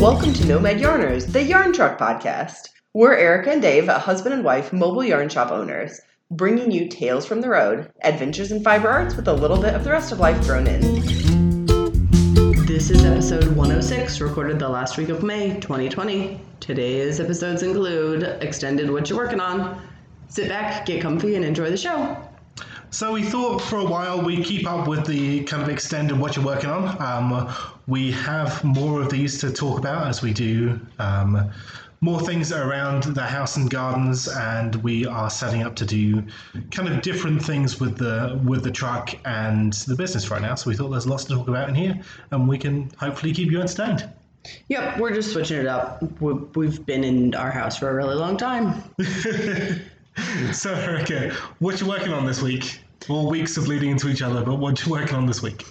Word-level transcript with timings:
Welcome 0.00 0.32
to 0.34 0.46
Nomad 0.46 0.78
Yarners, 0.78 1.32
the 1.32 1.42
Yarn 1.42 1.72
Truck 1.72 1.98
podcast. 1.98 2.68
We're 2.94 3.16
Erica 3.16 3.50
and 3.50 3.60
Dave, 3.60 3.88
a 3.88 3.98
husband 3.98 4.32
and 4.32 4.44
wife 4.44 4.72
mobile 4.72 5.02
yarn 5.02 5.28
shop 5.28 5.50
owners, 5.50 6.00
bringing 6.30 6.70
you 6.70 6.86
tales 6.86 7.26
from 7.26 7.40
the 7.40 7.48
road, 7.48 7.90
adventures 8.02 8.52
in 8.52 8.62
fiber 8.62 8.88
arts 8.88 9.16
with 9.16 9.26
a 9.26 9.32
little 9.32 9.60
bit 9.60 9.74
of 9.74 9.82
the 9.82 9.90
rest 9.90 10.12
of 10.12 10.20
life 10.20 10.40
thrown 10.44 10.68
in. 10.68 10.80
This 12.64 12.90
is 12.90 13.04
episode 13.04 13.48
106, 13.56 14.20
recorded 14.20 14.60
the 14.60 14.68
last 14.68 14.98
week 14.98 15.08
of 15.08 15.24
May 15.24 15.58
2020. 15.58 16.40
Today's 16.60 17.18
episodes 17.18 17.64
include 17.64 18.22
Extended 18.40 18.88
What 18.88 19.10
You're 19.10 19.18
Working 19.18 19.40
On. 19.40 19.82
Sit 20.28 20.48
back, 20.48 20.86
get 20.86 21.02
comfy, 21.02 21.34
and 21.34 21.44
enjoy 21.44 21.70
the 21.70 21.76
show. 21.76 22.16
So 22.90 23.12
we 23.12 23.22
thought 23.22 23.60
for 23.60 23.76
a 23.76 23.84
while 23.84 24.22
we'd 24.22 24.44
keep 24.44 24.66
up 24.66 24.88
with 24.88 25.06
the 25.06 25.44
kind 25.44 25.62
of 25.62 25.68
extended 25.68 26.18
what 26.18 26.36
you're 26.36 26.44
working 26.44 26.70
on. 26.70 27.00
Um, 27.02 27.54
we 27.86 28.10
have 28.12 28.64
more 28.64 29.02
of 29.02 29.10
these 29.10 29.38
to 29.40 29.52
talk 29.52 29.78
about 29.78 30.06
as 30.06 30.22
we 30.22 30.32
do 30.32 30.80
um, 30.98 31.50
more 32.00 32.20
things 32.20 32.50
around 32.50 33.02
the 33.02 33.22
house 33.22 33.56
and 33.56 33.68
gardens, 33.68 34.28
and 34.28 34.76
we 34.76 35.04
are 35.04 35.28
setting 35.28 35.62
up 35.62 35.74
to 35.76 35.84
do 35.84 36.22
kind 36.70 36.88
of 36.88 37.02
different 37.02 37.42
things 37.42 37.78
with 37.78 37.98
the 37.98 38.40
with 38.44 38.62
the 38.62 38.70
truck 38.70 39.14
and 39.26 39.72
the 39.72 39.96
business 39.96 40.30
right 40.30 40.40
now. 40.40 40.54
So 40.54 40.70
we 40.70 40.76
thought 40.76 40.88
there's 40.88 41.06
lots 41.06 41.24
to 41.24 41.34
talk 41.34 41.48
about 41.48 41.68
in 41.68 41.74
here, 41.74 42.00
and 42.30 42.48
we 42.48 42.56
can 42.56 42.90
hopefully 42.98 43.34
keep 43.34 43.50
you 43.50 43.60
entertained. 43.60 44.08
Yep, 44.68 44.98
we're 44.98 45.12
just 45.12 45.32
switching 45.32 45.58
it 45.58 45.66
up. 45.66 46.02
We've 46.20 46.86
been 46.86 47.04
in 47.04 47.34
our 47.34 47.50
house 47.50 47.76
for 47.78 47.90
a 47.90 47.94
really 47.94 48.14
long 48.14 48.36
time. 48.36 48.82
So 50.52 50.74
okay, 51.02 51.30
what 51.58 51.80
you 51.80 51.86
working 51.86 52.12
on 52.12 52.26
this 52.26 52.42
week? 52.42 52.80
All 53.08 53.28
weeks 53.28 53.56
of 53.56 53.68
leading 53.68 53.90
into 53.90 54.08
each 54.08 54.22
other, 54.22 54.42
but 54.44 54.56
what 54.56 54.84
you 54.84 54.92
working 54.92 55.14
on 55.14 55.26
this 55.26 55.42
week? 55.42 55.64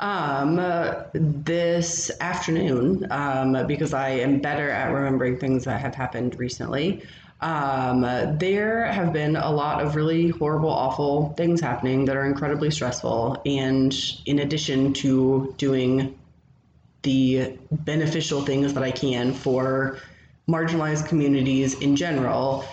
Um, 0.00 0.58
uh, 0.58 1.04
this 1.12 2.10
afternoon, 2.20 3.06
um, 3.10 3.66
because 3.66 3.92
I 3.92 4.10
am 4.10 4.40
better 4.40 4.70
at 4.70 4.92
remembering 4.92 5.38
things 5.38 5.64
that 5.64 5.80
have 5.80 5.94
happened 5.94 6.38
recently, 6.38 7.02
um, 7.40 8.00
there 8.38 8.90
have 8.90 9.12
been 9.12 9.36
a 9.36 9.50
lot 9.50 9.82
of 9.82 9.94
really 9.94 10.28
horrible, 10.28 10.70
awful 10.70 11.34
things 11.36 11.60
happening 11.60 12.06
that 12.06 12.16
are 12.16 12.26
incredibly 12.26 12.70
stressful. 12.70 13.40
And 13.46 13.94
in 14.26 14.40
addition 14.40 14.92
to 14.94 15.54
doing 15.58 16.18
the 17.02 17.58
beneficial 17.70 18.44
things 18.44 18.74
that 18.74 18.82
I 18.82 18.90
can 18.90 19.32
for 19.32 19.98
marginalized 20.48 21.06
communities 21.06 21.78
in 21.78 21.94
general, 21.94 22.64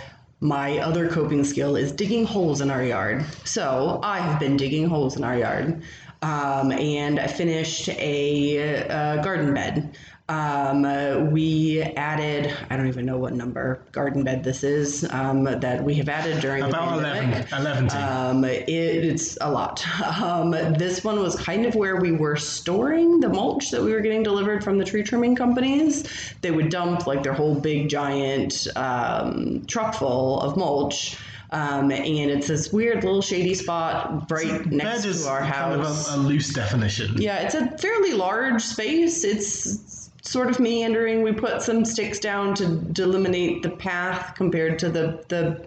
my 0.46 0.78
other 0.78 1.10
coping 1.10 1.44
skill 1.44 1.76
is 1.76 1.92
digging 1.92 2.24
holes 2.24 2.62
in 2.62 2.70
our 2.70 2.84
yard. 2.84 3.26
So 3.46 4.00
I 4.04 4.20
have 4.20 4.40
been 4.40 4.58
digging 4.58 4.86
holes 4.88 5.18
in 5.18 5.24
our 5.24 5.36
yard. 5.36 5.82
Um, 6.22 6.72
and 6.72 7.20
I 7.20 7.28
finished 7.28 7.90
a, 7.90 8.88
uh 8.88 9.24
garden 9.24 9.54
bed. 9.54 9.96
Um, 10.28 10.86
uh, 10.86 11.20
we 11.20 11.84
added, 11.84 12.52
I 12.72 12.78
don't 12.78 12.88
even 12.88 13.06
know 13.06 13.20
what 13.20 13.34
number 13.34 13.80
garden 13.92 14.24
bed 14.24 14.44
this 14.44 14.64
is, 14.64 15.06
um, 15.12 15.44
that 15.44 15.84
we 15.84 15.94
have 15.96 16.10
added 16.10 16.42
during 16.42 16.64
About 16.64 16.96
the 16.96 17.00
11, 17.02 17.32
pandemic. 17.32 17.52
11 17.52 17.88
to. 17.90 18.14
Um, 18.14 18.44
it, 18.44 18.68
it's 18.68 19.38
a 19.40 19.52
lot. 19.52 19.86
Um, 20.20 20.52
this 20.52 21.04
one 21.04 21.20
was 21.20 21.36
kind 21.36 21.66
of 21.68 21.76
where 21.76 21.98
we 21.98 22.12
were 22.12 22.38
storing 22.38 23.20
the 23.20 23.30
mulch 23.30 23.70
that 23.70 23.84
we 23.84 23.92
were 23.92 24.00
getting 24.00 24.24
delivered 24.24 24.64
from 24.64 24.80
the 24.80 24.86
tree 24.86 25.04
trimming 25.04 25.36
companies. 25.36 26.06
They 26.42 26.50
would 26.50 26.70
dump 26.70 27.06
like 27.06 27.22
their 27.22 27.34
whole 27.34 27.54
big 27.54 27.90
giant 27.90 28.68
um, 28.76 29.64
truck 29.68 29.94
full 29.94 30.42
of 30.42 30.58
mulch. 30.58 31.18
Um, 31.56 31.90
and 31.90 32.30
it's 32.30 32.48
this 32.48 32.74
weird 32.74 33.06
little 33.06 33.22
shady 33.22 33.54
spot 33.54 34.30
right 34.30 34.66
next 34.66 35.04
to 35.04 35.30
our 35.30 35.42
house. 35.42 35.74
kind 35.74 35.82
of 35.82 36.08
a, 36.10 36.16
a 36.16 36.28
loose 36.28 36.54
definition. 36.54 37.16
Yeah, 37.16 37.44
it's 37.44 37.56
a 37.56 37.78
fairly 37.78 38.12
large 38.12 38.62
space. 38.62 39.24
It's 39.24 40.10
sort 40.22 40.50
of 40.50 40.60
meandering. 40.60 41.22
We 41.22 41.32
put 41.32 41.62
some 41.62 41.86
sticks 41.86 42.20
down 42.20 42.56
to 42.56 42.76
delineate 42.76 43.64
the 43.64 43.70
path 43.70 44.36
compared 44.36 44.80
to 44.80 44.90
the 44.90 45.24
the 45.30 45.66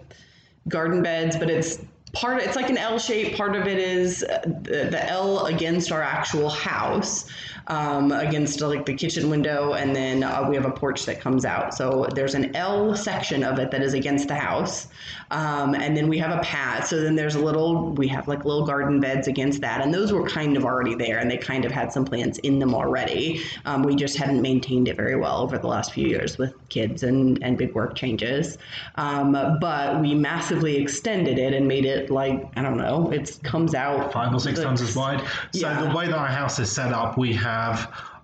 garden 0.67 1.01
beds, 1.01 1.35
but 1.37 1.49
it's 1.49 1.79
part. 2.13 2.43
It's 2.43 2.55
like 2.55 2.69
an 2.69 2.77
L 2.77 2.99
shape. 2.99 3.35
Part 3.35 3.55
of 3.55 3.65
it 3.65 3.79
is 3.79 4.21
uh, 4.21 4.41
the, 4.45 4.89
the 4.91 5.09
L 5.09 5.47
against 5.47 5.91
our 5.91 6.03
actual 6.03 6.49
house, 6.49 7.27
um, 7.67 8.11
against 8.11 8.61
like 8.61 8.85
the 8.85 8.93
kitchen 8.93 9.29
window, 9.29 9.73
and 9.73 9.95
then 9.95 10.23
uh, 10.23 10.45
we 10.49 10.55
have 10.55 10.65
a 10.65 10.71
porch 10.71 11.05
that 11.05 11.19
comes 11.21 11.45
out. 11.45 11.73
So 11.73 12.07
there's 12.15 12.35
an 12.35 12.55
L 12.55 12.95
section 12.95 13.43
of 13.43 13.59
it 13.59 13.71
that 13.71 13.81
is 13.81 13.93
against 13.93 14.27
the 14.27 14.35
house, 14.35 14.87
um, 15.31 15.75
and 15.75 15.95
then 15.95 16.07
we 16.07 16.17
have 16.19 16.31
a 16.37 16.41
path. 16.41 16.87
So 16.87 17.01
then 17.01 17.15
there's 17.15 17.35
a 17.35 17.39
little. 17.43 17.91
We 17.91 18.07
have 18.09 18.27
like 18.27 18.45
little 18.45 18.65
garden 18.65 18.99
beds 18.99 19.27
against 19.27 19.61
that, 19.61 19.81
and 19.81 19.93
those 19.93 20.11
were 20.11 20.27
kind 20.27 20.57
of 20.57 20.65
already 20.65 20.95
there, 20.95 21.19
and 21.19 21.29
they 21.29 21.37
kind 21.37 21.65
of 21.65 21.71
had 21.71 21.91
some 21.91 22.05
plants 22.05 22.37
in 22.39 22.59
them 22.59 22.73
already. 22.73 23.41
Um, 23.65 23.83
we 23.83 23.95
just 23.95 24.17
hadn't 24.17 24.41
maintained 24.41 24.87
it 24.87 24.95
very 24.95 25.15
well 25.15 25.37
over 25.41 25.57
the 25.57 25.67
last 25.67 25.93
few 25.93 26.07
years 26.07 26.37
with 26.37 26.53
kids 26.69 27.03
and 27.03 27.41
and 27.43 27.57
big 27.57 27.73
work 27.73 27.95
changes. 27.95 28.57
Um, 28.95 29.33
but 29.59 29.99
we 30.01 30.15
massively 30.15 30.77
extended 30.77 31.37
it 31.37 31.53
and 31.53 31.67
made 31.67 31.85
it 31.85 32.09
like 32.09 32.51
I 32.55 32.61
don't 32.61 32.77
know. 32.77 33.11
It 33.11 33.39
comes 33.43 33.75
out 33.75 34.11
five 34.13 34.33
or 34.33 34.39
six 34.39 34.59
times 34.59 34.81
as 34.81 34.95
wide. 34.95 35.21
So 35.53 35.67
Yeah. 35.69 35.81
the 35.81 35.95
way 35.95 36.07
that 36.07 36.17
our 36.17 36.27
house 36.27 36.59
is 36.59 36.71
set 36.71 36.93
up, 36.93 37.17
we 37.17 37.33
have 37.33 37.48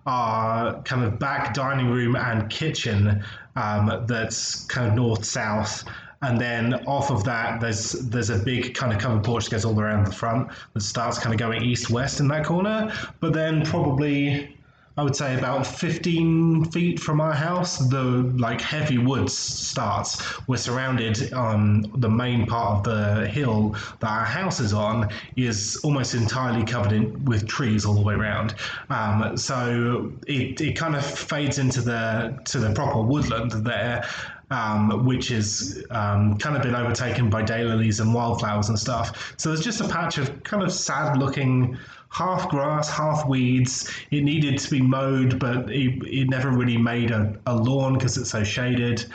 our 0.06 0.82
kind 0.84 1.04
of 1.04 1.18
back 1.20 1.54
dining 1.54 1.90
room 1.90 2.16
and 2.16 2.50
kitchen 2.50 3.24
um, 3.56 4.06
that's 4.08 4.66
kind 4.66 4.88
of 4.88 4.94
north 4.94 5.26
south. 5.26 5.84
And 6.22 6.40
then 6.40 6.74
off 6.86 7.12
of 7.12 7.24
that, 7.26 7.60
there's 7.60 7.92
there's 7.92 8.30
a 8.30 8.40
big 8.40 8.74
kind 8.74 8.94
of 8.94 9.00
covered 9.00 9.24
porch 9.24 9.46
that 9.46 9.52
goes 9.52 9.66
all 9.66 9.80
around 9.80 10.08
the 10.08 10.12
front 10.12 10.50
that 10.74 10.82
starts 10.82 11.20
kind 11.20 11.34
of 11.34 11.40
going 11.40 11.64
east 11.64 11.90
west 11.90 12.20
in 12.20 12.28
that 12.30 12.46
corner. 12.46 12.92
But 13.20 13.34
then 13.34 13.64
probably 13.66 14.55
I 14.98 15.04
would 15.04 15.16
say 15.16 15.38
about 15.38 15.68
15 15.68 16.66
feet 16.66 17.00
from 17.02 17.20
our 17.20 17.34
house, 17.34 17.78
the 17.78 18.02
like 18.38 18.62
heavy 18.62 18.98
woods 18.98 19.38
starts. 19.38 20.24
We're 20.48 20.56
surrounded 20.56 21.34
on 21.34 21.92
the 21.98 22.10
main 22.10 22.46
part 22.46 22.78
of 22.78 22.84
the 22.86 23.28
hill 23.28 23.76
that 24.00 24.10
our 24.10 24.24
house 24.24 24.62
is 24.62 24.72
on 24.72 25.10
is 25.36 25.78
almost 25.84 26.14
entirely 26.14 26.64
covered 26.64 26.94
in 26.94 27.26
with 27.26 27.46
trees 27.46 27.86
all 27.86 27.94
the 27.94 28.02
way 28.02 28.14
around. 28.14 28.56
Um, 28.90 29.36
so 29.36 30.14
it, 30.28 30.62
it 30.62 30.78
kind 30.78 30.96
of 30.96 31.06
fades 31.06 31.60
into 31.60 31.82
the 31.82 32.40
to 32.46 32.60
the 32.60 32.74
proper 32.74 33.02
woodland 33.02 33.52
there. 33.52 34.08
Um, 34.52 35.08
which 35.08 35.30
has 35.30 35.84
um, 35.90 36.38
kind 36.38 36.56
of 36.56 36.62
been 36.62 36.76
overtaken 36.76 37.32
by 37.32 37.42
daylilies 37.42 38.00
and 38.00 38.14
wildflowers 38.14 38.70
and 38.70 38.78
stuff. 38.78 39.34
So 39.38 39.50
there's 39.50 39.64
just 39.64 39.82
a 39.82 39.88
patch 39.88 40.20
of 40.20 40.44
kind 40.44 40.62
of 40.62 40.72
sad 40.72 41.18
looking 41.18 41.80
half 42.10 42.50
grass, 42.50 42.90
half 42.90 43.28
weeds. 43.28 43.92
It 44.12 44.24
needed 44.24 44.58
to 44.60 44.72
be 44.72 44.82
mowed, 44.82 45.40
but 45.40 45.70
it, 45.70 46.02
it 46.06 46.30
never 46.30 46.50
really 46.52 46.78
made 46.78 47.12
a, 47.12 47.38
a 47.46 47.56
lawn 47.56 47.94
because 47.96 48.18
it's 48.18 48.30
so 48.32 48.44
shaded. 48.44 49.06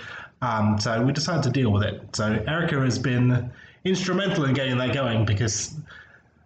Um, 0.42 0.78
so 0.78 1.02
we 1.02 1.12
decided 1.12 1.42
to 1.44 1.50
deal 1.50 1.70
with 1.72 1.82
it. 1.82 2.02
So 2.16 2.24
Erica 2.46 2.80
has 2.80 2.98
been 2.98 3.50
instrumental 3.84 4.44
in 4.44 4.54
getting 4.54 4.76
that 4.78 4.92
going 4.94 5.24
because 5.24 5.74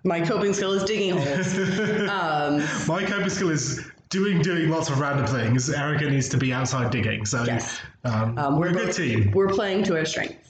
My 0.05 0.21
coping 0.21 0.53
skill 0.53 0.73
is 0.73 0.85
digging 0.85 1.17
holes. 1.17 1.59
um, 2.09 2.59
my 2.89 3.05
coping 3.05 3.29
skill 3.31 3.51
is 3.51 3.85
doing 4.11 4.41
doing 4.43 4.69
lots 4.69 4.91
of 4.91 5.01
random 5.01 5.27
things. 5.27 5.71
Erica 5.71 6.09
needs 6.11 6.29
to 6.29 6.37
be 6.39 6.53
outside 6.53 6.91
digging. 6.91 7.25
So 7.27 7.43
Yes. 7.45 7.81
um, 8.05 8.39
Um, 8.39 8.59
we're, 8.59 8.69
a 8.69 8.73
good 8.73 8.87
both- 8.87 8.97
team. 8.97 9.31
We're 9.33 9.49
playing 9.49 9.83
to 9.85 9.97
our 9.99 10.05
strengths. 10.05 10.44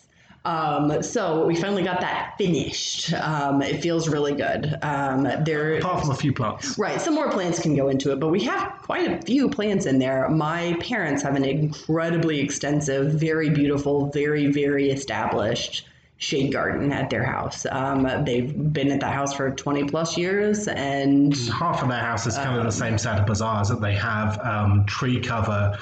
Um, 0.44 1.02
so 1.02 1.46
we 1.46 1.56
finally 1.56 1.82
got 1.82 2.00
that 2.02 2.34
finished. 2.36 3.12
Um, 3.14 3.62
it 3.62 3.80
feels 3.80 4.08
really 4.08 4.34
good. 4.34 4.78
Um, 4.82 5.22
there, 5.44 5.76
Apart 5.76 6.02
from 6.02 6.10
a 6.10 6.14
few 6.14 6.32
plants. 6.32 6.78
right, 6.78 7.00
some 7.00 7.14
more 7.14 7.30
plants 7.30 7.60
can 7.60 7.74
go 7.74 7.88
into 7.88 8.12
it, 8.12 8.20
but 8.20 8.28
we 8.28 8.42
have 8.44 8.78
quite 8.82 9.10
a 9.10 9.22
few 9.22 9.48
plants 9.48 9.86
in 9.86 9.98
there. 9.98 10.28
My 10.28 10.76
parents 10.80 11.22
have 11.22 11.34
an 11.34 11.44
incredibly 11.44 12.40
extensive, 12.40 13.12
very 13.14 13.48
beautiful, 13.50 14.10
very 14.10 14.52
very 14.52 14.90
established 14.90 15.86
shade 16.18 16.52
garden 16.52 16.92
at 16.92 17.10
their 17.10 17.24
house. 17.24 17.66
Um, 17.70 18.24
they've 18.24 18.72
been 18.72 18.90
at 18.92 19.00
that 19.00 19.12
house 19.12 19.34
for 19.34 19.50
20 19.50 19.84
plus 19.84 20.16
years, 20.16 20.68
and 20.68 21.36
half 21.48 21.82
of 21.82 21.88
their 21.88 21.98
house 21.98 22.26
is 22.26 22.36
kind 22.36 22.58
of 22.58 22.64
the 22.64 22.70
same 22.72 22.98
setup 22.98 23.28
as 23.30 23.42
ours 23.42 23.68
that 23.68 23.80
they 23.80 23.94
have 23.94 24.38
um, 24.40 24.84
tree 24.86 25.20
cover 25.20 25.78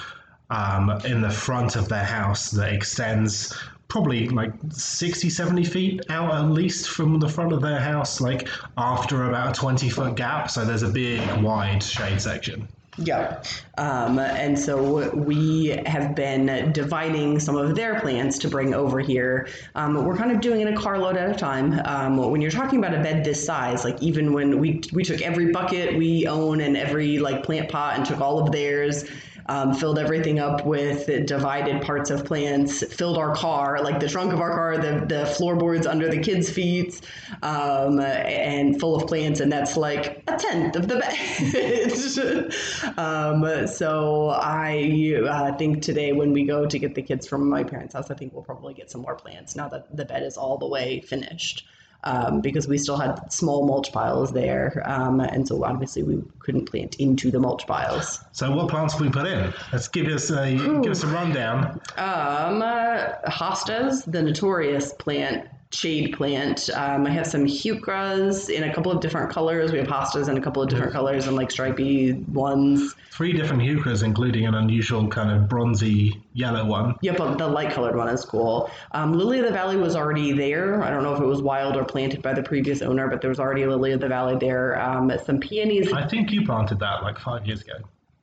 um, 0.51 0.91
in 1.05 1.21
the 1.21 1.31
front 1.31 1.77
of 1.77 1.89
their 1.89 2.05
house 2.05 2.51
that 2.51 2.73
extends 2.73 3.57
probably 3.93 4.27
like 4.31 4.55
60 4.71 5.29
70 5.29 5.65
feet 5.65 6.01
out 6.09 6.35
at 6.35 6.51
least 6.51 6.89
from 6.89 7.21
the 7.21 7.29
front 7.29 7.53
of 7.53 7.61
their 7.61 7.79
house 7.79 8.23
like 8.23 8.49
after 8.79 9.25
about 9.25 9.55
a 9.55 9.61
20 9.61 9.91
foot 9.91 10.15
gap 10.15 10.51
so 10.51 10.65
there's 10.65 10.83
a 10.83 10.89
big 10.89 11.21
wide 11.43 11.83
shade 11.83 12.19
section 12.19 12.67
Yeah. 12.99 13.43
Um, 13.79 14.19
and 14.19 14.59
so 14.59 15.11
we 15.15 15.69
have 15.87 16.15
been 16.15 16.73
dividing 16.73 17.41
some 17.41 17.57
of 17.57 17.75
their 17.75 17.99
plants 18.01 18.39
to 18.41 18.49
bring 18.49 18.75
over 18.75 19.01
here. 19.01 19.49
Um, 19.75 20.05
we're 20.05 20.15
kind 20.15 20.31
of 20.31 20.43
doing 20.43 20.61
it 20.61 20.69
a 20.69 20.77
carload 20.77 21.17
at 21.17 21.31
a 21.31 21.35
time. 21.35 21.81
Um, 21.87 22.19
when 22.19 22.43
you're 22.43 22.51
talking 22.51 22.79
about 22.79 22.93
a 22.93 23.03
bed 23.03 23.25
this 23.25 23.43
size, 23.43 23.83
like 23.85 24.03
even 24.03 24.35
when 24.35 24.59
we 24.59 24.83
we 24.93 25.05
took 25.05 25.23
every 25.23 25.53
bucket 25.53 25.97
we 25.97 26.27
own 26.27 26.61
and 26.61 26.77
every 26.77 27.19
like 27.19 27.43
plant 27.43 27.71
pot 27.71 27.97
and 27.97 28.05
took 28.05 28.21
all 28.21 28.39
of 28.39 28.53
theirs, 28.53 29.07
um, 29.47 29.75
filled 29.75 29.99
everything 29.99 30.39
up 30.39 30.67
with 30.67 31.07
divided 31.27 31.83
parts 31.83 32.11
of 32.11 32.25
plants, 32.25 32.85
filled 32.95 33.19
our 33.19 33.35
car, 33.35 33.83
like 33.83 34.01
the 34.01 34.09
trunk 34.09 34.33
of 34.33 34.41
our 34.41 34.55
car, 34.55 34.79
the, 34.79 35.05
the 35.07 35.27
floorboards 35.27 35.87
under 35.87 36.09
the 36.09 36.19
kids' 36.19 36.51
feet, 36.51 37.01
um, 37.43 38.01
and 38.01 38.79
full 38.79 38.95
of 38.95 39.07
plants. 39.07 39.41
And 39.41 39.51
that's 39.51 39.77
like 39.77 40.23
a 40.29 40.37
tenth 40.37 40.77
of 40.77 40.89
the 40.89 40.99
bed. 40.99 42.55
um, 42.99 43.67
so 43.67 44.31
I 44.31 45.21
uh, 45.27 45.57
think 45.57 45.83
today 45.83 46.13
when 46.13 46.33
we 46.33 46.45
go 46.45 46.67
to 46.67 46.79
get 46.79 46.95
the 46.95 47.03
kids 47.03 47.27
from 47.27 47.49
my 47.49 47.65
parents' 47.65 47.95
house, 47.95 48.11
I 48.11 48.15
think 48.15 48.33
we'll 48.33 48.43
probably 48.43 48.75
get 48.75 48.91
some 48.91 49.03
more 49.03 49.15
plants 49.15 49.57
now 49.57 49.69
that 49.69 49.97
the 49.97 50.05
bed 50.05 50.23
is 50.23 50.37
all 50.37 50.59
the 50.59 50.69
way 50.69 51.01
finished 51.01 51.67
um, 52.05 52.41
because 52.41 52.69
we 52.69 52.79
still 52.79 52.97
had 52.97 53.33
small 53.33 53.67
mulch 53.67 53.93
piles 53.93 54.33
there, 54.33 54.83
um, 54.87 55.21
and 55.21 55.47
so 55.47 55.65
obviously 55.65 56.03
we 56.03 56.23
couldn't 56.39 56.67
plant 56.67 56.97
into 56.97 57.31
the 57.31 57.39
mulch 57.39 57.67
piles. 57.67 58.21
So 58.33 58.51
what 58.51 58.69
plants 58.69 58.99
we 58.99 59.09
put 59.09 59.27
in? 59.27 59.53
Let's 59.73 59.89
give 59.89 60.07
us 60.09 60.31
a 60.31 60.53
give 60.83 60.93
us 60.93 61.03
a 61.03 61.09
rundown. 61.09 61.81
Um, 61.97 62.63
uh, 62.63 63.15
hostas, 63.27 64.11
the 64.11 64.23
notorious 64.23 64.93
plant 64.95 65.49
shade 65.75 66.17
plant. 66.17 66.71
Um, 66.75 67.07
I 67.07 67.11
have 67.11 67.27
some 67.27 67.45
heucheras 67.45 68.51
in 68.51 68.65
a 68.65 68.75
couple 68.75 68.93
of 68.93 69.01
different 69.01 69.31
colors. 69.31 69.73
We 69.73 69.79
have 69.79 69.87
hostas 69.87 70.29
in 70.29 70.37
a 70.37 70.41
couple 70.41 70.63
of 70.63 70.69
different 70.69 70.93
colors 70.93 71.27
and 71.27 71.37
like 71.37 71.51
stripy 71.51 72.13
ones. 72.13 72.95
Three 73.11 73.33
different 73.33 73.63
heucheras, 73.63 74.03
including 74.03 74.47
an 74.47 74.55
unusual 74.55 75.09
kind 75.09 75.31
of 75.31 75.49
bronzy 75.49 76.21
yellow 76.35 76.65
one. 76.65 76.95
Yep, 77.03 77.17
but 77.17 77.39
the 77.39 77.49
light 77.49 77.73
colored 77.73 77.97
one 77.97 78.09
is 78.09 78.25
cool. 78.25 78.71
Um, 78.93 79.13
Lily 79.13 79.41
of 79.41 79.47
the 79.47 79.53
Valley 79.53 79.77
was 79.77 79.97
already 79.97 80.33
there. 80.33 80.83
I 80.83 80.91
don't 80.91 81.03
know 81.03 81.15
if 81.15 81.21
it 81.21 81.27
was 81.27 81.43
wild 81.43 81.77
or 81.77 81.85
planted 81.85 82.23
by 82.23 82.35
the 82.35 82.43
previous 82.43 82.83
owner, 82.83 83.09
but 83.09 83.21
there 83.21 83.31
was 83.31 83.41
already 83.41 83.63
a 83.63 83.69
Lily 83.69 83.93
of 83.93 84.01
the 84.01 84.09
Valley 84.09 84.37
there. 84.39 84.81
Um, 84.81 85.13
some 85.25 85.41
peonies. 85.41 85.93
I 85.93 86.07
think 86.07 86.31
you 86.31 86.45
planted 86.45 86.79
that 86.81 87.03
like 87.03 87.19
five 87.19 87.47
years 87.47 87.63
ago. 87.63 87.75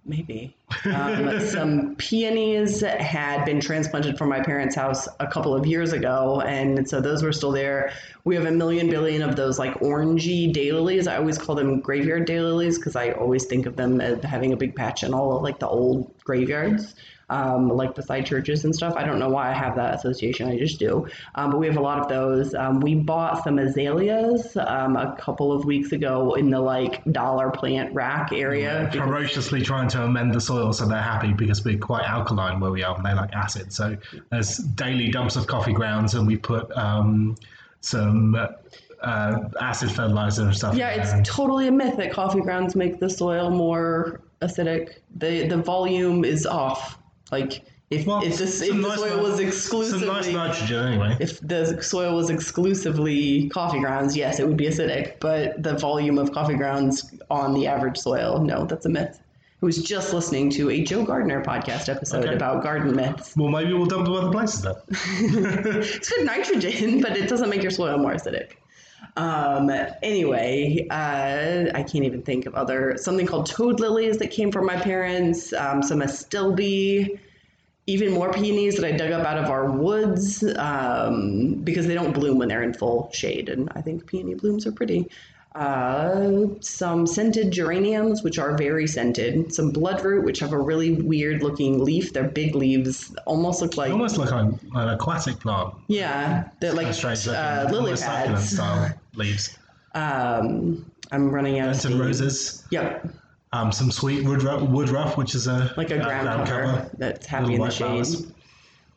Maybe. 0.05 0.55
Um, 0.85 1.39
some 1.47 1.95
peonies 1.95 2.81
had 2.81 3.45
been 3.45 3.59
transplanted 3.59 4.17
from 4.17 4.29
my 4.29 4.41
parents' 4.41 4.75
house 4.75 5.07
a 5.19 5.27
couple 5.27 5.55
of 5.55 5.65
years 5.65 5.93
ago, 5.93 6.41
and 6.41 6.87
so 6.87 7.01
those 7.01 7.23
were 7.23 7.31
still 7.31 7.51
there. 7.51 7.91
We 8.23 8.35
have 8.35 8.45
a 8.45 8.51
million 8.51 8.89
billion 8.89 9.21
of 9.21 9.35
those 9.35 9.59
like 9.59 9.73
orangey 9.79 10.53
daylilies. 10.53 11.07
I 11.07 11.17
always 11.17 11.37
call 11.37 11.55
them 11.55 11.79
graveyard 11.79 12.27
daylilies 12.27 12.75
because 12.75 12.95
I 12.95 13.11
always 13.11 13.45
think 13.45 13.65
of 13.65 13.75
them 13.75 14.01
as 14.01 14.23
having 14.23 14.53
a 14.53 14.57
big 14.57 14.75
patch 14.75 15.03
in 15.03 15.13
all 15.13 15.37
of 15.37 15.43
like 15.43 15.59
the 15.59 15.67
old 15.67 16.13
graveyards 16.23 16.95
um, 17.29 17.69
like 17.69 17.95
beside 17.95 18.25
churches 18.25 18.65
and 18.65 18.75
stuff. 18.75 18.95
I 18.95 19.03
don't 19.03 19.19
know 19.19 19.29
why 19.29 19.49
I 19.49 19.53
have 19.53 19.75
that 19.75 19.95
association. 19.95 20.49
I 20.49 20.57
just 20.57 20.79
do. 20.79 21.07
Um, 21.35 21.51
but 21.51 21.59
we 21.59 21.67
have 21.67 21.77
a 21.77 21.81
lot 21.81 21.99
of 21.99 22.07
those. 22.07 22.53
Um, 22.53 22.79
we 22.79 22.95
bought 22.95 23.43
some 23.43 23.59
azaleas 23.59 24.57
um, 24.57 24.95
a 24.95 25.15
couple 25.17 25.51
of 25.51 25.65
weeks 25.65 25.91
ago 25.91 26.33
in 26.33 26.49
the 26.49 26.59
like 26.59 27.03
dollar 27.11 27.51
plant 27.51 27.93
rack 27.93 28.31
area. 28.33 28.89
Yeah, 28.93 29.05
ferociously 29.05 29.61
trying 29.61 29.89
to 29.89 30.03
amend 30.03 30.33
the 30.33 30.41
soil 30.41 30.58
so 30.71 30.85
they're 30.85 31.01
happy 31.01 31.33
because 31.33 31.63
we're 31.63 31.77
quite 31.77 32.03
alkaline 32.03 32.59
where 32.59 32.71
we 32.71 32.83
are 32.83 32.95
and 32.95 33.05
they 33.05 33.13
like 33.13 33.33
acid. 33.33 33.71
So 33.73 33.97
there's 34.29 34.57
daily 34.57 35.09
dumps 35.09 35.35
of 35.35 35.47
coffee 35.47 35.73
grounds 35.73 36.13
and 36.13 36.27
we 36.27 36.37
put 36.37 36.71
um, 36.77 37.35
some. 37.81 38.35
Uh, 39.01 39.47
acid 39.61 39.89
fertilizer 39.89 40.43
and 40.43 40.53
stuff. 40.53 40.75
Yeah, 40.75 40.89
it's 40.89 41.13
totally 41.29 41.69
a 41.69 41.71
myth 41.71 41.95
that 41.95 42.11
coffee 42.11 42.41
grounds 42.41 42.75
make 42.75 42.99
the 42.99 43.09
soil 43.09 43.49
more 43.49 44.19
acidic. 44.41 44.95
The 45.15 45.47
the 45.47 45.55
volume 45.55 46.25
is 46.25 46.45
off. 46.45 46.99
Like 47.31 47.63
if 47.89 48.05
well, 48.05 48.21
if, 48.23 48.37
this, 48.37 48.61
if 48.61 48.75
the 48.75 48.95
soil 48.95 49.23
was 49.23 49.39
exclusively 49.39 50.05
some 50.05 50.15
nice 50.15 50.27
nitrogen 50.27 50.87
anyway. 50.87 51.17
If 51.19 51.39
the 51.39 51.81
soil 51.81 52.15
was 52.15 52.29
exclusively 52.29 53.49
coffee 53.49 53.79
grounds, 53.79 54.15
yes, 54.15 54.39
it 54.39 54.47
would 54.47 54.57
be 54.57 54.67
acidic. 54.67 55.19
But 55.19 55.63
the 55.63 55.75
volume 55.75 56.19
of 56.19 56.31
coffee 56.31 56.53
grounds 56.53 57.11
on 57.31 57.55
the 57.55 57.65
average 57.65 57.97
soil, 57.97 58.43
no, 58.43 58.65
that's 58.65 58.85
a 58.85 58.89
myth. 58.89 59.19
Was 59.61 59.83
just 59.83 60.13
listening 60.13 60.49
to 60.51 60.69
a 60.69 60.81
Joe 60.83 61.03
Gardener 61.03 61.43
podcast 61.43 61.89
episode 61.89 62.25
okay. 62.25 62.33
about 62.33 62.63
garden 62.63 62.95
myths. 62.95 63.35
Well, 63.35 63.49
maybe 63.49 63.73
we'll 63.73 63.87
dump 63.87 64.05
to 64.05 64.13
other 64.13 64.31
places 64.31 64.61
then. 64.61 64.75
it's 64.89 66.09
good 66.09 66.25
nitrogen, 66.25 67.01
but 67.01 67.17
it 67.17 67.27
doesn't 67.27 67.49
make 67.49 67.61
your 67.61 67.71
soil 67.71 67.97
more 67.97 68.13
acidic. 68.13 68.51
Um, 69.17 69.69
anyway, 70.01 70.87
uh, 70.89 71.71
I 71.73 71.83
can't 71.83 72.05
even 72.05 72.21
think 72.21 72.45
of 72.45 72.55
other 72.55 72.97
something 72.97 73.25
called 73.25 73.47
toad 73.47 73.81
lilies 73.81 74.17
that 74.19 74.31
came 74.31 74.49
from 74.49 74.65
my 74.65 74.77
parents. 74.77 75.51
Um, 75.51 75.83
some 75.83 75.99
astilbe, 75.99 77.19
even 77.85 78.13
more 78.13 78.31
peonies 78.31 78.77
that 78.77 78.85
I 78.85 78.95
dug 78.95 79.11
up 79.11 79.25
out 79.25 79.37
of 79.37 79.49
our 79.49 79.71
woods 79.71 80.43
um, 80.55 81.55
because 81.55 81.85
they 81.87 81.95
don't 81.95 82.13
bloom 82.13 82.37
when 82.37 82.47
they're 82.47 82.63
in 82.63 82.73
full 82.73 83.11
shade, 83.13 83.49
and 83.49 83.69
I 83.75 83.81
think 83.81 84.05
peony 84.05 84.35
blooms 84.35 84.65
are 84.65 84.71
pretty. 84.71 85.09
Uh, 85.55 86.45
some 86.59 87.07
scented 87.07 87.51
geraniums, 87.51 88.21
which 88.21 88.37
are 88.37 88.55
very 88.55 88.85
scented. 88.85 89.51
Some 89.53 89.73
bloodroot, 89.73 90.23
which 90.23 90.39
have 90.39 90.53
a 90.53 90.59
really 90.59 90.93
weird 90.93 91.41
looking 91.41 91.83
leaf. 91.83 92.13
They're 92.13 92.27
big 92.27 92.53
leaves, 92.53 93.15
almost 93.25 93.61
look 93.61 93.75
like 93.75 93.91
almost 93.91 94.17
like 94.17 94.31
an, 94.31 94.59
an 94.75 94.89
aquatic 94.89 95.39
plant. 95.39 95.73
Yeah, 95.87 96.49
they're 96.59 96.73
like 96.73 96.87
uh, 97.03 97.67
lily 97.71 97.95
pads. 97.95 98.51
style 98.51 98.93
leaves. 99.15 99.57
Um, 99.95 100.89
I'm 101.11 101.31
running 101.31 101.59
out 101.59 101.83
of 101.83 101.99
roses. 101.99 102.63
Yep. 102.69 103.09
Um, 103.51 103.71
some 103.71 103.89
sweet 103.89 104.23
wood, 104.23 104.43
woodruff, 104.43 104.69
woodruff, 104.69 105.17
which 105.17 105.33
is 105.33 105.47
a 105.47 105.73
like 105.75 105.89
a 105.89 105.97
ground, 105.97 106.27
ground 106.27 106.47
cover, 106.47 106.61
cover, 106.63 106.91
that's 106.99 107.25
happy 107.25 107.55
in 107.55 107.61
the 107.61 107.69
shade. 107.71 108.05
Flowers. 108.05 108.27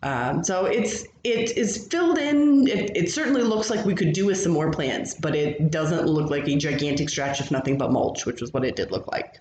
Um, 0.03 0.43
so 0.43 0.65
it's 0.67 1.05
it 1.23 1.57
is 1.57 1.87
filled 1.87 2.19
in. 2.19 2.67
It, 2.67 2.97
it, 2.97 3.11
certainly 3.11 3.43
looks 3.43 3.71
like 3.71 3.85
we 3.87 3.95
could 3.95 4.13
do 4.13 4.27
with 4.27 4.39
some 4.39 4.53
more 4.53 4.71
plants, 4.71 5.15
but 5.15 5.37
it 5.37 5.71
doesn't 5.71 6.07
look 6.07 6.29
like 6.29 6.49
a 6.49 6.57
gigantic 6.57 7.09
stretch 7.09 7.41
of 7.41 7.51
nothing 7.51 7.79
but 7.79 7.93
mulch, 7.93 8.27
which 8.27 8.41
was 8.41 8.53
what 8.53 8.65
it 8.65 8.75
did 8.75 8.91
look 8.91 9.07
like. 9.13 9.39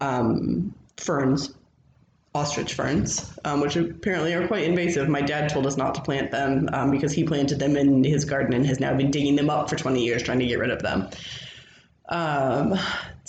Um, 0.00 0.74
ferns, 0.96 1.54
ostrich 2.34 2.74
ferns, 2.74 3.32
um, 3.44 3.60
which 3.60 3.76
apparently 3.76 4.34
are 4.34 4.46
quite 4.48 4.64
invasive. 4.64 5.08
My 5.08 5.22
dad 5.22 5.48
told 5.48 5.66
us 5.66 5.76
not 5.76 5.94
to 5.94 6.00
plant 6.00 6.32
them 6.32 6.68
um, 6.72 6.90
because 6.90 7.12
he 7.12 7.22
planted 7.22 7.60
them 7.60 7.76
in 7.76 8.02
his 8.02 8.24
garden 8.24 8.52
and 8.52 8.66
has 8.66 8.80
now 8.80 8.94
been 8.94 9.12
digging 9.12 9.36
them 9.36 9.48
up 9.48 9.70
for 9.70 9.76
20 9.76 10.04
years 10.04 10.22
trying 10.22 10.40
to 10.40 10.46
get 10.46 10.58
rid 10.58 10.70
of 10.70 10.82
them. 10.82 11.08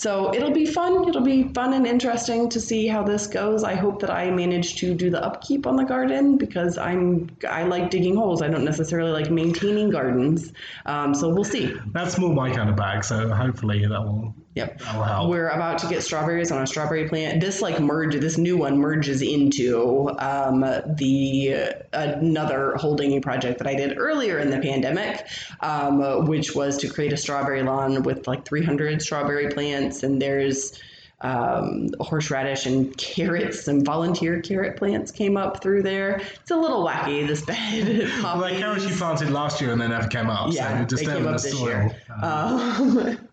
So 0.02 0.34
it'll 0.34 0.50
be 0.50 0.66
fun. 0.66 1.08
It'll 1.08 1.22
be 1.22 1.44
fun 1.54 1.74
and 1.74 1.86
interesting 1.86 2.48
to 2.48 2.60
see 2.60 2.88
how 2.88 3.04
this 3.04 3.28
goes. 3.28 3.62
I 3.62 3.74
hope 3.76 4.00
that 4.00 4.10
I 4.10 4.32
manage 4.32 4.74
to 4.80 4.94
do 4.94 5.10
the 5.10 5.24
upkeep 5.24 5.64
on 5.64 5.76
the 5.76 5.84
garden 5.84 6.38
because 6.38 6.76
I'm 6.76 7.30
I 7.48 7.62
like 7.62 7.88
digging 7.88 8.16
holes. 8.16 8.42
I 8.42 8.48
don't 8.48 8.64
necessarily 8.64 9.12
like 9.12 9.30
maintaining 9.30 9.90
gardens. 9.90 10.52
Um, 10.86 11.14
so 11.14 11.28
we'll 11.28 11.44
see. 11.44 11.72
That's 11.92 12.18
more 12.18 12.34
my 12.34 12.50
kind 12.52 12.68
of 12.68 12.74
bag. 12.74 13.04
So 13.04 13.28
hopefully 13.28 13.86
that 13.86 14.02
will 14.02 14.34
Yep. 14.54 14.78
That'll 14.80 15.02
help. 15.02 15.30
We're 15.30 15.48
about 15.48 15.78
to 15.78 15.88
get 15.88 16.02
strawberries 16.02 16.50
on 16.50 16.62
a 16.62 16.66
strawberry 16.66 17.08
plant. 17.08 17.40
This 17.40 17.62
like 17.62 17.80
merge, 17.80 18.14
this 18.14 18.36
new 18.36 18.58
one 18.58 18.78
merges 18.78 19.22
into 19.22 20.10
um, 20.18 20.60
the 20.60 21.72
another 21.92 22.74
holding 22.76 23.20
project 23.22 23.58
that 23.58 23.66
I 23.66 23.74
did 23.74 23.98
earlier 23.98 24.38
in 24.38 24.50
the 24.50 24.58
pandemic, 24.58 25.26
um, 25.60 26.26
which 26.26 26.54
was 26.54 26.76
to 26.78 26.88
create 26.88 27.12
a 27.12 27.16
strawberry 27.16 27.62
lawn 27.62 28.02
with 28.02 28.26
like 28.26 28.44
300 28.44 29.00
strawberry 29.00 29.48
plants. 29.48 30.02
And 30.02 30.20
there's 30.20 30.78
um, 31.22 31.88
horseradish 32.00 32.66
and 32.66 32.94
carrots. 32.98 33.64
Some 33.64 33.84
volunteer 33.84 34.40
carrot 34.42 34.76
plants 34.76 35.10
came 35.10 35.36
up 35.38 35.62
through 35.62 35.82
there. 35.82 36.20
It's 36.42 36.50
a 36.50 36.56
little 36.56 36.84
wacky, 36.84 37.26
this 37.26 37.42
bed. 37.46 38.10
well, 38.22 38.38
like 38.38 38.58
carrots 38.58 38.86
you 38.86 38.94
planted 38.94 39.30
last 39.30 39.60
year 39.60 39.72
and 39.72 39.80
they 39.80 39.88
never 39.88 40.08
came 40.08 40.28
up. 40.28 40.52
Yeah, 40.52 40.86
so 40.86 40.96
they 40.96 41.06
came 41.06 41.26
up 41.26 41.40
this 41.40 41.52
soil. 41.52 41.68
year. 41.68 41.96
Um, 42.20 43.18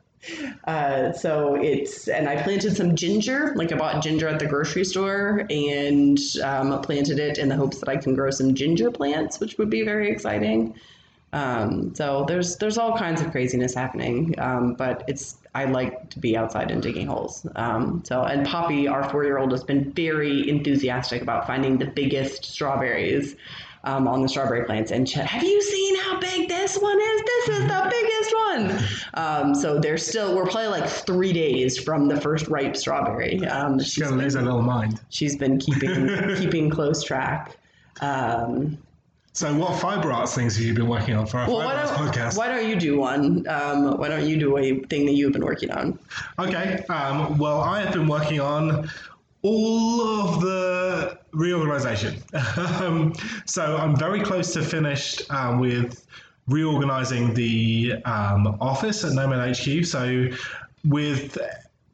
uh, 0.65 1.11
so 1.13 1.55
it's 1.55 2.07
and 2.07 2.27
I 2.27 2.41
planted 2.41 2.75
some 2.75 2.95
ginger. 2.95 3.53
Like 3.55 3.71
I 3.71 3.77
bought 3.77 4.03
ginger 4.03 4.27
at 4.27 4.39
the 4.39 4.45
grocery 4.45 4.83
store 4.83 5.45
and 5.49 6.19
um, 6.43 6.81
planted 6.81 7.19
it 7.19 7.38
in 7.38 7.49
the 7.49 7.55
hopes 7.55 7.79
that 7.79 7.89
I 7.89 7.97
can 7.97 8.15
grow 8.15 8.29
some 8.31 8.53
ginger 8.53 8.91
plants, 8.91 9.39
which 9.39 9.57
would 9.57 9.69
be 9.69 9.83
very 9.83 10.11
exciting. 10.11 10.75
Um, 11.31 11.93
so 11.93 12.25
there's 12.27 12.57
there's 12.57 12.77
all 12.77 12.97
kinds 12.97 13.21
of 13.21 13.31
craziness 13.31 13.73
happening, 13.73 14.35
um, 14.39 14.73
but 14.73 15.03
it's 15.07 15.38
I 15.53 15.65
like 15.65 16.09
to 16.11 16.19
be 16.19 16.35
outside 16.35 16.71
and 16.71 16.81
digging 16.81 17.07
holes. 17.07 17.45
Um, 17.55 18.03
so 18.05 18.23
and 18.23 18.45
Poppy, 18.45 18.88
our 18.88 19.07
four 19.09 19.23
year 19.23 19.38
old, 19.38 19.51
has 19.51 19.63
been 19.63 19.91
very 19.91 20.49
enthusiastic 20.49 21.21
about 21.21 21.45
finding 21.45 21.77
the 21.77 21.85
biggest 21.85 22.45
strawberries 22.45 23.35
um, 23.83 24.07
on 24.07 24.21
the 24.21 24.29
strawberry 24.29 24.65
plants. 24.65 24.91
And 24.91 25.09
have 25.09 25.43
you 25.43 25.62
seen 25.62 25.95
how 26.01 26.19
big 26.19 26.50
this 26.50 26.77
one 26.77 27.00
is? 27.00 27.21
This 27.21 27.50
is 27.50 27.67
the 27.67 27.88
biggest 27.89 28.36
one. 28.36 28.89
Um, 29.13 29.55
so 29.55 29.79
they're 29.79 29.98
still, 29.98 30.36
we're 30.36 30.45
probably 30.45 30.67
like 30.67 30.89
three 30.89 31.33
days 31.33 31.77
from 31.77 32.07
the 32.07 32.19
first 32.19 32.48
ripe 32.48 32.75
strawberry. 32.75 33.45
Um, 33.45 33.79
she's 33.79 34.03
gonna 34.03 34.21
lose 34.21 34.36
her 34.36 34.41
little 34.41 34.62
mind. 34.62 35.01
She's 35.09 35.36
been 35.36 35.59
keeping 35.59 36.36
keeping 36.38 36.69
close 36.69 37.03
track. 37.03 37.57
Um, 38.01 38.77
so, 39.33 39.55
what 39.55 39.79
fiber 39.79 40.12
arts 40.12 40.33
things 40.33 40.57
have 40.57 40.65
you 40.65 40.74
been 40.74 40.88
working 40.88 41.15
on 41.15 41.25
for 41.25 41.38
our 41.38 41.48
well, 41.48 41.62
fiber 41.62 41.79
arts 41.79 41.91
podcast? 41.91 42.38
Why 42.38 42.48
don't 42.48 42.67
you 42.67 42.75
do 42.75 42.98
one? 42.98 43.48
Um, 43.48 43.98
why 43.98 44.09
don't 44.09 44.27
you 44.27 44.38
do 44.38 44.57
a 44.57 44.79
thing 44.86 45.05
that 45.05 45.13
you've 45.13 45.33
been 45.33 45.45
working 45.45 45.71
on? 45.71 45.98
Okay. 46.39 46.83
Um, 46.89 47.38
well, 47.38 47.62
I 47.62 47.81
have 47.81 47.93
been 47.93 48.07
working 48.07 48.41
on 48.41 48.89
all 49.41 50.01
of 50.01 50.41
the 50.41 51.19
reorganization. 51.31 52.22
um, 52.58 53.13
so 53.46 53.77
I'm 53.77 53.96
very 53.96 54.22
close 54.22 54.53
to 54.53 54.62
finished 54.62 55.29
um, 55.31 55.60
with 55.60 56.05
reorganizing 56.48 57.34
the 57.34 57.93
um, 58.05 58.58
office 58.60 59.03
at 59.03 59.13
Nomad 59.13 59.55
HQ. 59.55 59.86
So 59.86 60.27
with 60.84 61.38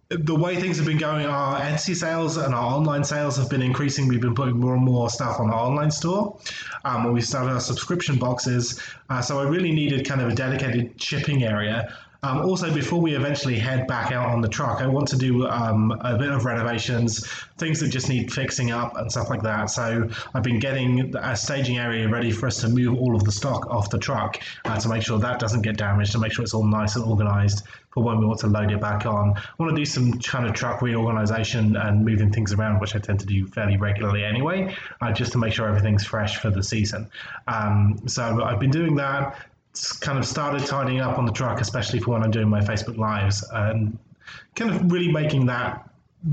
the 0.10 0.36
way 0.36 0.56
things 0.56 0.78
have 0.78 0.86
been 0.86 0.98
going, 0.98 1.26
our 1.26 1.60
Etsy 1.60 1.96
sales 1.96 2.38
and 2.38 2.54
our 2.54 2.76
online 2.76 3.04
sales 3.04 3.38
have 3.38 3.50
been 3.50 3.62
increasing. 3.62 4.08
We've 4.08 4.22
been 4.22 4.36
putting 4.36 4.58
more 4.58 4.76
and 4.76 4.84
more 4.84 5.10
stuff 5.10 5.40
on 5.40 5.50
our 5.50 5.66
online 5.66 5.92
store. 5.92 6.38
Um, 6.84 7.12
we 7.12 7.22
started 7.22 7.52
our 7.52 7.60
subscription 7.60 8.18
boxes. 8.18 8.82
Uh, 9.10 9.22
so 9.22 9.40
I 9.40 9.44
really 9.44 9.72
needed 9.72 10.08
kind 10.08 10.22
of 10.22 10.30
a 10.30 10.36
dedicated 10.36 11.02
shipping 11.02 11.44
area. 11.44 11.94
Um, 12.26 12.40
also, 12.40 12.74
before 12.74 13.00
we 13.00 13.14
eventually 13.14 13.60
head 13.60 13.86
back 13.86 14.12
out 14.12 14.30
on 14.30 14.42
the 14.42 14.48
truck, 14.48 14.82
I 14.82 14.88
want 14.88 15.08
to 15.10 15.16
do 15.16 15.46
um, 15.46 15.92
a 16.02 16.18
bit 16.18 16.32
of 16.32 16.44
renovations, 16.44 17.28
things 17.60 17.80
that 17.82 17.90
just 17.90 18.10
need 18.10 18.34
fixing 18.34 18.72
up 18.72 18.98
and 18.98 19.12
stuff 19.12 19.30
like 19.30 19.44
that. 19.44 19.70
So 19.70 20.10
I've 20.34 20.42
been 20.42 20.58
getting 20.58 21.16
a 21.16 21.36
staging 21.36 21.78
area 21.78 22.10
ready 22.10 22.32
for 22.32 22.48
us 22.48 22.62
to 22.62 22.68
move 22.68 22.98
all 23.00 23.16
of 23.16 23.24
the 23.24 23.32
stock 23.32 23.68
off 23.68 23.92
the 23.92 24.00
truck 24.00 24.42
uh, 24.66 24.80
to 24.80 24.90
make 24.90 25.04
sure 25.04 25.20
that 25.20 25.38
doesn't 25.38 25.62
get 25.62 25.78
damaged, 25.78 26.14
to 26.14 26.20
make 26.20 26.32
sure 26.32 26.42
it's 26.42 26.56
all 26.56 26.66
nice 26.66 26.96
and 26.96 27.06
organized 27.06 27.62
for 27.92 28.04
when 28.04 28.18
we 28.18 28.26
want 28.26 28.40
to 28.40 28.48
load 28.48 28.72
it 28.72 28.82
back 28.82 29.06
on. 29.06 29.38
I 29.38 29.42
want 29.60 29.76
to 29.76 29.76
do 29.76 29.86
some 29.86 30.20
kind 30.20 30.48
of 30.48 30.54
truck 30.54 30.82
reorganization 30.82 31.76
and 31.76 32.04
moving 32.04 32.32
things 32.32 32.54
around, 32.54 32.80
which 32.80 32.96
I 32.96 33.00
tend 33.00 33.20
to 33.20 33.28
do 33.28 33.46
fairly 33.46 33.78
regularly 33.78 34.24
anyway, 34.24 34.76
uh, 35.00 35.12
just 35.12 35.32
to 35.34 35.38
make 35.38 35.54
sure 35.54 35.68
everything's 35.68 36.08
fresh 36.08 36.38
for 36.38 36.50
the 36.50 36.64
season. 36.64 37.08
Um, 37.48 38.00
so 38.08 38.44
I've 38.44 38.60
been 38.60 38.72
doing 38.72 38.96
that 38.96 39.38
kind 40.02 40.18
of 40.18 40.26
started 40.26 40.66
tidying 40.66 41.02
up 41.02 41.18
on 41.18 41.26
the 41.26 41.32
truck, 41.32 41.62
especially 41.62 42.00
for 42.00 42.12
when 42.12 42.24
I'm 42.24 42.32
doing 42.32 42.50
my 42.50 42.62
Facebook 42.62 42.98
Lives, 42.98 43.48
and 43.54 43.98
kind 44.56 44.72
of 44.72 44.92
really 44.92 45.12
making 45.12 45.46
that 45.48 45.90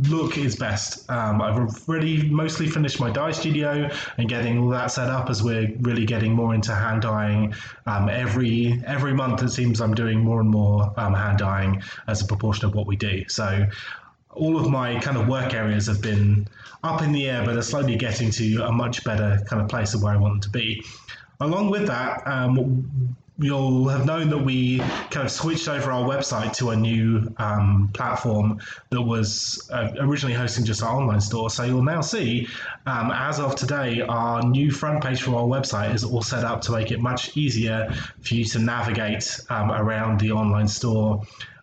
look 0.09 0.39
is 0.39 0.57
best. 0.57 1.11
Um, 1.11 1.43
I've 1.43 1.57
already 1.89 2.29
mostly 2.31 2.67
finished 2.67 2.99
my 2.99 3.11
dye 3.11 3.33
studio 3.33 3.91
and 4.17 4.29
getting 4.29 4.59
all 4.59 4.69
that 4.71 4.91
set 4.91 5.09
up 5.09 5.29
as 5.29 5.43
we're 5.43 5.71
really 5.81 6.07
getting 6.07 6.33
more 6.33 6.55
into 6.55 6.75
hand 6.75 7.03
dyeing. 7.03 7.55
Um, 7.87 8.09
every 8.09 8.83
every 8.87 9.13
month 9.13 9.43
it 9.43 9.51
seems 9.51 9.81
I'm 9.81 9.95
doing 9.95 10.21
more 10.21 10.41
and 10.41 10.49
more 10.49 10.93
um, 10.97 11.15
hand 11.15 11.39
dyeing 11.39 11.83
as 12.09 12.23
a 12.23 12.27
proportion 12.27 12.65
of 12.65 12.75
what 12.75 12.87
we 12.87 12.97
do. 12.97 13.29
So 13.29 13.67
all 14.31 14.59
of 14.59 14.71
my 14.71 14.99
kind 15.01 15.19
of 15.19 15.29
work 15.29 15.53
areas 15.53 15.87
have 15.89 16.01
been 16.01 16.49
up 16.83 17.03
in 17.03 17.13
the 17.13 17.29
air, 17.29 17.45
but 17.45 17.57
are 17.57 17.63
slowly 17.63 17.97
getting 17.97 18.31
to 18.31 18.65
a 18.65 18.73
much 18.73 19.05
better 19.05 19.43
kind 19.47 19.61
of 19.61 19.69
place 19.69 19.93
of 19.93 20.03
where 20.03 20.15
I 20.15 20.17
want 20.17 20.35
them 20.35 20.41
to 20.41 20.51
be. 20.51 20.83
Along 21.41 21.71
with 21.71 21.87
that, 21.87 22.27
um, 22.27 23.17
you'll 23.39 23.89
have 23.89 24.05
known 24.05 24.29
that 24.31 24.39
we 24.39 24.79
kind 25.11 25.25
of 25.25 25.31
switched 25.31 25.69
over 25.69 25.91
our 25.91 26.05
website 26.05 26.55
to 26.57 26.71
a 26.71 26.77
new 26.77 27.33
um, 27.39 27.91
platform 27.95 28.61
that 28.91 29.01
was 29.01 29.69
uh, 29.73 29.91
originally 29.99 30.35
hosting 30.35 30.65
just 30.65 30.83
our 30.83 30.95
online 30.95 31.21
store. 31.21 31.51
So 31.51 31.65
you'll 31.65 31.83
now 31.83 32.03
see, 32.03 32.47
um, 32.87 33.11
as 33.11 33.41
of 33.41 33.57
today, 33.57 34.03
our 34.03 34.43
new 34.43 34.71
front 34.71 35.03
page 35.03 35.23
for 35.23 35.35
our 35.35 35.47
website 35.47 35.95
is 35.95 36.05
all 36.05 36.23
set 36.23 36.45
up 36.45 36.61
to 36.63 36.73
make 36.73 36.91
it 36.91 37.01
much 37.01 37.37
easier 37.37 37.93
for 38.21 38.35
you 38.35 38.45
to 38.45 38.59
navigate 38.59 39.41
um, 39.49 39.71
around 39.71 40.21
the 40.21 40.33
online 40.33 40.69
store 40.69 41.23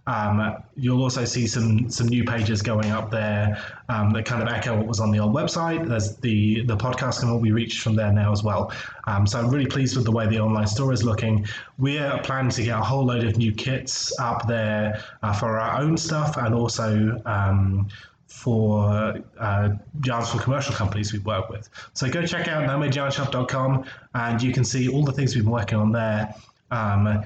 um, 0.10 0.64
you'll 0.76 1.04
also 1.04 1.24
see 1.24 1.46
some 1.46 1.88
some 1.92 2.08
new 2.08 2.24
pages 2.24 2.64
going 2.64 2.90
up 2.90 3.12
there 3.12 3.64
um, 3.90 4.12
that 4.14 4.26
kind 4.26 4.42
of 4.42 4.50
echo 4.50 4.76
what 4.76 4.88
was 4.88 5.00
on 5.00 5.12
the 5.12 5.20
old 5.20 5.36
website. 5.36 5.88
There's 5.88 6.16
the 6.18 6.62
the 6.62 6.76
podcast 6.76 7.20
can 7.20 7.30
all 7.30 7.40
be 7.40 7.52
reached 7.52 7.82
from 7.82 7.96
there 7.96 8.12
now 8.12 8.32
as 8.32 8.42
well. 8.42 8.74
Um, 9.06 9.28
so 9.28 9.40
I'm 9.40 9.50
really 9.50 9.68
pleased 9.68 9.96
with 9.96 10.06
the 10.06 10.12
way 10.12 10.26
the 10.26 10.40
online 10.40 10.66
store 10.66 10.94
is 10.94 11.04
looking. 11.04 11.46
We're 11.78 12.18
planning 12.24 12.50
to 12.52 12.64
get 12.64 12.80
a 12.80 12.82
whole 12.82 13.06
load 13.06 13.24
of 13.24 13.38
new 13.38 13.52
kits 13.52 14.18
up 14.20 14.48
there 14.48 15.04
uh, 15.22 15.32
for 15.32 15.60
our 15.60 15.80
own 15.80 15.96
stuff 15.96 16.38
and 16.38 16.56
also 16.56 17.22
um, 17.28 17.88
for 18.26 19.16
uh, 19.38 19.70
yarns 20.04 20.32
for 20.32 20.40
commercial 20.40 20.74
companies 20.74 21.14
we 21.14 21.20
work 21.20 21.50
with. 21.50 21.70
So 21.94 22.10
go 22.10 22.26
check 22.26 22.48
out 22.48 22.68
nomadeyarnshop.com 22.68 23.86
and 24.16 24.42
you 24.42 24.54
can 24.54 24.64
see 24.64 24.90
all 24.90 25.04
the 25.04 25.12
things 25.12 25.36
we've 25.36 25.44
been 25.44 25.54
working 25.54 25.78
on 25.78 25.92
there. 25.92 26.34
Um, 26.72 27.24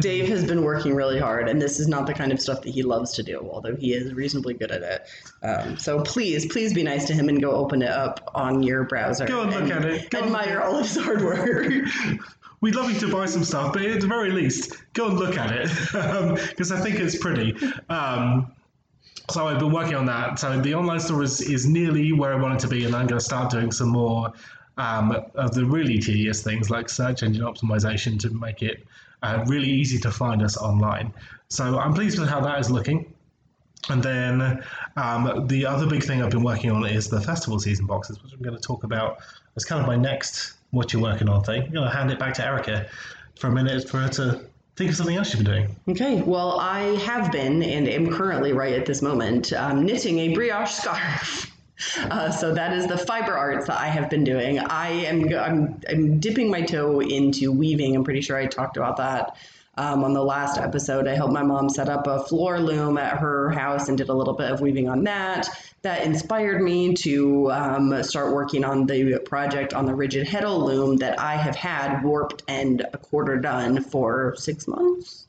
Dave 0.00 0.28
has 0.28 0.44
been 0.44 0.62
working 0.62 0.94
really 0.94 1.18
hard, 1.18 1.48
and 1.48 1.60
this 1.60 1.80
is 1.80 1.88
not 1.88 2.06
the 2.06 2.14
kind 2.14 2.32
of 2.32 2.40
stuff 2.40 2.62
that 2.62 2.70
he 2.70 2.82
loves 2.82 3.12
to 3.14 3.22
do, 3.22 3.48
although 3.50 3.74
he 3.74 3.92
is 3.92 4.14
reasonably 4.14 4.54
good 4.54 4.70
at 4.70 4.82
it. 4.82 5.06
Um, 5.42 5.76
so 5.76 6.02
please, 6.02 6.46
please 6.46 6.72
be 6.72 6.82
nice 6.82 7.04
to 7.06 7.12
him 7.12 7.28
and 7.28 7.40
go 7.40 7.52
open 7.52 7.82
it 7.82 7.90
up 7.90 8.30
on 8.34 8.62
your 8.62 8.84
browser. 8.84 9.26
Go 9.26 9.42
and 9.42 9.50
look 9.50 9.70
at 9.70 9.84
it. 9.84 10.10
Go 10.10 10.20
admire 10.20 10.60
all 10.60 10.76
of 10.76 10.86
his 10.86 10.96
hard 10.96 11.22
work. 11.22 11.68
We'd 12.60 12.76
love 12.76 12.90
you 12.90 12.98
to 13.00 13.12
buy 13.12 13.26
some 13.26 13.44
stuff, 13.44 13.74
but 13.74 13.82
at 13.82 14.00
the 14.00 14.06
very 14.06 14.30
least, 14.30 14.76
go 14.94 15.08
and 15.08 15.18
look 15.18 15.36
at 15.36 15.50
it 15.52 15.68
because 16.48 16.70
um, 16.72 16.78
I 16.78 16.80
think 16.80 16.98
it's 16.98 17.18
pretty. 17.18 17.54
Um, 17.90 18.52
so 19.30 19.46
I've 19.46 19.58
been 19.58 19.72
working 19.72 19.94
on 19.94 20.06
that. 20.06 20.38
So 20.38 20.60
the 20.60 20.74
online 20.74 21.00
store 21.00 21.22
is, 21.22 21.40
is 21.42 21.66
nearly 21.66 22.12
where 22.12 22.32
I 22.32 22.40
want 22.40 22.54
it 22.54 22.60
to 22.60 22.68
be, 22.68 22.84
and 22.84 22.94
I'm 22.94 23.06
going 23.06 23.18
to 23.18 23.24
start 23.24 23.50
doing 23.50 23.70
some 23.70 23.88
more 23.88 24.32
um, 24.76 25.16
of 25.34 25.54
the 25.54 25.64
really 25.64 25.98
tedious 25.98 26.42
things 26.42 26.70
like 26.70 26.88
search 26.88 27.22
engine 27.22 27.44
optimization 27.44 28.18
to 28.20 28.30
make 28.30 28.62
it 28.62 28.84
uh, 29.22 29.44
really 29.46 29.70
easy 29.70 29.98
to 29.98 30.10
find 30.10 30.42
us 30.42 30.56
online. 30.56 31.12
So 31.48 31.78
I'm 31.78 31.94
pleased 31.94 32.18
with 32.18 32.28
how 32.28 32.40
that 32.40 32.58
is 32.58 32.70
looking. 32.70 33.12
And 33.88 34.02
then 34.02 34.64
um, 34.96 35.46
the 35.46 35.66
other 35.66 35.86
big 35.86 36.02
thing 36.02 36.22
I've 36.22 36.30
been 36.30 36.42
working 36.42 36.70
on 36.70 36.86
is 36.86 37.08
the 37.08 37.20
festival 37.20 37.58
season 37.58 37.86
boxes, 37.86 38.22
which 38.22 38.32
I'm 38.32 38.40
going 38.40 38.56
to 38.56 38.62
talk 38.62 38.82
about 38.82 39.18
as 39.56 39.64
kind 39.64 39.80
of 39.80 39.86
my 39.86 39.96
next 39.96 40.54
what 40.70 40.92
you're 40.92 41.02
working 41.02 41.28
on 41.28 41.44
thing. 41.44 41.62
I'm 41.64 41.72
going 41.72 41.88
to 41.88 41.94
hand 41.94 42.10
it 42.10 42.18
back 42.18 42.34
to 42.34 42.44
Erica 42.44 42.86
for 43.36 43.48
a 43.48 43.52
minute 43.52 43.88
for 43.88 43.98
her 43.98 44.08
to 44.08 44.40
think 44.76 44.90
of 44.90 44.96
something 44.96 45.16
else 45.16 45.32
you've 45.32 45.44
been 45.44 45.52
doing. 45.52 45.76
Okay, 45.88 46.22
well, 46.22 46.58
I 46.58 46.96
have 47.00 47.30
been 47.30 47.62
and 47.62 47.88
am 47.88 48.10
currently 48.10 48.52
right 48.52 48.72
at 48.72 48.86
this 48.86 49.02
moment 49.02 49.52
um, 49.52 49.84
knitting 49.84 50.18
a 50.18 50.34
brioche 50.34 50.72
scarf. 50.72 51.50
Uh, 51.98 52.30
so 52.30 52.54
that 52.54 52.72
is 52.72 52.86
the 52.86 52.96
fiber 52.98 53.36
arts 53.36 53.66
that 53.66 53.80
I 53.80 53.88
have 53.88 54.08
been 54.08 54.24
doing. 54.24 54.58
I 54.58 54.90
am 54.90 55.34
I'm, 55.34 55.80
I'm 55.88 56.20
dipping 56.20 56.50
my 56.50 56.62
toe 56.62 57.00
into 57.00 57.50
weaving. 57.50 57.96
I'm 57.96 58.04
pretty 58.04 58.20
sure 58.20 58.36
I 58.36 58.46
talked 58.46 58.76
about 58.76 58.96
that 58.98 59.36
um, 59.76 60.04
on 60.04 60.12
the 60.12 60.22
last 60.22 60.58
episode. 60.58 61.08
I 61.08 61.14
helped 61.14 61.32
my 61.32 61.42
mom 61.42 61.68
set 61.68 61.88
up 61.88 62.06
a 62.06 62.22
floor 62.24 62.60
loom 62.60 62.96
at 62.98 63.18
her 63.18 63.50
house 63.50 63.88
and 63.88 63.98
did 63.98 64.08
a 64.08 64.14
little 64.14 64.34
bit 64.34 64.50
of 64.50 64.60
weaving 64.60 64.88
on 64.88 65.04
that. 65.04 65.48
That 65.82 66.04
inspired 66.04 66.62
me 66.62 66.94
to 66.94 67.50
um, 67.50 68.02
start 68.02 68.32
working 68.32 68.64
on 68.64 68.86
the 68.86 69.18
project 69.18 69.74
on 69.74 69.84
the 69.86 69.94
rigid 69.94 70.26
heddle 70.26 70.64
loom 70.64 70.96
that 70.98 71.18
I 71.18 71.34
have 71.36 71.56
had 71.56 72.02
warped 72.02 72.42
and 72.48 72.80
a 72.92 72.98
quarter 72.98 73.36
done 73.36 73.82
for 73.82 74.34
six 74.36 74.66
months. 74.66 75.23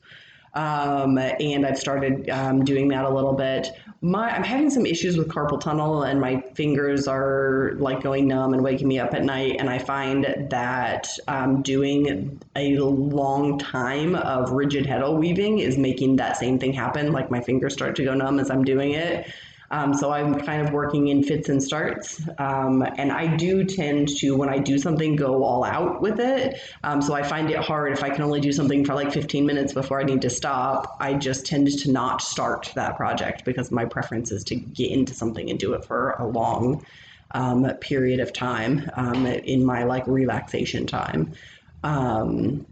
Um, 0.56 1.18
and 1.18 1.66
I've 1.66 1.78
started 1.78 2.30
um, 2.30 2.64
doing 2.64 2.88
that 2.88 3.04
a 3.04 3.10
little 3.10 3.34
bit. 3.34 3.68
My, 4.00 4.30
I'm 4.30 4.42
having 4.42 4.70
some 4.70 4.86
issues 4.86 5.18
with 5.18 5.28
carpal 5.28 5.60
tunnel, 5.60 6.04
and 6.04 6.18
my 6.18 6.40
fingers 6.54 7.06
are 7.06 7.72
like 7.76 8.02
going 8.02 8.26
numb 8.26 8.54
and 8.54 8.62
waking 8.62 8.88
me 8.88 8.98
up 8.98 9.12
at 9.12 9.22
night. 9.22 9.56
And 9.58 9.68
I 9.68 9.78
find 9.78 10.24
that 10.50 11.08
um, 11.28 11.62
doing 11.62 12.40
a 12.56 12.78
long 12.78 13.58
time 13.58 14.14
of 14.14 14.52
rigid 14.52 14.86
heddle 14.86 15.18
weaving 15.18 15.58
is 15.58 15.76
making 15.76 16.16
that 16.16 16.38
same 16.38 16.58
thing 16.58 16.72
happen. 16.72 17.12
Like 17.12 17.30
my 17.30 17.42
fingers 17.42 17.74
start 17.74 17.94
to 17.96 18.04
go 18.04 18.14
numb 18.14 18.40
as 18.40 18.50
I'm 18.50 18.64
doing 18.64 18.92
it. 18.92 19.30
Um, 19.70 19.94
so 19.94 20.12
I'm 20.12 20.40
kind 20.40 20.66
of 20.66 20.72
working 20.72 21.08
in 21.08 21.22
fits 21.22 21.48
and 21.48 21.62
starts. 21.62 22.20
Um, 22.38 22.82
and 22.82 23.10
I 23.10 23.36
do 23.36 23.64
tend 23.64 24.08
to, 24.18 24.36
when 24.36 24.48
I 24.48 24.58
do 24.58 24.78
something, 24.78 25.16
go 25.16 25.42
all 25.44 25.64
out 25.64 26.00
with 26.00 26.20
it. 26.20 26.60
Um, 26.84 27.02
so 27.02 27.14
I 27.14 27.22
find 27.22 27.50
it 27.50 27.58
hard 27.58 27.92
if 27.92 28.02
I 28.02 28.10
can 28.10 28.22
only 28.22 28.40
do 28.40 28.52
something 28.52 28.84
for 28.84 28.94
like 28.94 29.12
15 29.12 29.44
minutes 29.44 29.72
before 29.72 30.00
I 30.00 30.04
need 30.04 30.22
to 30.22 30.30
stop. 30.30 30.96
I 31.00 31.14
just 31.14 31.46
tend 31.46 31.66
to 31.66 31.90
not 31.90 32.22
start 32.22 32.70
that 32.74 32.96
project 32.96 33.44
because 33.44 33.70
my 33.70 33.84
preference 33.84 34.30
is 34.30 34.44
to 34.44 34.54
get 34.54 34.90
into 34.90 35.14
something 35.14 35.50
and 35.50 35.58
do 35.58 35.72
it 35.74 35.84
for 35.84 36.10
a 36.12 36.26
long 36.26 36.84
um, 37.32 37.64
period 37.80 38.20
of 38.20 38.32
time 38.32 38.88
um, 38.94 39.26
in 39.26 39.64
my 39.64 39.82
like 39.82 40.06
relaxation 40.06 40.86
time 40.86 41.34
um, 41.82 42.66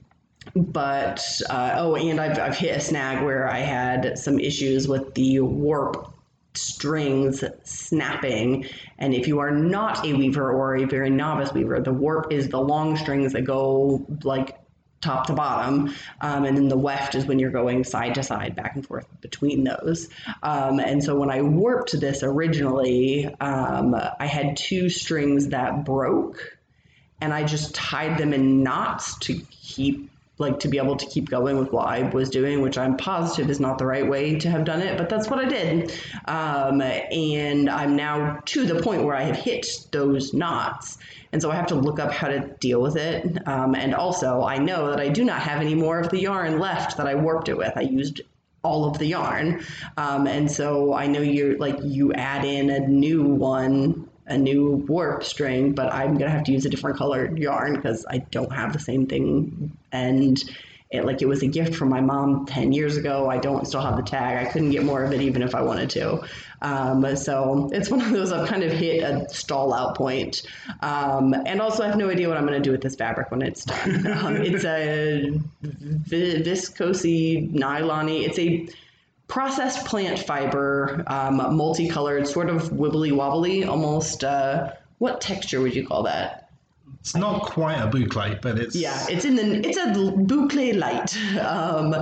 but 0.55 1.41
uh, 1.49 1.75
oh, 1.77 1.97
and 1.97 2.21
I've, 2.21 2.39
I've 2.39 2.57
hit 2.57 2.77
a 2.77 2.81
snag 2.81 3.25
where 3.25 3.49
I 3.49 3.59
had 3.59 4.19
some 4.19 4.39
issues 4.39 4.87
with 4.89 5.15
the 5.15 5.41
warp 5.41 6.14
strings 6.57 7.45
snapping. 7.65 8.67
And 8.99 9.15
if 9.15 9.27
you 9.29 9.41
are 9.41 9.51
not 9.51 10.07
a 10.07 10.13
weaver 10.13 10.51
or 10.51 10.77
a 10.77 10.85
very 10.85 11.11
novice 11.11 11.53
weaver, 11.53 11.81
the 11.81 11.93
warp 11.93 12.33
is 12.33 12.49
the 12.49 12.61
long 12.61 12.97
strings 12.97 13.33
that 13.33 13.43
go 13.43 14.07
like 14.23 14.59
top 15.01 15.27
to 15.27 15.35
bottom. 15.35 15.95
Um, 16.21 16.45
and 16.45 16.57
then 16.57 16.69
the 16.69 16.79
weft 16.79 17.15
is 17.15 17.27
when 17.27 17.39
you're 17.39 17.51
going 17.51 17.85
side 17.85 18.15
to 18.15 18.23
side, 18.23 18.57
back 18.57 18.75
and 18.75 18.87
forth 18.87 19.07
between 19.21 19.65
those. 19.65 20.09
Um, 20.43 20.81
and 20.81 21.05
so 21.05 21.15
when 21.15 21.31
I 21.31 21.43
warped 21.43 21.99
this 22.01 22.23
originally, 22.23 23.27
um, 23.41 23.95
I 23.95 24.27
had 24.27 24.57
two 24.57 24.89
strings 24.89 25.49
that 25.49 25.85
broke. 25.85 26.59
And 27.21 27.33
I 27.33 27.45
just 27.45 27.75
tied 27.75 28.19
them 28.19 28.35
in 28.35 28.63
knots 28.63 29.19
to 29.21 29.35
keep 29.51 30.11
like 30.39 30.59
to 30.61 30.69
be 30.69 30.79
able 30.79 30.97
to 30.97 31.07
keep 31.07 31.31
going 31.31 31.59
with 31.59 31.73
what 31.73 31.87
I 31.87 32.03
was 32.09 32.29
doing, 32.29 32.61
which 32.61 32.77
I'm 32.77 32.97
positive 32.97 33.51
is 33.51 33.61
not 33.61 33.79
the 33.79 33.87
right 33.87 34.09
way 34.09 34.37
to 34.41 34.51
have 34.51 34.65
done 34.65 34.83
it, 34.83 34.99
but 34.99 35.09
that's 35.09 35.31
what 35.31 35.39
I 35.39 35.45
did. 35.45 35.93
Um, 36.25 36.81
and 36.81 37.71
I'm 37.71 37.95
now 37.95 38.41
to 38.47 38.67
the 38.67 38.83
point 38.83 39.05
where 39.05 39.15
I 39.15 39.23
have 39.23 39.37
hit 39.37 39.67
those 39.93 40.35
knots. 40.35 40.99
And 41.33 41.41
so 41.41 41.51
I 41.51 41.57
have 41.57 41.67
to 41.69 41.75
look 41.75 41.99
up 41.99 42.13
how 42.13 42.29
to 42.29 42.41
deal 42.61 42.81
with 42.81 42.97
it. 42.97 43.47
Um, 43.47 43.75
and 43.75 43.95
also, 43.95 44.43
I 44.43 44.59
know 44.59 44.91
that 44.91 45.01
I 45.01 45.09
do 45.09 45.25
not 45.25 45.41
have 45.41 45.61
any 45.61 45.75
more 45.75 46.01
of 46.01 46.11
the 46.11 46.21
yarn 46.21 46.59
left 46.59 46.97
that 46.97 47.07
I 47.07 47.15
warped 47.15 47.49
it 47.49 47.57
with. 47.57 47.73
I 47.77 47.83
used 47.83 48.21
all 48.65 48.87
of 48.87 48.99
the 48.99 49.07
yarn. 49.07 49.63
Um, 49.97 50.27
and 50.27 50.51
so 50.51 50.95
I 50.95 51.07
know 51.07 51.21
you're 51.21 51.59
like, 51.59 51.79
you 51.83 52.13
add 52.15 52.45
in 52.45 52.71
a 52.71 52.81
new 52.81 53.25
one 53.25 54.04
a 54.27 54.39
new 54.39 54.85
warp 54.89 55.25
string, 55.25 55.73
but 55.73 55.93
I'm 55.93 56.17
gonna 56.17 56.31
have 56.31 56.45
to 56.45 56.53
use 56.53 56.65
a 56.65 56.71
different 56.71 56.97
colored 56.97 57.39
yarn 57.39 57.75
because 57.77 58.07
I 58.09 58.19
don't 58.19 58.53
have 58.53 58.73
the 58.73 58.79
same 58.79 59.07
thing. 59.07 59.77
And 59.93 60.43
it 60.95 61.05
like 61.05 61.23
it 61.23 61.27
was 61.27 61.43
a 61.43 61.47
gift 61.47 61.75
from 61.75 61.89
my 61.89 62.01
mom 62.01 62.47
10 62.47 62.73
years 62.73 62.97
ago. 62.97 63.29
I 63.29 63.39
don't 63.39 63.67
still 63.67 63.81
have 63.81 63.97
the 63.97 64.03
tag. 64.03 64.47
I 64.47 64.51
couldn't 64.51 64.71
get 64.71 64.85
more 64.85 65.03
of 65.03 65.13
it 65.13 65.21
even 65.21 65.43
if 65.43 65.55
I 65.55 65.63
wanted 65.63 65.91
to. 65.91 66.23
Um, 66.63 67.17
so 67.17 67.69
it's 67.73 67.91
one 67.91 68.01
of 68.01 68.11
those 68.11 68.33
I've 68.33 68.49
kind 68.49 68.63
of 68.63 68.73
hit 68.73 69.03
a 69.03 69.29
stall 69.29 69.75
out 69.75 69.97
point. 69.97 70.43
Um, 70.81 71.35
and 71.35 71.61
also, 71.61 71.83
I 71.83 71.89
have 71.89 71.97
no 71.97 72.11
idea 72.11 72.29
what 72.29 72.37
I'm 72.37 72.47
going 72.47 72.61
to 72.61 72.67
do 72.67 72.71
with 72.71 72.81
this 72.81 72.95
fabric 72.95 73.31
when 73.31 73.43
it's 73.43 73.65
done. 73.65 74.07
um, 74.19 74.37
it's 74.37 74.65
a 74.65 75.31
vi- 75.63 76.43
viscosy 76.43 77.51
nylon 77.53 78.09
It's 78.09 78.39
a 78.39 78.69
processed 79.29 79.87
plant 79.87 80.19
fiber, 80.19 81.03
um, 81.07 81.37
multicolored, 81.57 82.27
sort 82.27 82.51
of 82.51 82.71
wibbly 82.71 83.13
wobbly, 83.13 83.65
almost. 83.65 84.25
Uh, 84.25 84.73
what 84.99 85.21
texture 85.21 85.61
would 85.61 85.75
you 85.75 85.87
call 85.87 86.03
that? 86.05 86.45
It's 87.05 87.15
not 87.15 87.43
quite 87.43 87.75
a 87.75 87.87
boucle, 87.87 88.41
but 88.41 88.59
it's 88.59 88.75
yeah, 88.75 89.05
it's 89.11 89.27
in 89.27 89.37
the 89.37 89.69
it's 89.69 89.77
a 89.77 89.93
boucle 89.93 90.75
light, 90.75 91.15
um, 91.39 91.95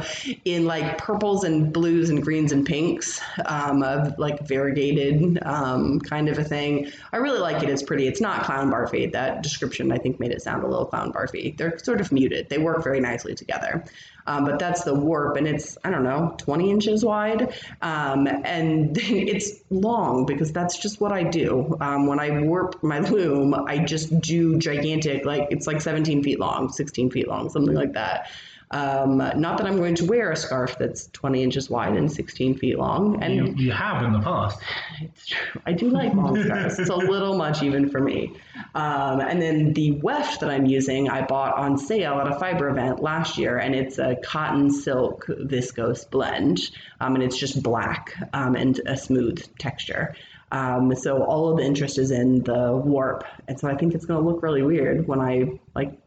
in 0.44 0.64
like 0.64 0.96
purples 0.96 1.42
and 1.42 1.72
blues 1.72 2.08
and 2.08 2.22
greens 2.22 2.52
and 2.52 2.64
pinks, 2.64 3.20
um, 3.46 3.82
of 3.82 4.16
like 4.20 4.46
variegated 4.46 5.42
um, 5.42 5.98
kind 5.98 6.28
of 6.28 6.38
a 6.38 6.44
thing. 6.44 6.92
I 7.12 7.16
really 7.16 7.40
like 7.40 7.64
it. 7.64 7.68
It's 7.68 7.82
pretty. 7.82 8.06
It's 8.06 8.20
not 8.20 8.44
clown 8.44 8.70
barfy. 8.70 9.10
That 9.10 9.42
description 9.42 9.90
I 9.90 9.98
think 9.98 10.20
made 10.20 10.30
it 10.30 10.40
sound 10.40 10.62
a 10.62 10.68
little 10.68 10.86
clown 10.86 11.12
barfy. 11.12 11.56
They're 11.56 11.76
sort 11.78 12.00
of 12.00 12.12
muted. 12.12 12.48
They 12.48 12.58
work 12.58 12.84
very 12.84 13.00
nicely 13.00 13.34
together. 13.34 13.84
Um, 14.26 14.44
but 14.44 14.58
that's 14.58 14.84
the 14.84 14.94
warp, 14.94 15.36
and 15.36 15.46
it's 15.46 15.76
I 15.84 15.90
don't 15.90 16.04
know, 16.04 16.34
20 16.38 16.70
inches 16.70 17.04
wide, 17.04 17.54
um, 17.82 18.26
and 18.26 18.96
it's 19.00 19.60
long 19.70 20.26
because 20.26 20.52
that's 20.52 20.78
just 20.78 21.00
what 21.00 21.12
I 21.12 21.22
do. 21.22 21.76
Um, 21.80 22.06
when 22.06 22.20
I 22.20 22.42
warp 22.42 22.82
my 22.82 23.00
loom, 23.00 23.54
I 23.54 23.78
just 23.78 24.20
do 24.20 24.58
gigantic, 24.58 25.24
like 25.24 25.48
it's 25.50 25.66
like 25.66 25.80
17 25.80 26.22
feet 26.22 26.38
long, 26.38 26.70
16 26.70 27.10
feet 27.10 27.28
long, 27.28 27.50
something 27.50 27.74
like 27.74 27.92
that. 27.94 28.30
Um, 28.72 29.18
not 29.18 29.58
that 29.58 29.66
I'm 29.66 29.76
going 29.76 29.94
to 29.96 30.06
wear 30.06 30.32
a 30.32 30.36
scarf 30.36 30.76
that's 30.78 31.08
20 31.08 31.42
inches 31.42 31.68
wide 31.68 31.94
and 31.94 32.10
16 32.10 32.56
feet 32.56 32.78
long. 32.78 33.22
And 33.22 33.34
you, 33.34 33.66
you 33.66 33.72
have 33.72 34.02
in 34.02 34.12
the 34.12 34.20
past. 34.20 34.58
It's 35.00 35.26
true. 35.26 35.60
I 35.66 35.72
do 35.72 35.90
like 35.90 36.14
long 36.14 36.42
scarves. 36.42 36.78
It's 36.78 36.88
a 36.88 36.96
little 36.96 37.36
much 37.36 37.62
even 37.62 37.90
for 37.90 38.00
me. 38.00 38.34
Um, 38.74 39.20
and 39.20 39.42
then 39.42 39.74
the 39.74 39.92
weft 39.92 40.40
that 40.40 40.50
I'm 40.50 40.64
using, 40.64 41.10
I 41.10 41.22
bought 41.26 41.54
on 41.56 41.76
sale 41.76 42.14
at 42.20 42.26
a 42.26 42.38
fiber 42.38 42.70
event 42.70 43.02
last 43.02 43.36
year, 43.36 43.58
and 43.58 43.74
it's 43.74 43.98
a 43.98 44.16
cotton 44.16 44.70
silk 44.70 45.26
viscose 45.26 46.08
blend, 46.10 46.70
um, 47.00 47.14
and 47.14 47.22
it's 47.22 47.36
just 47.36 47.62
black 47.62 48.14
um, 48.32 48.54
and 48.54 48.80
a 48.86 48.96
smooth 48.96 49.46
texture. 49.58 50.14
Um, 50.50 50.94
so 50.94 51.24
all 51.24 51.50
of 51.50 51.58
the 51.58 51.64
interest 51.64 51.98
is 51.98 52.10
in 52.10 52.42
the 52.42 52.72
warp, 52.72 53.24
and 53.48 53.58
so 53.58 53.68
I 53.68 53.74
think 53.74 53.94
it's 53.94 54.04
going 54.04 54.22
to 54.22 54.28
look 54.28 54.42
really 54.42 54.62
weird 54.62 55.06
when 55.06 55.18
I 55.20 55.58
like 55.74 55.98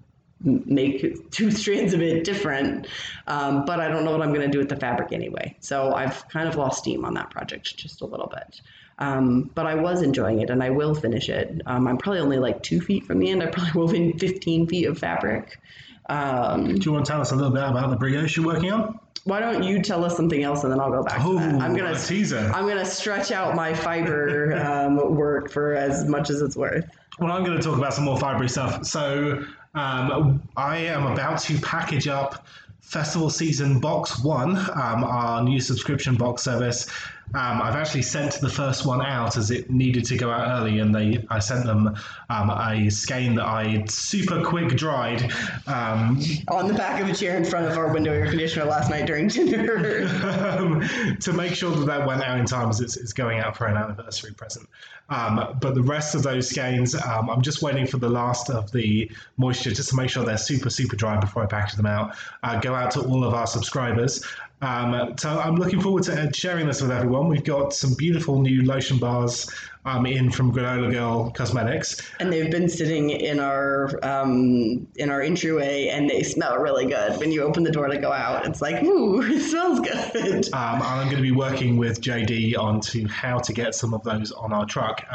make 0.44 1.32
two 1.32 1.52
strands 1.62 1.94
of 1.94 2.02
it 2.02 2.24
different. 2.24 2.88
Um, 3.28 3.66
but 3.66 3.80
I 3.80 3.88
don't 3.88 4.06
know 4.06 4.12
what 4.12 4.22
I'm 4.22 4.34
going 4.34 4.46
to 4.46 4.52
do 4.52 4.60
with 4.60 4.70
the 4.70 4.76
fabric 4.76 5.12
anyway. 5.12 5.56
So 5.60 5.94
I've 5.94 6.28
kind 6.30 6.48
of 6.48 6.56
lost 6.56 6.80
steam 6.80 7.06
on 7.06 7.14
that 7.16 7.30
project 7.30 7.76
just 7.78 8.02
a 8.02 8.06
little 8.06 8.28
bit. 8.28 8.62
Um, 8.98 9.52
but 9.54 9.66
I 9.66 9.76
was 9.76 10.02
enjoying 10.02 10.42
it 10.42 10.50
and 10.50 10.64
I 10.64 10.70
will 10.70 10.96
finish 10.96 11.28
it. 11.30 11.62
Um, 11.66 11.88
I'm 11.88 11.98
probably 11.98 12.22
only 12.22 12.38
like 12.40 12.64
two 12.64 12.80
feet 12.80 13.06
from 13.06 13.20
the 13.20 13.30
end. 13.30 13.44
I 13.44 13.48
probably 13.48 13.72
wove 13.74 13.94
in 13.94 14.18
15 14.18 14.68
feet 14.68 14.86
of 14.86 14.98
fabric. 14.98 15.60
Um, 16.08 16.76
do 16.76 16.82
you 16.82 16.92
want 16.92 17.06
to 17.06 17.12
tell 17.12 17.22
us 17.22 17.32
a 17.32 17.36
little 17.36 17.52
bit 17.52 17.64
about 17.64 17.90
the 17.90 17.96
brioche 17.96 18.38
you're 18.38 18.46
working 18.46 18.72
on? 18.72 19.00
Why 19.24 19.40
don't 19.40 19.64
you 19.64 19.82
tell 19.82 20.06
us 20.06 20.16
something 20.16 20.44
else 20.44 20.64
and 20.64 20.72
then 20.72 20.80
I'll 20.80 20.92
go 20.92 21.04
back 21.04 21.20
oh, 21.22 21.34
to 21.34 21.40
that. 21.40 21.62
I'm 21.62 21.76
gonna 21.76 22.00
teaser. 22.00 22.52
I'm 22.54 22.68
gonna 22.68 22.86
stretch 22.86 23.32
out 23.32 23.56
my 23.56 23.74
fiber 23.74 24.56
um, 24.58 25.16
work 25.16 25.50
for 25.50 25.74
as 25.74 26.08
much 26.08 26.30
as 26.30 26.42
it's 26.44 26.56
worth. 26.56 26.86
Well, 27.20 27.32
I'm 27.32 27.44
going 27.44 27.58
to 27.58 27.64
talk 27.64 27.78
about 27.78 27.94
some 27.94 28.04
more 28.04 28.18
fibery 28.18 28.50
stuff. 28.50 28.86
So 28.86 29.44
um, 29.74 30.44
I 30.58 30.78
am 30.78 31.06
about 31.08 31.40
to 31.44 31.58
package 31.60 32.08
up 32.08 32.46
Festival 32.82 33.30
Season 33.30 33.80
Box 33.80 34.24
One, 34.24 34.58
um, 34.58 35.04
our 35.04 35.42
new 35.42 35.60
subscription 35.60 36.16
box 36.16 36.44
service. 36.44 36.88
Um, 37.34 37.62
I've 37.62 37.76
actually 37.76 38.04
sent 38.04 38.34
the 38.36 38.50
first 38.50 38.86
one 38.86 39.02
out 39.02 39.36
as 39.36 39.52
it 39.52 39.70
needed 39.70 40.06
to 40.06 40.18
go 40.18 40.30
out 40.30 40.60
early, 40.60 40.80
and 40.80 40.94
they 40.94 41.26
I 41.30 41.40
sent 41.40 41.66
them 41.66 41.96
um, 42.30 42.50
a 42.50 42.90
skein 42.90 43.36
that 43.36 43.46
I 43.46 43.84
super 43.88 44.44
quick 44.44 44.70
dried 44.70 45.32
um, 45.68 46.22
on 46.48 46.68
the 46.68 46.74
back 46.74 47.02
of 47.02 47.10
a 47.10 47.14
chair 47.14 47.36
in 47.36 47.44
front 47.44 47.66
of 47.66 47.78
our 47.78 47.92
window 47.92 48.14
air 48.14 48.28
conditioner 48.28 48.66
last 48.66 48.90
night 48.90 49.06
during 49.06 49.28
dinner 49.28 50.08
um, 50.58 50.82
to 51.20 51.34
make 51.34 51.56
sure 51.56 51.72
that 51.72 51.86
that 51.86 52.08
went 52.08 52.22
out 52.22 52.40
in 52.40 52.46
time 52.46 52.70
as 52.70 52.80
it's, 52.80 52.96
it's 52.96 53.14
going 53.14 53.40
out 53.40 53.58
for 53.58 53.66
an 53.66 53.76
anniversary 53.76 54.34
present. 54.34 54.68
Um, 55.10 55.58
but 55.62 55.76
the 55.76 55.84
rest 55.84 56.16
of 56.16 56.24
those 56.24 56.50
skeins, 56.50 56.96
um, 56.96 57.30
I'm 57.30 57.42
just 57.42 57.62
waiting 57.62 57.86
for 57.86 57.98
the 57.98 58.10
last 58.10 58.50
of 58.50 58.72
the 58.72 59.12
moisture 59.38 59.72
just 59.72 59.90
to 59.90 59.96
make 59.96 60.10
sure 60.10 60.26
they're 60.26 60.38
super, 60.38 60.70
super 60.70 60.96
dry 60.96 61.20
before 61.20 61.44
I 61.44 61.46
package 61.46 61.76
them 61.76 61.86
out. 61.86 62.16
Uh, 62.42 62.60
go 62.60 62.74
out 62.74 62.92
to 62.92 63.02
all 63.02 63.24
of 63.24 63.34
our 63.34 63.46
subscribers. 63.46 64.26
Um, 64.62 65.16
so 65.18 65.40
I'm 65.40 65.56
looking 65.56 65.82
forward 65.82 66.04
to 66.04 66.32
sharing 66.34 66.68
this 66.68 66.82
with 66.82 66.92
everyone. 66.92 67.28
We've 67.28 67.44
got 67.44 67.74
some 67.74 67.94
beautiful 67.94 68.42
new 68.42 68.64
lotion 68.64 68.98
bars 68.98 69.50
um, 69.84 70.06
in 70.06 70.32
from 70.32 70.52
Granola 70.54 70.92
Girl 70.92 71.30
Cosmetics, 71.32 72.02
and 72.20 72.32
they've 72.32 72.50
been 72.50 72.70
sitting 72.70 73.10
in 73.12 73.40
our 73.40 74.00
um, 74.04 74.88
in 74.96 75.10
our 75.10 75.22
entryway, 75.22 75.90
and 75.90 76.10
they 76.10 76.24
smell 76.24 76.58
really 76.58 76.86
good. 76.86 77.20
When 77.20 77.32
you 77.32 77.44
open 77.44 77.64
the 77.64 77.72
door 77.72 77.88
to 77.88 77.98
go 77.98 78.12
out, 78.12 78.48
it's 78.48 78.62
like, 78.62 78.84
ooh, 78.84 79.22
it 79.32 79.42
smells 79.42 79.82
good. 79.82 80.54
Um, 80.54 80.76
and 80.76 80.84
I'm 80.84 81.06
going 81.06 81.18
to 81.18 81.22
be 81.22 81.32
working 81.32 81.78
with 81.78 82.02
JD 82.02 82.58
on 82.58 82.80
to 82.82 83.08
how 83.08 83.40
to 83.40 83.54
get 83.54 83.76
some 83.76 83.94
of 83.94 84.04
those 84.04 84.32
on 84.32 84.54
our 84.54 84.66
truck. 84.66 85.06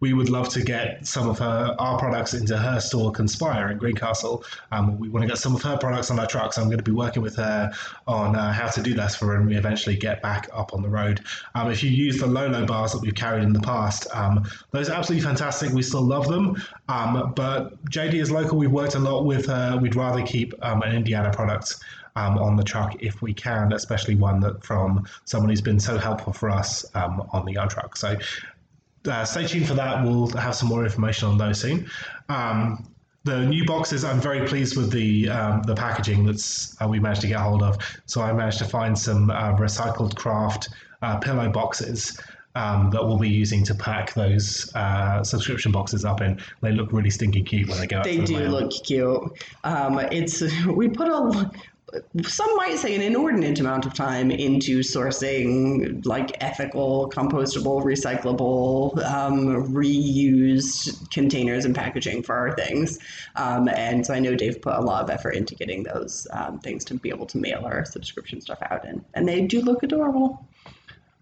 We 0.00 0.14
would 0.14 0.30
love 0.30 0.48
to 0.50 0.62
get 0.62 1.06
some 1.06 1.28
of 1.28 1.38
her 1.38 1.76
our 1.78 1.98
products 1.98 2.34
into 2.34 2.56
her 2.56 2.80
store 2.80 3.12
Conspire 3.12 3.70
in 3.70 3.78
Greencastle. 3.78 4.44
Um, 4.72 4.98
we 4.98 5.08
want 5.08 5.22
to 5.22 5.28
get 5.28 5.38
some 5.38 5.54
of 5.54 5.62
her 5.62 5.76
products 5.76 6.10
on 6.10 6.18
our 6.18 6.26
trucks. 6.26 6.58
I'm 6.58 6.66
going 6.66 6.78
to 6.78 6.84
be 6.84 6.92
working 6.92 7.22
with 7.22 7.36
her 7.36 7.70
on 8.06 8.34
uh, 8.34 8.52
how 8.52 8.68
to 8.68 8.82
do 8.82 8.94
that 8.94 9.12
for 9.12 9.28
when 9.28 9.46
we 9.46 9.56
eventually 9.56 9.96
get 9.96 10.22
back 10.22 10.48
up 10.52 10.72
on 10.72 10.82
the 10.82 10.88
road. 10.88 11.20
Um, 11.54 11.70
if 11.70 11.82
you 11.82 11.90
use 11.90 12.18
the 12.18 12.26
Lolo 12.26 12.64
bars 12.66 12.92
that 12.92 13.00
we've 13.00 13.14
carried 13.14 13.42
in 13.42 13.52
the 13.52 13.60
past, 13.60 14.06
um, 14.14 14.44
those 14.70 14.88
are 14.88 14.94
absolutely 14.94 15.24
fantastic. 15.24 15.72
We 15.72 15.82
still 15.82 16.02
love 16.02 16.26
them. 16.26 16.60
Um, 16.88 17.32
but 17.36 17.82
JD 17.86 18.14
is 18.14 18.30
local. 18.30 18.58
We've 18.58 18.72
worked 18.72 18.94
a 18.94 18.98
lot 18.98 19.24
with 19.24 19.46
her. 19.46 19.78
We'd 19.80 19.96
rather 19.96 20.22
keep 20.22 20.54
um, 20.62 20.82
an 20.82 20.94
Indiana 20.94 21.30
product. 21.30 21.76
Um, 22.16 22.38
on 22.38 22.56
the 22.56 22.64
truck 22.64 22.96
if 23.00 23.22
we 23.22 23.32
can, 23.32 23.72
especially 23.72 24.16
one 24.16 24.40
that 24.40 24.64
from 24.64 25.06
someone 25.26 25.48
who's 25.48 25.60
been 25.60 25.78
so 25.78 25.96
helpful 25.96 26.32
for 26.32 26.50
us 26.50 26.84
um, 26.96 27.24
on 27.32 27.44
the 27.44 27.52
yarn 27.52 27.68
truck. 27.68 27.96
So 27.96 28.16
uh, 29.06 29.24
stay 29.24 29.46
tuned 29.46 29.66
for 29.66 29.74
that. 29.74 30.04
We'll 30.04 30.28
have 30.28 30.54
some 30.54 30.68
more 30.68 30.84
information 30.84 31.28
on 31.28 31.38
those 31.38 31.60
soon. 31.60 31.88
Um, 32.28 32.86
the 33.24 33.44
new 33.44 33.66
boxes, 33.66 34.02
I'm 34.02 34.20
very 34.20 34.46
pleased 34.46 34.76
with 34.76 34.90
the 34.90 35.28
um, 35.28 35.62
the 35.62 35.74
packaging 35.74 36.24
that's 36.24 36.80
uh, 36.80 36.88
we 36.88 36.98
managed 36.98 37.20
to 37.22 37.26
get 37.26 37.38
hold 37.38 37.62
of. 37.62 37.76
So 38.06 38.22
I 38.22 38.32
managed 38.32 38.58
to 38.58 38.64
find 38.64 38.98
some 38.98 39.30
uh, 39.30 39.56
recycled 39.56 40.16
craft 40.16 40.70
uh, 41.02 41.18
pillow 41.18 41.50
boxes 41.50 42.18
um, 42.54 42.90
that 42.90 43.04
we'll 43.04 43.18
be 43.18 43.28
using 43.28 43.62
to 43.64 43.74
pack 43.74 44.14
those 44.14 44.74
uh, 44.74 45.22
subscription 45.22 45.70
boxes 45.70 46.04
up 46.04 46.20
in. 46.20 46.40
They 46.62 46.72
look 46.72 46.92
really 46.92 47.10
stinking 47.10 47.44
cute 47.44 47.68
when 47.68 47.78
they 47.78 47.86
go. 47.86 48.02
They 48.02 48.18
do 48.18 48.38
mail. 48.38 48.50
look 48.50 48.72
cute. 48.84 49.32
Um, 49.64 49.98
it's 50.10 50.42
we 50.66 50.88
put 50.88 51.08
a 51.08 51.50
some 52.24 52.56
might 52.56 52.78
say 52.78 52.94
an 52.94 53.02
inordinate 53.02 53.58
amount 53.60 53.86
of 53.86 53.94
time 53.94 54.30
into 54.30 54.80
sourcing 54.80 56.04
like 56.06 56.36
ethical, 56.42 57.10
compostable, 57.10 57.82
recyclable, 57.82 59.02
um, 59.04 59.72
reused 59.72 61.10
containers 61.10 61.64
and 61.64 61.74
packaging 61.74 62.22
for 62.22 62.34
our 62.34 62.54
things. 62.54 62.98
Um, 63.36 63.68
and 63.68 64.04
so 64.04 64.14
I 64.14 64.20
know 64.20 64.34
Dave 64.34 64.60
put 64.62 64.74
a 64.74 64.80
lot 64.80 65.02
of 65.02 65.10
effort 65.10 65.30
into 65.30 65.54
getting 65.54 65.82
those 65.82 66.26
um, 66.32 66.58
things 66.60 66.84
to 66.86 66.94
be 66.94 67.08
able 67.08 67.26
to 67.26 67.38
mail 67.38 67.62
our 67.64 67.84
subscription 67.84 68.40
stuff 68.40 68.58
out 68.70 68.84
in. 68.84 69.04
And 69.14 69.28
they 69.28 69.42
do 69.42 69.60
look 69.60 69.82
adorable. 69.82 70.44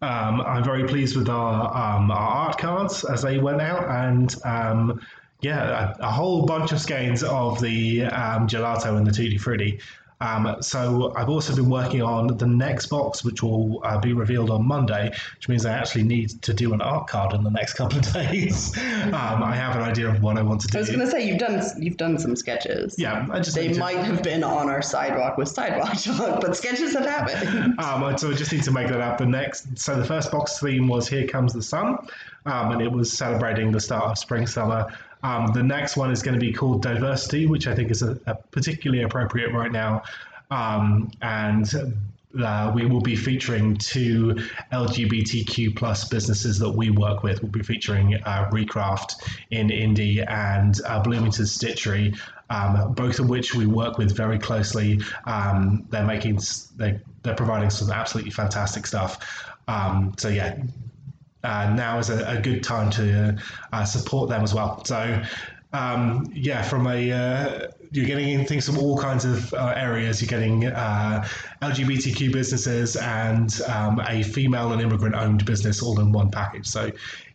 Um, 0.01 0.41
I'm 0.43 0.63
very 0.63 0.87
pleased 0.87 1.17
with 1.17 1.29
our, 1.29 1.77
um, 1.77 2.11
our 2.11 2.47
art 2.47 2.59
cards 2.59 3.05
as 3.05 3.23
they 3.23 3.39
went 3.39 3.61
out. 3.61 3.85
And 3.89 4.35
um, 4.45 5.01
yeah, 5.41 5.95
a, 5.99 6.07
a, 6.07 6.11
whole 6.11 6.47
bunch 6.47 6.71
of 6.73 6.81
skeins 6.81 7.25
of 7.25 7.61
the 7.61 8.01
gelato 8.01 8.97
and 8.97 9.07
the 9.07 9.11
Tutti 9.11 9.39
Frutti. 9.39 9.81
Um, 10.21 10.57
so 10.61 11.13
I've 11.17 11.29
also 11.29 11.55
been 11.55 11.71
working 11.71 12.03
on 12.03 12.27
the 12.27 12.47
next 12.47 12.87
box, 12.87 13.25
which 13.25 13.43
will 13.43 13.81
uh, 13.85 13.99
be 14.01 14.13
revealed 14.13 14.51
on 14.51 14.67
Monday, 14.67 15.11
which 15.37 15.49
means 15.49 15.65
I 15.65 15.73
actually 15.73 16.05
need 16.05 16.43
to 16.43 16.53
do 16.53 16.73
an 16.73 16.81
art 16.81 17.07
card 17.07 17.35
in 17.35 17.45
the 17.45 17.51
next 17.51 17.75
couple 17.79 17.99
of 17.99 18.13
days. 18.13 18.77
um, 18.77 19.43
I 19.43 19.55
have 19.55 19.77
an 19.77 19.83
idea 19.83 20.09
of 20.09 20.23
what 20.23 20.37
I 20.37 20.43
want 20.43 20.61
to 20.63 20.69
do. 20.69 20.79
I 20.79 20.81
was 20.81 20.89
going 20.89 21.01
to 21.01 21.07
say 21.07 21.27
you've 21.27 21.39
done 21.39 21.63
you've 21.79 21.97
done 21.97 22.19
some 22.19 22.35
sketches. 22.35 22.97
Yeah, 22.99 23.27
I 23.31 23.41
just 23.41 23.55
they 23.55 23.73
might 23.79 23.95
to... 23.95 24.05
have 24.05 24.23
been 24.23 24.43
on 24.43 24.69
our 24.69 24.83
sidewalk 24.83 25.39
with 25.39 25.49
sidewalk 25.49 25.97
chalk, 25.99 26.41
but 26.41 26.57
sketches 26.57 26.95
have 26.95 27.07
happened. 27.07 27.79
um, 27.79 28.19
so 28.19 28.31
I 28.31 28.35
just 28.35 28.53
need 28.53 28.65
to 28.65 28.73
make 28.73 28.89
that 28.89 29.01
up. 29.01 29.19
The 29.19 29.27
next, 29.27 29.79
so 29.79 29.97
the 29.97 30.05
first 30.05 30.33
box 30.33 30.59
theme 30.59 30.89
was 30.89 31.09
"Here 31.09 31.27
Comes 31.27 31.53
the 31.53 31.63
Sun," 31.63 31.99
um, 32.47 32.73
and 32.73 32.83
it 32.83 32.91
was 32.91 33.13
celebrating 33.13 33.71
the 33.71 33.81
start 33.81 34.05
of 34.07 34.19
spring 34.19 34.47
summer. 34.47 34.87
Um, 35.23 35.53
the 35.53 35.63
next 35.63 35.97
one 35.97 36.11
is 36.11 36.23
going 36.23 36.39
to 36.39 36.41
be 36.41 36.53
called 36.53 36.83
Diversity, 36.83 37.47
which 37.47 37.67
I 37.67 37.75
think 37.75 37.91
is 37.91 38.03
a, 38.03 38.19
a 38.27 38.35
particularly 38.35 39.03
appropriate 39.03 39.53
right 39.53 39.73
now. 39.73 40.03
Um, 40.51 41.11
and 41.21 41.69
uh, 42.43 42.71
we 42.75 42.85
will 42.87 43.01
be 43.01 43.17
featuring 43.17 43.77
two 43.77 44.35
LGBTQ 44.73 45.75
plus 45.77 46.09
businesses 46.09 46.59
that 46.59 46.71
we 46.71 46.91
work 46.91 47.23
with. 47.23 47.43
We'll 47.43 47.51
be 47.51 47.63
featuring 47.63 48.15
uh, 48.15 48.51
Recraft 48.51 49.15
in 49.51 49.71
Indy 49.71 50.23
and 50.23 50.79
uh, 50.87 51.01
Bloomington 51.03 51.47
Stitchery, 51.47 52.19
um, 52.51 52.93
both 52.93 53.19
of 53.19 53.29
which 53.29 53.55
we 53.55 53.67
work 53.67 53.99
with 53.99 54.15
very 54.17 54.39
closely. 54.39 55.01
Um, 55.25 55.87
they're 55.91 56.07
making 56.07 56.41
they 56.77 57.01
they're 57.23 57.35
providing 57.35 57.71
some 57.71 57.91
absolutely 57.91 58.31
fantastic 58.31 58.87
stuff. 58.87 59.19
Um, 59.67 60.15
so 60.19 60.29
yeah, 60.29 60.57
uh, 61.49 61.73
now 61.75 61.99
is 61.99 62.11
a, 62.11 62.19
a, 62.27 62.41
good 62.41 62.63
time 62.63 62.91
to 62.91 63.37
uh, 63.73 63.85
support 63.85 64.29
them 64.29 64.43
as 64.43 64.53
well. 64.53 64.85
So 64.85 65.23
um, 65.73 66.31
yeah, 66.35 66.63
from 66.63 66.87
a 66.87 67.13
uh, 67.13 67.69
you're 67.91 68.07
getting 68.07 68.45
things 68.45 68.67
from 68.67 68.79
all 68.79 68.99
kinds 68.99 69.25
of 69.25 69.53
uh, 69.55 69.73
areas. 69.77 70.21
You're 70.21 70.29
getting 70.29 70.67
uh, 70.67 71.27
LGBTQ 71.63 72.33
businesses 72.33 72.97
and 72.97 73.61
um, 73.63 74.01
a 74.07 74.23
female 74.23 74.73
and 74.73 74.83
immigrant-owned 74.83 75.45
business 75.47 75.83
all 75.83 75.99
in 76.01 76.13
one 76.13 76.31
package. 76.31 76.67
So 76.67 76.91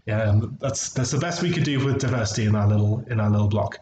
yeah, 0.06 0.40
that's 0.60 0.90
that's 0.90 1.12
the 1.12 1.18
best 1.18 1.42
we 1.42 1.52
could 1.52 1.64
do 1.64 1.84
with 1.84 2.00
diversity 2.00 2.46
in 2.46 2.56
our 2.56 2.68
little 2.68 3.04
in 3.10 3.20
our 3.20 3.30
little 3.30 3.48
block. 3.48 3.80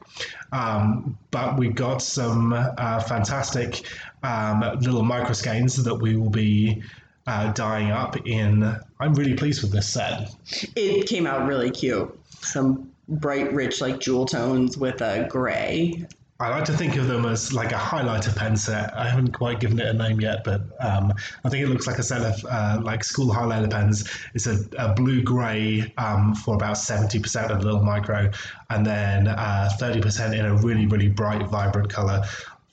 Um, 0.51 1.17
but 1.31 1.57
we've 1.57 1.75
got 1.75 2.01
some 2.01 2.53
uh, 2.53 2.99
fantastic 3.01 3.85
um, 4.23 4.61
little 4.79 5.03
micro 5.03 5.33
skeins 5.33 5.83
that 5.83 5.95
we 5.95 6.15
will 6.15 6.29
be 6.29 6.83
uh, 7.27 7.51
dyeing 7.53 7.91
up 7.91 8.15
in. 8.27 8.63
I'm 8.99 9.13
really 9.13 9.35
pleased 9.35 9.61
with 9.61 9.71
this 9.71 9.87
set. 9.87 10.33
It 10.75 11.07
came 11.07 11.27
out 11.27 11.47
really 11.47 11.71
cute. 11.71 12.17
Some 12.39 12.91
bright, 13.07 13.53
rich, 13.53 13.81
like 13.81 13.99
jewel 13.99 14.25
tones 14.25 14.77
with 14.77 15.01
a 15.01 15.27
gray. 15.29 16.07
I 16.41 16.49
like 16.49 16.65
to 16.65 16.73
think 16.73 16.95
of 16.95 17.07
them 17.07 17.25
as 17.25 17.53
like 17.53 17.71
a 17.71 17.75
highlighter 17.75 18.35
pen 18.35 18.57
set. 18.57 18.97
I 18.97 19.07
haven't 19.07 19.31
quite 19.31 19.59
given 19.59 19.79
it 19.79 19.85
a 19.85 19.93
name 19.93 20.19
yet, 20.19 20.43
but 20.43 20.63
um, 20.79 21.13
I 21.45 21.49
think 21.49 21.63
it 21.63 21.69
looks 21.69 21.85
like 21.85 21.99
a 21.99 22.03
set 22.03 22.21
of 22.21 22.43
uh, 22.49 22.81
like 22.81 23.03
school 23.03 23.27
highlighter 23.27 23.69
pens. 23.69 24.09
It's 24.33 24.47
a, 24.47 24.57
a 24.79 24.91
blue 24.95 25.21
grey 25.21 25.93
um, 25.99 26.33
for 26.33 26.55
about 26.55 26.77
70% 26.77 27.51
of 27.51 27.59
the 27.59 27.65
little 27.65 27.83
micro, 27.83 28.31
and 28.71 28.83
then 28.83 29.27
uh, 29.27 29.69
30% 29.79 30.33
in 30.33 30.43
a 30.43 30.55
really, 30.55 30.87
really 30.87 31.09
bright, 31.09 31.47
vibrant 31.47 31.89
color. 31.89 32.23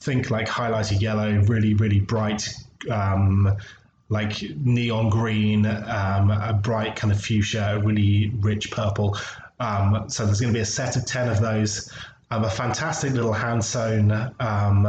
Think 0.01 0.31
like 0.31 0.49
highlighter 0.49 0.99
yellow, 0.99 1.31
really, 1.43 1.75
really 1.75 2.01
bright. 2.01 2.49
Um, 2.91 3.55
like 4.09 4.43
neon 4.57 5.11
green, 5.11 5.67
um, 5.67 6.31
a 6.31 6.59
bright 6.63 6.97
kind 6.97 7.13
of 7.13 7.21
fuchsia, 7.21 7.77
a 7.77 7.79
really 7.79 8.33
rich 8.41 8.71
purple. 8.71 9.17
Um, 9.61 10.09
so 10.09 10.25
there's 10.25 10.41
going 10.41 10.53
to 10.53 10.57
be 10.57 10.63
a 10.63 10.67
set 10.67 10.97
of 10.97 11.05
10 11.05 11.29
of 11.29 11.41
those. 11.41 11.93
Um, 12.31 12.45
a 12.45 12.51
fantastic 12.51 13.13
little 13.13 13.33
hand 13.33 13.65
sewn 13.65 14.11
um, 14.41 14.87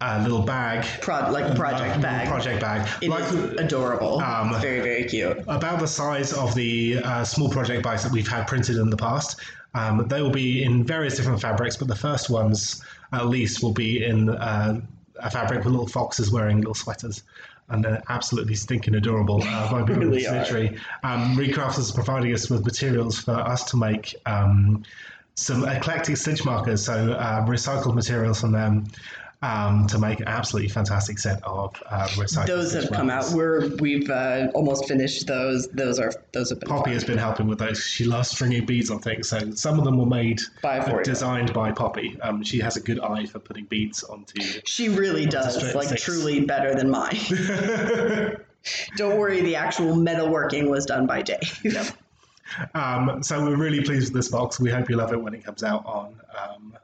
a 0.00 0.22
little 0.22 0.42
bag, 0.42 0.84
Pro- 1.00 1.30
like 1.30 1.50
a 1.50 1.54
project 1.54 2.00
bag. 2.02 2.28
Project 2.28 2.60
bag. 2.60 2.88
It 3.02 3.08
like, 3.08 3.24
is 3.24 3.34
adorable. 3.34 4.20
Um, 4.20 4.60
very 4.60 4.80
very 4.80 5.04
cute. 5.04 5.38
About 5.48 5.80
the 5.80 5.86
size 5.86 6.34
of 6.34 6.54
the 6.54 6.98
uh, 7.02 7.24
small 7.24 7.48
project 7.48 7.82
bags 7.82 8.02
that 8.02 8.12
we've 8.12 8.28
had 8.28 8.46
printed 8.46 8.76
in 8.76 8.90
the 8.90 8.96
past. 8.96 9.40
Um, 9.74 10.06
they 10.08 10.20
will 10.20 10.30
be 10.30 10.64
in 10.64 10.84
various 10.84 11.16
different 11.16 11.40
fabrics, 11.40 11.76
but 11.76 11.88
the 11.88 11.96
first 11.96 12.28
ones, 12.28 12.82
at 13.12 13.26
least, 13.26 13.62
will 13.62 13.72
be 13.72 14.04
in 14.04 14.28
uh, 14.28 14.80
a 15.18 15.30
fabric 15.30 15.64
with 15.64 15.72
little 15.72 15.88
foxes 15.88 16.30
wearing 16.30 16.58
little 16.58 16.74
sweaters 16.74 17.22
and 17.68 17.84
they're 17.84 18.02
absolutely 18.08 18.54
stinking 18.54 18.94
adorable 18.94 19.42
uh, 19.42 19.70
by 19.72 19.80
really 19.80 20.22
Stitchery. 20.22 20.78
Um, 21.02 21.36
Recraft 21.36 21.78
is 21.78 21.90
providing 21.90 22.32
us 22.32 22.48
with 22.48 22.64
materials 22.64 23.18
for 23.18 23.32
us 23.32 23.64
to 23.70 23.76
make 23.76 24.14
um, 24.26 24.84
some 25.34 25.66
eclectic 25.68 26.16
stitch 26.16 26.44
markers, 26.44 26.84
so 26.84 27.12
uh, 27.12 27.44
recycled 27.46 27.94
materials 27.94 28.40
from 28.40 28.52
them 28.52 28.86
um, 29.42 29.86
to 29.88 29.98
make 29.98 30.20
an 30.20 30.28
absolutely 30.28 30.68
fantastic 30.68 31.18
set 31.18 31.42
of 31.44 31.74
uh. 31.90 32.08
Those 32.46 32.72
have 32.72 32.90
come 32.90 33.10
out. 33.10 33.30
We're 33.32 33.68
we've 33.76 34.08
uh, 34.08 34.48
almost 34.54 34.88
finished 34.88 35.26
those. 35.26 35.68
Those 35.68 35.98
are 35.98 36.12
those 36.32 36.50
have 36.50 36.60
been. 36.60 36.68
Poppy 36.68 36.84
fun. 36.84 36.92
has 36.94 37.04
been 37.04 37.18
helping 37.18 37.46
with 37.46 37.58
those. 37.58 37.82
She 37.82 38.04
loves 38.04 38.30
stringing 38.30 38.64
beads 38.64 38.90
on 38.90 38.98
things, 39.00 39.28
so 39.28 39.52
some 39.52 39.78
of 39.78 39.84
them 39.84 39.98
were 39.98 40.06
made 40.06 40.40
by 40.62 40.78
uh, 40.78 41.02
designed 41.02 41.52
by 41.52 41.72
Poppy. 41.72 42.18
Um, 42.22 42.42
she 42.42 42.58
has 42.60 42.76
a 42.76 42.80
good 42.80 43.00
eye 43.00 43.26
for 43.26 43.38
putting 43.38 43.66
beads 43.66 44.02
onto. 44.04 44.40
She 44.64 44.88
really 44.88 45.26
does, 45.26 45.74
like 45.74 45.88
sticks. 45.88 46.02
truly 46.02 46.44
better 46.44 46.74
than 46.74 46.90
mine. 46.90 47.18
Don't 48.96 49.16
worry, 49.18 49.42
the 49.42 49.54
actual 49.56 49.94
metalworking 49.94 50.68
was 50.68 50.86
done 50.86 51.06
by 51.06 51.22
Dave. 51.22 51.60
Yep. 51.62 51.86
Um, 52.74 53.22
so 53.22 53.44
we're 53.44 53.56
really 53.56 53.82
pleased 53.82 54.12
with 54.12 54.22
this 54.22 54.28
box. 54.28 54.58
We 54.58 54.70
hope 54.70 54.88
you 54.88 54.96
love 54.96 55.12
it 55.12 55.20
when 55.20 55.34
it 55.34 55.44
comes 55.44 55.62
out 55.62 55.84
on 55.84 56.20
um, 56.40 56.76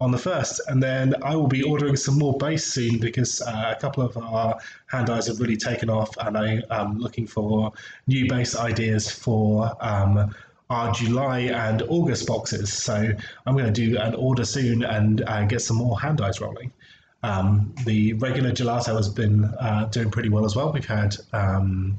on 0.00 0.10
the 0.10 0.18
first. 0.18 0.60
And 0.68 0.82
then 0.82 1.14
I 1.22 1.34
will 1.34 1.48
be 1.48 1.62
ordering 1.62 1.96
some 1.96 2.18
more 2.18 2.36
base 2.36 2.64
soon 2.64 2.98
because 2.98 3.42
uh, 3.42 3.74
a 3.76 3.80
couple 3.80 4.02
of 4.02 4.16
our 4.16 4.58
hand 4.86 5.08
dyes 5.08 5.26
have 5.26 5.40
really 5.40 5.56
taken 5.56 5.90
off, 5.90 6.16
and 6.18 6.36
I 6.36 6.62
am 6.70 6.98
looking 6.98 7.26
for 7.26 7.72
new 8.06 8.28
base 8.28 8.56
ideas 8.56 9.10
for. 9.10 9.76
Um, 9.80 10.34
our 10.70 10.92
July 10.92 11.38
and 11.38 11.80
August 11.88 12.26
boxes, 12.26 12.70
so 12.70 13.10
I'm 13.46 13.56
going 13.56 13.72
to 13.72 13.72
do 13.72 13.96
an 13.98 14.14
order 14.14 14.44
soon 14.44 14.82
and 14.82 15.22
uh, 15.22 15.46
get 15.46 15.62
some 15.62 15.78
more 15.78 15.98
hand 15.98 16.18
dyes 16.18 16.42
rolling. 16.42 16.70
Um, 17.22 17.74
the 17.86 18.12
regular 18.12 18.52
gelato 18.52 18.94
has 18.94 19.08
been 19.08 19.46
uh, 19.46 19.88
doing 19.90 20.10
pretty 20.10 20.28
well 20.28 20.44
as 20.44 20.54
well. 20.54 20.70
We've 20.70 20.84
had 20.84 21.16
um, 21.32 21.98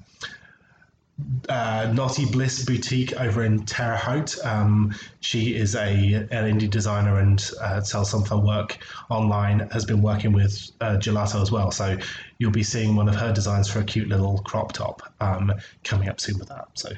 uh, 1.47 1.91
Naughty 1.93 2.25
Bliss 2.25 2.65
Boutique 2.65 3.13
over 3.13 3.43
in 3.43 3.65
Terre 3.65 3.97
Haute. 3.97 4.38
Um, 4.45 4.93
she 5.19 5.55
is 5.55 5.75
a 5.75 6.13
an 6.13 6.60
indie 6.60 6.69
designer 6.69 7.19
and 7.19 7.51
uh, 7.62 7.82
sells 7.82 8.12
some 8.12 8.21
of 8.21 8.27
her 8.29 8.38
work 8.38 8.77
online. 9.10 9.60
Has 9.71 9.86
been 9.86 10.01
working 10.01 10.32
with 10.32 10.71
uh, 10.82 10.97
Gelato 10.97 11.41
as 11.41 11.51
well, 11.51 11.71
so 11.71 11.97
you'll 12.38 12.51
be 12.51 12.63
seeing 12.63 12.95
one 12.95 13.08
of 13.08 13.15
her 13.15 13.34
designs 13.34 13.69
for 13.69 13.79
a 13.79 13.84
cute 13.84 14.08
little 14.08 14.39
crop 14.39 14.73
top 14.73 15.01
um, 15.21 15.53
coming 15.84 16.10
up 16.10 16.19
soon 16.19 16.39
with 16.39 16.49
that. 16.49 16.67
So 16.73 16.91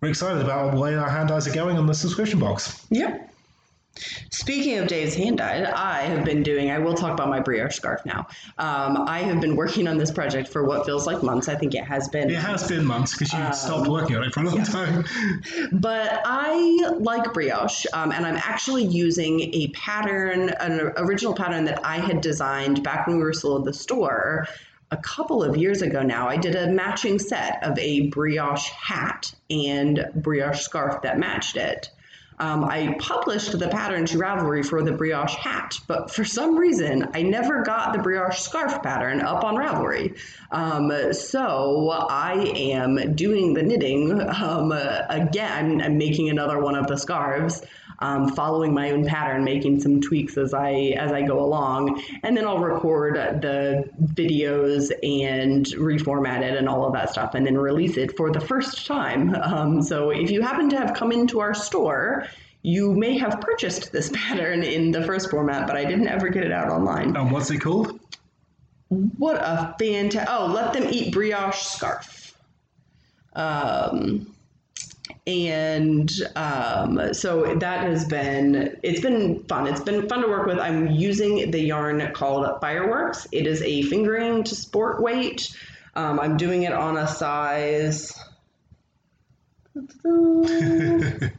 we're 0.00 0.08
excited 0.08 0.42
about 0.42 0.74
way 0.74 0.94
our 0.94 1.08
hand 1.08 1.28
dyes 1.28 1.46
are 1.46 1.54
going 1.54 1.78
on 1.78 1.86
the 1.86 1.94
subscription 1.94 2.38
box. 2.38 2.86
Yep. 2.90 3.31
Speaking 4.30 4.78
of 4.78 4.88
Dave's 4.88 5.14
hand 5.14 5.38
dyed, 5.38 5.64
I 5.64 6.02
have 6.02 6.24
been 6.24 6.42
doing, 6.42 6.70
I 6.70 6.78
will 6.78 6.94
talk 6.94 7.12
about 7.12 7.28
my 7.28 7.40
brioche 7.40 7.76
scarf 7.76 8.04
now. 8.04 8.26
Um, 8.58 9.04
I 9.06 9.20
have 9.20 9.40
been 9.40 9.54
working 9.54 9.86
on 9.86 9.98
this 9.98 10.10
project 10.10 10.48
for 10.48 10.64
what 10.64 10.86
feels 10.86 11.06
like 11.06 11.22
months. 11.22 11.48
I 11.48 11.54
think 11.54 11.74
it 11.74 11.84
has 11.84 12.08
been. 12.08 12.30
It 12.30 12.36
has 12.36 12.66
been 12.66 12.84
months 12.84 13.12
because 13.12 13.32
you 13.32 13.38
um, 13.38 13.52
stopped 13.52 13.88
working 13.88 14.16
on 14.16 14.24
it 14.24 14.32
for 14.32 14.40
a 14.40 14.44
long 14.44 14.56
yeah. 14.56 14.64
time. 14.64 15.04
But 15.72 16.22
I 16.24 16.90
like 16.98 17.32
brioche, 17.32 17.86
um, 17.92 18.12
and 18.12 18.26
I'm 18.26 18.36
actually 18.36 18.84
using 18.84 19.40
a 19.54 19.68
pattern, 19.68 20.50
an 20.60 20.92
original 20.96 21.34
pattern 21.34 21.64
that 21.64 21.84
I 21.84 21.98
had 21.98 22.20
designed 22.20 22.82
back 22.82 23.06
when 23.06 23.16
we 23.16 23.22
were 23.22 23.32
still 23.32 23.58
at 23.58 23.64
the 23.64 23.74
store 23.74 24.46
a 24.90 24.96
couple 24.98 25.42
of 25.42 25.56
years 25.56 25.80
ago 25.80 26.02
now, 26.02 26.28
I 26.28 26.36
did 26.36 26.54
a 26.54 26.70
matching 26.70 27.18
set 27.18 27.62
of 27.64 27.78
a 27.78 28.08
brioche 28.08 28.68
hat 28.68 29.34
and 29.48 30.06
brioche 30.14 30.60
scarf 30.60 31.00
that 31.00 31.18
matched 31.18 31.56
it 31.56 31.90
um, 32.38 32.64
I 32.64 32.96
published 32.98 33.58
the 33.58 33.68
pattern 33.68 34.06
to 34.06 34.18
Ravelry 34.18 34.64
for 34.64 34.82
the 34.82 34.92
brioche 34.92 35.34
hat, 35.34 35.78
but 35.86 36.10
for 36.10 36.24
some 36.24 36.56
reason, 36.56 37.08
I 37.14 37.22
never 37.22 37.62
got 37.62 37.92
the 37.92 37.98
brioche 38.00 38.38
scarf 38.38 38.82
pattern 38.82 39.20
up 39.20 39.44
on 39.44 39.56
Ravelry. 39.56 40.18
Um, 40.50 41.12
so 41.12 41.90
I 41.90 42.52
am 42.56 43.14
doing 43.14 43.54
the 43.54 43.62
knitting 43.62 44.20
um, 44.20 44.72
again. 44.72 45.80
I'm 45.82 45.98
making 45.98 46.30
another 46.30 46.60
one 46.60 46.74
of 46.74 46.86
the 46.86 46.96
scarves. 46.96 47.62
Um, 48.02 48.28
following 48.34 48.74
my 48.74 48.90
own 48.90 49.06
pattern, 49.06 49.44
making 49.44 49.80
some 49.80 50.00
tweaks 50.00 50.36
as 50.36 50.52
I 50.52 50.94
as 50.98 51.12
I 51.12 51.22
go 51.22 51.38
along, 51.38 52.02
and 52.24 52.36
then 52.36 52.46
I'll 52.46 52.58
record 52.58 53.14
the 53.40 53.88
videos 54.14 54.90
and 55.02 55.64
reformat 55.66 56.42
it 56.42 56.56
and 56.56 56.68
all 56.68 56.84
of 56.84 56.92
that 56.94 57.10
stuff, 57.10 57.34
and 57.34 57.46
then 57.46 57.56
release 57.56 57.96
it 57.96 58.16
for 58.16 58.32
the 58.32 58.40
first 58.40 58.86
time. 58.86 59.34
Um, 59.36 59.82
so 59.82 60.10
if 60.10 60.30
you 60.30 60.42
happen 60.42 60.68
to 60.70 60.76
have 60.76 60.94
come 60.94 61.12
into 61.12 61.40
our 61.40 61.54
store 61.54 62.26
you 62.62 62.94
may 62.94 63.18
have 63.18 63.40
purchased 63.40 63.92
this 63.92 64.10
pattern 64.14 64.62
in 64.62 64.90
the 64.90 65.02
first 65.02 65.30
format, 65.30 65.66
but 65.66 65.76
I 65.76 65.84
didn't 65.84 66.08
ever 66.08 66.28
get 66.28 66.44
it 66.44 66.52
out 66.52 66.68
online. 66.68 67.16
And 67.16 67.30
what's 67.30 67.50
it 67.50 67.58
called? 67.58 68.00
What 68.88 69.36
a 69.36 69.74
fantastic! 69.78 70.28
Oh, 70.32 70.46
let 70.46 70.72
them 70.72 70.88
eat 70.90 71.12
brioche 71.12 71.62
scarf. 71.62 72.36
Um, 73.34 74.31
and 75.26 76.10
um, 76.34 77.14
so 77.14 77.54
that 77.54 77.84
has 77.84 78.04
been 78.06 78.78
it's 78.82 79.00
been 79.00 79.44
fun. 79.44 79.68
It's 79.68 79.80
been 79.80 80.08
fun 80.08 80.22
to 80.22 80.28
work 80.28 80.46
with. 80.46 80.58
I'm 80.58 80.88
using 80.90 81.50
the 81.50 81.60
yarn 81.60 82.12
called 82.12 82.60
Fireworks. 82.60 83.28
It 83.30 83.46
is 83.46 83.62
a 83.62 83.82
fingering 83.82 84.42
to 84.44 84.54
sport 84.54 85.00
weight. 85.00 85.56
Um, 85.94 86.18
I'm 86.18 86.36
doing 86.36 86.62
it 86.64 86.72
on 86.72 86.96
a 86.96 87.06
size. 87.06 88.18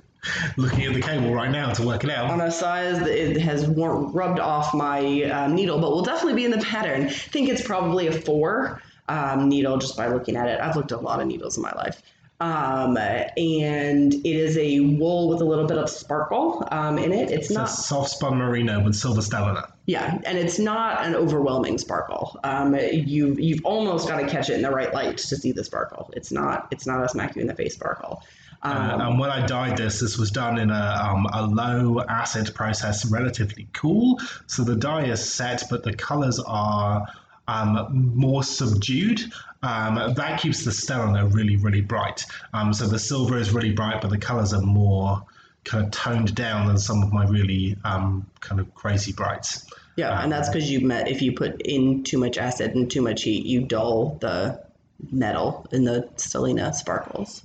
looking 0.56 0.86
at 0.86 0.94
the 0.94 1.02
cable 1.02 1.34
right 1.34 1.52
now 1.52 1.74
to 1.74 1.86
work 1.86 2.04
it 2.04 2.10
out. 2.10 2.32
On 2.32 2.40
a 2.40 2.52
size 2.52 3.00
that 3.00 3.10
it 3.10 3.38
has 3.42 3.68
rubbed 3.68 4.40
off 4.40 4.74
my 4.74 5.24
um, 5.24 5.56
needle, 5.56 5.80
but 5.80 5.92
will 5.92 6.04
definitely 6.04 6.36
be 6.36 6.46
in 6.46 6.52
the 6.52 6.60
pattern. 6.60 7.08
I 7.08 7.10
think 7.10 7.50
it's 7.50 7.62
probably 7.62 8.08
a 8.08 8.14
four 8.14 8.82
um, 9.10 9.50
needle 9.50 9.78
just 9.78 9.98
by 9.98 10.08
looking 10.08 10.38
at 10.38 10.48
it. 10.48 10.62
I've 10.62 10.78
looked 10.78 10.94
at 10.94 11.00
a 11.00 11.02
lot 11.02 11.20
of 11.20 11.28
needles 11.28 11.58
in 11.58 11.64
my 11.64 11.74
life. 11.74 12.02
Um, 12.40 12.98
and 12.98 14.14
it 14.14 14.26
is 14.26 14.58
a 14.58 14.82
wool 14.82 15.30
with 15.30 15.40
a 15.40 15.46
little 15.46 15.66
bit 15.66 15.78
of 15.78 15.90
sparkle 15.90 16.68
um, 16.72 16.98
in 16.98 17.14
it. 17.14 17.32
It's, 17.32 17.46
it's 17.48 17.52
not 17.52 17.70
soft 17.70 18.10
spun 18.10 18.36
merino 18.36 18.84
with 18.84 18.96
silver 18.96 19.22
stellina. 19.22 19.72
Yeah, 19.86 20.20
and 20.26 20.38
it's 20.38 20.60
not 20.60 21.06
an 21.06 21.16
overwhelming 21.16 21.78
sparkle. 21.78 22.38
Um, 22.44 22.76
you 22.76 23.36
you've 23.36 23.64
almost 23.64 24.10
got 24.10 24.20
to 24.20 24.28
catch 24.28 24.50
it 24.50 24.56
in 24.56 24.62
the 24.62 24.72
right 24.72 24.94
light 24.94 25.18
to 25.20 25.36
see 25.38 25.54
the 25.54 25.64
sparkle. 25.64 26.12
It's 26.16 26.32
not 26.32 26.68
it's 26.72 26.86
not 26.86 27.04
a 27.04 27.08
smack 27.08 27.36
you 27.36 27.42
in 27.42 27.48
the 27.48 27.56
face 27.56 27.76
sparkle. 27.76 28.24
Um, 28.62 28.78
Uh, 28.78 29.10
and 29.10 29.20
when 29.20 29.30
I 29.30 29.46
dyed 29.46 29.78
this, 29.78 30.00
this 30.00 30.18
was 30.18 30.32
done 30.32 30.58
in 30.58 30.70
a, 30.70 31.10
um, 31.10 31.26
a 31.34 31.46
low 31.46 32.02
acid 32.08 32.54
process, 32.56 33.06
relatively 33.06 33.68
cool. 33.74 34.20
So 34.48 34.64
the 34.64 34.76
dye 34.76 35.06
is 35.06 35.24
set, 35.24 35.64
but 35.70 35.84
the 35.84 35.94
colors 35.94 36.40
are 36.40 37.06
um, 37.48 38.12
more 38.16 38.44
subdued. 38.44 39.22
Um, 39.62 40.14
that 40.16 40.42
keeps 40.42 40.66
the 40.66 40.72
stellar 40.72 41.26
really, 41.28 41.56
really 41.56 41.82
bright. 41.82 42.26
Um, 42.54 42.74
so 42.74 42.88
the 42.88 43.00
silver 43.00 43.38
is 43.38 43.52
really 43.52 43.72
bright, 43.72 44.02
but 44.02 44.10
the 44.10 44.18
colors 44.18 44.54
are 44.54 44.62
more 44.62 45.24
kind 45.64 45.86
of 45.86 45.92
toned 45.92 46.36
down 46.36 46.68
than 46.68 46.78
some 46.78 47.02
of 47.02 47.14
my 47.14 47.26
really 47.26 47.78
um, 47.86 48.30
kind 48.42 48.60
of 48.60 48.74
crazy 48.76 49.14
brights. 49.14 49.66
yeah, 49.96 50.22
and 50.22 50.32
that's 50.32 50.50
because 50.50 50.70
you 50.70 50.82
met. 50.82 51.08
If 51.08 51.22
you 51.22 51.34
put 51.34 51.62
in 51.62 52.04
too 52.04 52.18
much 52.18 52.38
acid 52.38 52.76
and 52.76 52.92
too 52.92 53.02
much 53.02 53.24
heat, 53.24 53.46
you 53.46 53.62
dull 53.62 54.18
the 54.20 54.62
metal 55.12 55.66
in 55.72 55.86
the 55.86 56.10
Stellina 56.18 56.74
sparkles. 56.74 57.44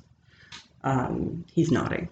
Um, 0.83 1.45
he's 1.53 1.71
nodding. 1.71 2.09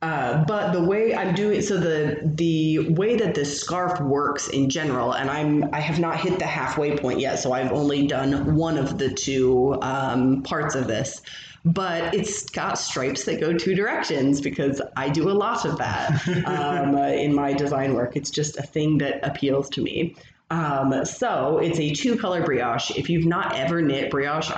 Uh, 0.00 0.44
but 0.44 0.72
the 0.72 0.82
way 0.82 1.14
I'm 1.14 1.34
doing 1.34 1.60
so 1.60 1.76
the 1.76 2.20
the 2.22 2.90
way 2.90 3.16
that 3.16 3.34
this 3.34 3.60
scarf 3.60 4.00
works 4.00 4.48
in 4.48 4.70
general, 4.70 5.14
and 5.14 5.28
I'm 5.28 5.74
I 5.74 5.80
have 5.80 5.98
not 5.98 6.20
hit 6.20 6.38
the 6.38 6.46
halfway 6.46 6.96
point 6.96 7.18
yet, 7.18 7.40
so 7.40 7.52
I've 7.52 7.72
only 7.72 8.06
done 8.06 8.54
one 8.54 8.78
of 8.78 8.96
the 8.98 9.12
two 9.12 9.76
um, 9.82 10.42
parts 10.44 10.76
of 10.76 10.86
this. 10.86 11.20
But 11.64 12.14
it's 12.14 12.48
got 12.48 12.78
stripes 12.78 13.24
that 13.24 13.40
go 13.40 13.52
two 13.52 13.74
directions 13.74 14.40
because 14.40 14.80
I 14.96 15.08
do 15.08 15.28
a 15.28 15.32
lot 15.32 15.64
of 15.66 15.76
that 15.78 16.28
um, 16.46 16.94
uh, 16.94 17.08
in 17.08 17.34
my 17.34 17.52
design 17.52 17.94
work. 17.94 18.16
It's 18.16 18.30
just 18.30 18.56
a 18.56 18.62
thing 18.62 18.98
that 18.98 19.26
appeals 19.26 19.68
to 19.70 19.82
me. 19.82 20.14
Um, 20.50 21.04
so 21.04 21.58
it's 21.58 21.78
a 21.80 21.92
two 21.92 22.16
color 22.16 22.42
brioche. 22.44 22.92
If 22.92 23.10
you've 23.10 23.26
not 23.26 23.56
ever 23.56 23.82
knit 23.82 24.10
brioche, 24.10 24.52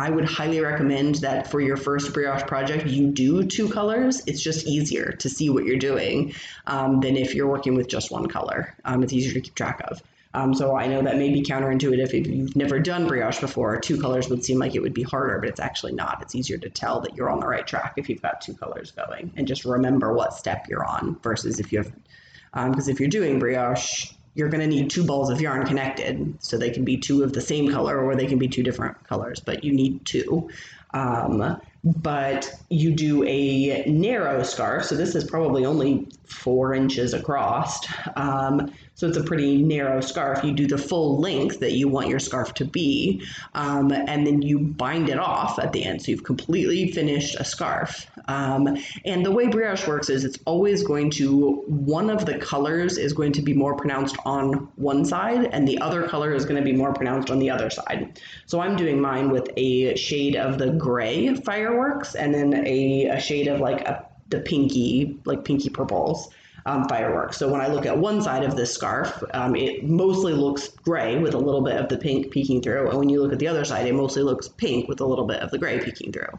I 0.00 0.08
would 0.08 0.24
highly 0.24 0.60
recommend 0.60 1.16
that 1.16 1.50
for 1.50 1.60
your 1.60 1.76
first 1.76 2.14
brioche 2.14 2.46
project, 2.46 2.86
you 2.86 3.08
do 3.08 3.44
two 3.44 3.68
colors. 3.68 4.22
It's 4.26 4.40
just 4.40 4.66
easier 4.66 5.12
to 5.12 5.28
see 5.28 5.50
what 5.50 5.66
you're 5.66 5.76
doing 5.76 6.32
um, 6.66 7.00
than 7.00 7.18
if 7.18 7.34
you're 7.34 7.46
working 7.46 7.74
with 7.74 7.86
just 7.86 8.10
one 8.10 8.26
color. 8.26 8.74
Um, 8.86 9.02
it's 9.02 9.12
easier 9.12 9.34
to 9.34 9.42
keep 9.42 9.54
track 9.54 9.82
of. 9.88 10.02
Um, 10.32 10.54
so 10.54 10.74
I 10.74 10.86
know 10.86 11.02
that 11.02 11.18
may 11.18 11.28
be 11.30 11.42
counterintuitive 11.42 12.14
if 12.14 12.26
you've 12.26 12.56
never 12.56 12.78
done 12.78 13.08
brioche 13.08 13.40
before. 13.40 13.78
Two 13.78 14.00
colors 14.00 14.30
would 14.30 14.42
seem 14.42 14.58
like 14.58 14.74
it 14.74 14.80
would 14.80 14.94
be 14.94 15.02
harder, 15.02 15.38
but 15.38 15.50
it's 15.50 15.60
actually 15.60 15.92
not. 15.92 16.22
It's 16.22 16.34
easier 16.34 16.56
to 16.56 16.70
tell 16.70 17.02
that 17.02 17.14
you're 17.14 17.28
on 17.28 17.40
the 17.40 17.46
right 17.46 17.66
track 17.66 17.92
if 17.98 18.08
you've 18.08 18.22
got 18.22 18.40
two 18.40 18.54
colors 18.54 18.92
going 18.92 19.30
and 19.36 19.46
just 19.46 19.66
remember 19.66 20.14
what 20.14 20.32
step 20.32 20.66
you're 20.66 20.86
on 20.86 21.18
versus 21.22 21.60
if 21.60 21.72
you 21.72 21.78
have, 21.82 22.70
because 22.70 22.88
if 22.88 23.00
you're 23.00 23.10
doing 23.10 23.38
brioche, 23.38 24.14
you're 24.40 24.48
going 24.48 24.62
to 24.62 24.66
need 24.66 24.88
two 24.88 25.04
balls 25.04 25.28
of 25.28 25.38
yarn 25.38 25.66
connected. 25.66 26.42
So 26.42 26.56
they 26.56 26.70
can 26.70 26.82
be 26.82 26.96
two 26.96 27.22
of 27.22 27.34
the 27.34 27.42
same 27.42 27.70
color 27.70 28.02
or 28.02 28.16
they 28.16 28.26
can 28.26 28.38
be 28.38 28.48
two 28.48 28.62
different 28.62 29.06
colors 29.06 29.38
but 29.38 29.64
you 29.64 29.72
need 29.72 30.06
two. 30.06 30.48
Um, 30.92 31.60
but 31.84 32.52
you 32.70 32.94
do 32.94 33.22
a 33.24 33.84
narrow 33.86 34.42
scarf. 34.42 34.86
So 34.86 34.96
this 34.96 35.14
is 35.14 35.24
probably 35.24 35.66
only 35.66 36.08
four 36.24 36.74
inches 36.74 37.12
across. 37.12 37.86
Um, 38.16 38.72
so 39.00 39.08
it's 39.08 39.16
a 39.16 39.24
pretty 39.24 39.62
narrow 39.62 40.02
scarf. 40.02 40.44
You 40.44 40.52
do 40.52 40.66
the 40.66 40.76
full 40.76 41.18
length 41.18 41.58
that 41.60 41.72
you 41.72 41.88
want 41.88 42.08
your 42.08 42.18
scarf 42.18 42.52
to 42.52 42.66
be 42.66 43.22
um, 43.54 43.90
and 43.92 44.26
then 44.26 44.42
you 44.42 44.58
bind 44.58 45.08
it 45.08 45.18
off 45.18 45.58
at 45.58 45.72
the 45.72 45.82
end. 45.82 46.02
So 46.02 46.10
you've 46.10 46.24
completely 46.24 46.92
finished 46.92 47.34
a 47.40 47.44
scarf. 47.44 48.06
Um, 48.28 48.76
and 49.06 49.24
the 49.24 49.30
way 49.30 49.46
brioche 49.46 49.88
works 49.88 50.10
is 50.10 50.26
it's 50.26 50.38
always 50.44 50.82
going 50.82 51.08
to 51.12 51.62
one 51.66 52.10
of 52.10 52.26
the 52.26 52.36
colors 52.36 52.98
is 52.98 53.14
going 53.14 53.32
to 53.32 53.40
be 53.40 53.54
more 53.54 53.74
pronounced 53.74 54.18
on 54.26 54.68
one 54.76 55.06
side 55.06 55.46
and 55.46 55.66
the 55.66 55.80
other 55.80 56.06
color 56.06 56.34
is 56.34 56.44
going 56.44 56.62
to 56.62 56.70
be 56.70 56.76
more 56.76 56.92
pronounced 56.92 57.30
on 57.30 57.38
the 57.38 57.48
other 57.48 57.70
side. 57.70 58.20
So 58.44 58.60
i'm 58.60 58.76
doing 58.76 59.00
mine 59.00 59.30
with 59.30 59.48
a 59.56 59.96
shade 59.96 60.36
of 60.36 60.58
the 60.58 60.72
gray 60.72 61.34
fireworks 61.36 62.16
and 62.16 62.34
then 62.34 62.66
a, 62.66 63.06
a 63.06 63.18
shade 63.18 63.48
of 63.48 63.60
like 63.60 63.80
a, 63.80 64.06
the 64.28 64.40
pinky 64.40 65.18
like 65.24 65.42
pinky 65.42 65.70
purples 65.70 66.28
um, 66.66 66.88
fireworks. 66.88 67.36
So 67.36 67.50
when 67.50 67.60
I 67.60 67.68
look 67.68 67.86
at 67.86 67.96
one 67.96 68.22
side 68.22 68.44
of 68.44 68.56
this 68.56 68.72
scarf, 68.72 69.22
um, 69.34 69.56
it 69.56 69.84
mostly 69.84 70.32
looks 70.32 70.68
gray 70.68 71.18
with 71.18 71.34
a 71.34 71.38
little 71.38 71.62
bit 71.62 71.76
of 71.76 71.88
the 71.88 71.96
pink 71.96 72.30
peeking 72.30 72.62
through. 72.62 72.90
And 72.90 72.98
when 72.98 73.08
you 73.08 73.22
look 73.22 73.32
at 73.32 73.38
the 73.38 73.48
other 73.48 73.64
side, 73.64 73.86
it 73.86 73.94
mostly 73.94 74.22
looks 74.22 74.48
pink 74.48 74.88
with 74.88 75.00
a 75.00 75.06
little 75.06 75.26
bit 75.26 75.40
of 75.40 75.50
the 75.50 75.58
gray 75.58 75.80
peeking 75.80 76.12
through. 76.12 76.38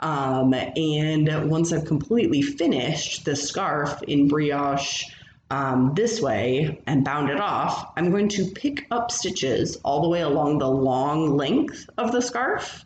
Um, 0.00 0.54
and 0.54 1.50
once 1.50 1.72
I've 1.72 1.84
completely 1.84 2.42
finished 2.42 3.24
the 3.24 3.36
scarf 3.36 4.02
in 4.02 4.28
brioche 4.28 5.04
um, 5.50 5.92
this 5.94 6.20
way 6.20 6.80
and 6.86 7.04
bound 7.04 7.30
it 7.30 7.40
off, 7.40 7.92
I'm 7.96 8.10
going 8.10 8.28
to 8.30 8.46
pick 8.46 8.86
up 8.90 9.10
stitches 9.10 9.76
all 9.84 10.02
the 10.02 10.08
way 10.08 10.20
along 10.20 10.58
the 10.58 10.70
long 10.70 11.36
length 11.36 11.88
of 11.96 12.12
the 12.12 12.20
scarf. 12.20 12.84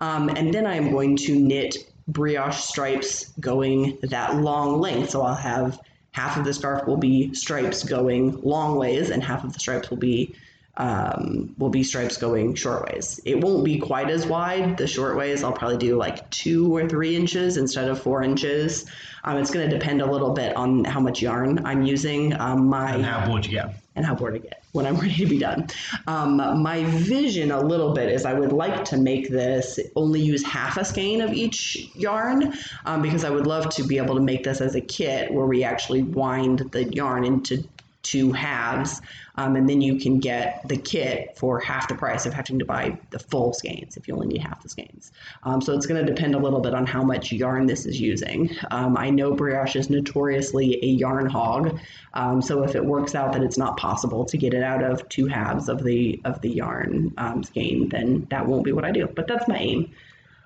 Um, 0.00 0.28
and 0.30 0.52
then 0.52 0.66
I'm 0.66 0.90
going 0.90 1.16
to 1.18 1.38
knit 1.38 1.76
brioche 2.08 2.60
stripes 2.60 3.32
going 3.38 3.98
that 4.02 4.36
long 4.36 4.80
length. 4.80 5.10
So 5.10 5.22
I'll 5.22 5.34
have 5.34 5.78
half 6.12 6.36
of 6.36 6.44
the 6.44 6.52
scarf 6.52 6.86
will 6.86 6.96
be 6.96 7.32
stripes 7.34 7.84
going 7.84 8.40
long 8.42 8.76
ways 8.76 9.10
and 9.10 9.22
half 9.22 9.44
of 9.44 9.52
the 9.52 9.60
stripes 9.60 9.90
will 9.90 9.96
be 9.96 10.34
um, 10.80 11.54
will 11.58 11.68
be 11.68 11.82
stripes 11.82 12.16
going 12.16 12.54
short 12.54 12.90
ways. 12.90 13.20
It 13.26 13.38
won't 13.38 13.64
be 13.64 13.78
quite 13.78 14.08
as 14.08 14.26
wide. 14.26 14.78
The 14.78 14.86
short 14.86 15.14
ways 15.14 15.44
I'll 15.44 15.52
probably 15.52 15.76
do 15.76 15.96
like 15.96 16.28
two 16.30 16.74
or 16.74 16.88
three 16.88 17.14
inches 17.14 17.58
instead 17.58 17.88
of 17.88 18.00
four 18.00 18.22
inches. 18.22 18.86
Um, 19.22 19.36
it's 19.36 19.50
going 19.50 19.68
to 19.68 19.78
depend 19.78 20.00
a 20.00 20.10
little 20.10 20.32
bit 20.32 20.56
on 20.56 20.84
how 20.84 20.98
much 20.98 21.20
yarn 21.20 21.66
I'm 21.66 21.82
using. 21.82 22.32
Um, 22.40 22.66
my 22.68 22.94
And 22.94 23.04
how 23.04 23.26
bored 23.26 23.44
you 23.44 23.52
get. 23.52 23.74
and 23.94 24.06
how 24.06 24.14
bored 24.14 24.34
I 24.36 24.38
get 24.38 24.64
when 24.72 24.86
I'm 24.86 24.96
ready 25.04 25.16
to 25.16 25.26
be 25.26 25.38
done. 25.38 25.68
Um, 26.06 26.62
my 26.62 26.84
vision 26.84 27.50
a 27.50 27.60
little 27.60 27.92
bit 27.92 28.08
is 28.08 28.24
I 28.24 28.32
would 28.32 28.52
like 28.52 28.82
to 28.86 28.96
make 28.96 29.28
this 29.28 29.78
only 29.96 30.22
use 30.22 30.42
half 30.42 30.78
a 30.78 30.84
skein 30.86 31.20
of 31.20 31.34
each 31.34 31.90
yarn 31.94 32.54
um, 32.86 33.02
because 33.02 33.24
I 33.24 33.28
would 33.28 33.46
love 33.46 33.68
to 33.74 33.84
be 33.84 33.98
able 33.98 34.14
to 34.14 34.22
make 34.22 34.44
this 34.44 34.62
as 34.62 34.74
a 34.76 34.80
kit 34.80 35.30
where 35.30 35.44
we 35.44 35.62
actually 35.62 36.04
wind 36.04 36.60
the 36.72 36.84
yarn 36.84 37.24
into 37.26 37.62
two 38.02 38.32
halves 38.32 39.00
um, 39.40 39.56
and 39.56 39.68
then 39.68 39.80
you 39.80 39.96
can 39.96 40.18
get 40.18 40.66
the 40.68 40.76
kit 40.76 41.36
for 41.36 41.58
half 41.60 41.88
the 41.88 41.94
price 41.94 42.26
of 42.26 42.34
having 42.34 42.58
to 42.58 42.64
buy 42.64 42.98
the 43.10 43.18
full 43.18 43.54
skeins 43.54 43.96
if 43.96 44.06
you 44.06 44.14
only 44.14 44.26
need 44.26 44.42
half 44.42 44.62
the 44.62 44.68
skeins. 44.68 45.12
Um, 45.44 45.60
so 45.60 45.74
it's 45.74 45.86
going 45.86 46.04
to 46.04 46.12
depend 46.12 46.34
a 46.34 46.38
little 46.38 46.60
bit 46.60 46.74
on 46.74 46.86
how 46.86 47.02
much 47.02 47.32
yarn 47.32 47.66
this 47.66 47.86
is 47.86 47.98
using. 47.98 48.50
Um, 48.70 48.96
I 48.98 49.08
know 49.08 49.32
brioche 49.32 49.76
is 49.76 49.88
notoriously 49.88 50.78
a 50.82 50.86
yarn 50.86 51.26
hog, 51.26 51.78
um, 52.14 52.42
so 52.42 52.62
if 52.64 52.74
it 52.74 52.84
works 52.84 53.14
out 53.14 53.32
that 53.32 53.42
it's 53.42 53.56
not 53.56 53.76
possible 53.76 54.24
to 54.26 54.36
get 54.36 54.52
it 54.52 54.62
out 54.62 54.82
of 54.82 55.08
two 55.08 55.26
halves 55.26 55.68
of 55.68 55.84
the 55.84 56.20
of 56.24 56.40
the 56.42 56.50
yarn 56.50 57.12
um, 57.16 57.42
skein, 57.42 57.88
then 57.88 58.26
that 58.30 58.46
won't 58.46 58.64
be 58.64 58.72
what 58.72 58.84
I 58.84 58.90
do. 58.90 59.06
But 59.06 59.26
that's 59.26 59.48
my 59.48 59.56
aim. 59.56 59.90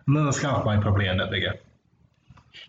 And 0.07 0.17
then 0.17 0.27
the 0.27 0.33
scarf 0.33 0.65
might 0.65 0.83
probably 0.83 1.09
end 1.09 1.21
up 1.21 1.31
bigger. 1.31 1.55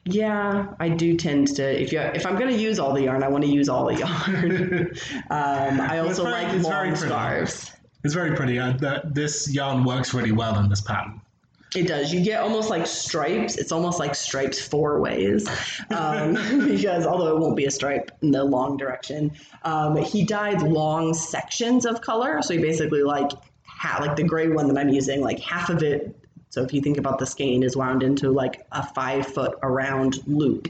Yeah, 0.06 0.68
I 0.80 0.90
do 0.90 1.16
tend 1.18 1.48
to. 1.56 1.82
If 1.82 1.92
you 1.92 2.00
if 2.00 2.26
I'm 2.26 2.36
going 2.38 2.52
to 2.52 2.58
use 2.62 2.80
all 2.80 2.94
the 2.94 3.04
yarn, 3.04 3.24
I 3.24 3.28
want 3.28 3.44
to 3.44 3.50
use 3.50 3.70
all 3.70 3.86
the 3.86 3.96
yarn. 4.00 4.92
um, 5.30 5.82
I 5.82 6.00
also 6.00 6.24
very- 6.24 6.44
like 6.46 6.64
long 6.64 6.96
scarves. 6.96 7.72
It's 8.04 8.14
very 8.14 8.36
pretty. 8.36 8.60
Uh, 8.60 8.74
that, 8.74 9.16
this 9.16 9.52
yarn 9.52 9.84
works 9.84 10.14
really 10.14 10.32
well 10.32 10.60
in 10.60 10.70
this 10.70 10.82
pattern. 10.82 11.22
It 11.76 11.88
does. 11.88 12.14
You 12.14 12.24
get 12.24 12.42
almost 12.42 12.70
like 12.70 12.86
stripes. 12.88 13.58
It's 13.58 13.72
almost 13.72 14.00
like 14.00 14.16
stripes 14.16 14.62
four 14.66 15.02
ways, 15.02 15.48
um, 15.90 16.34
because 16.68 17.06
although 17.06 17.36
it 17.36 17.40
won't 17.40 17.58
be 17.58 17.66
a 17.66 17.72
stripe 17.72 18.12
in 18.22 18.32
the 18.32 18.44
long 18.44 18.78
direction, 18.78 19.32
um, 19.64 19.98
he 19.98 20.24
dyed 20.24 20.62
long 20.62 21.14
sections 21.14 21.86
of 21.86 22.00
color. 22.02 22.42
So 22.44 22.54
he 22.54 22.60
basically 22.62 23.02
like 23.04 23.32
ha- 23.64 23.98
like 24.02 24.16
the 24.16 24.24
gray 24.24 24.48
one 24.50 24.68
that 24.68 24.78
I'm 24.78 24.90
using, 24.90 25.22
like 25.22 25.40
half 25.40 25.70
of 25.70 25.82
it. 25.84 26.16
So 26.56 26.64
if 26.64 26.74
you 26.74 26.80
think 26.80 26.98
about 26.98 27.20
the 27.20 27.26
skein, 27.26 27.64
is 27.64 27.76
wound 27.76 28.02
into 28.02 28.32
like 28.32 28.66
a 28.72 28.82
five 28.82 29.28
foot 29.28 29.60
around 29.62 30.26
loop. 30.26 30.70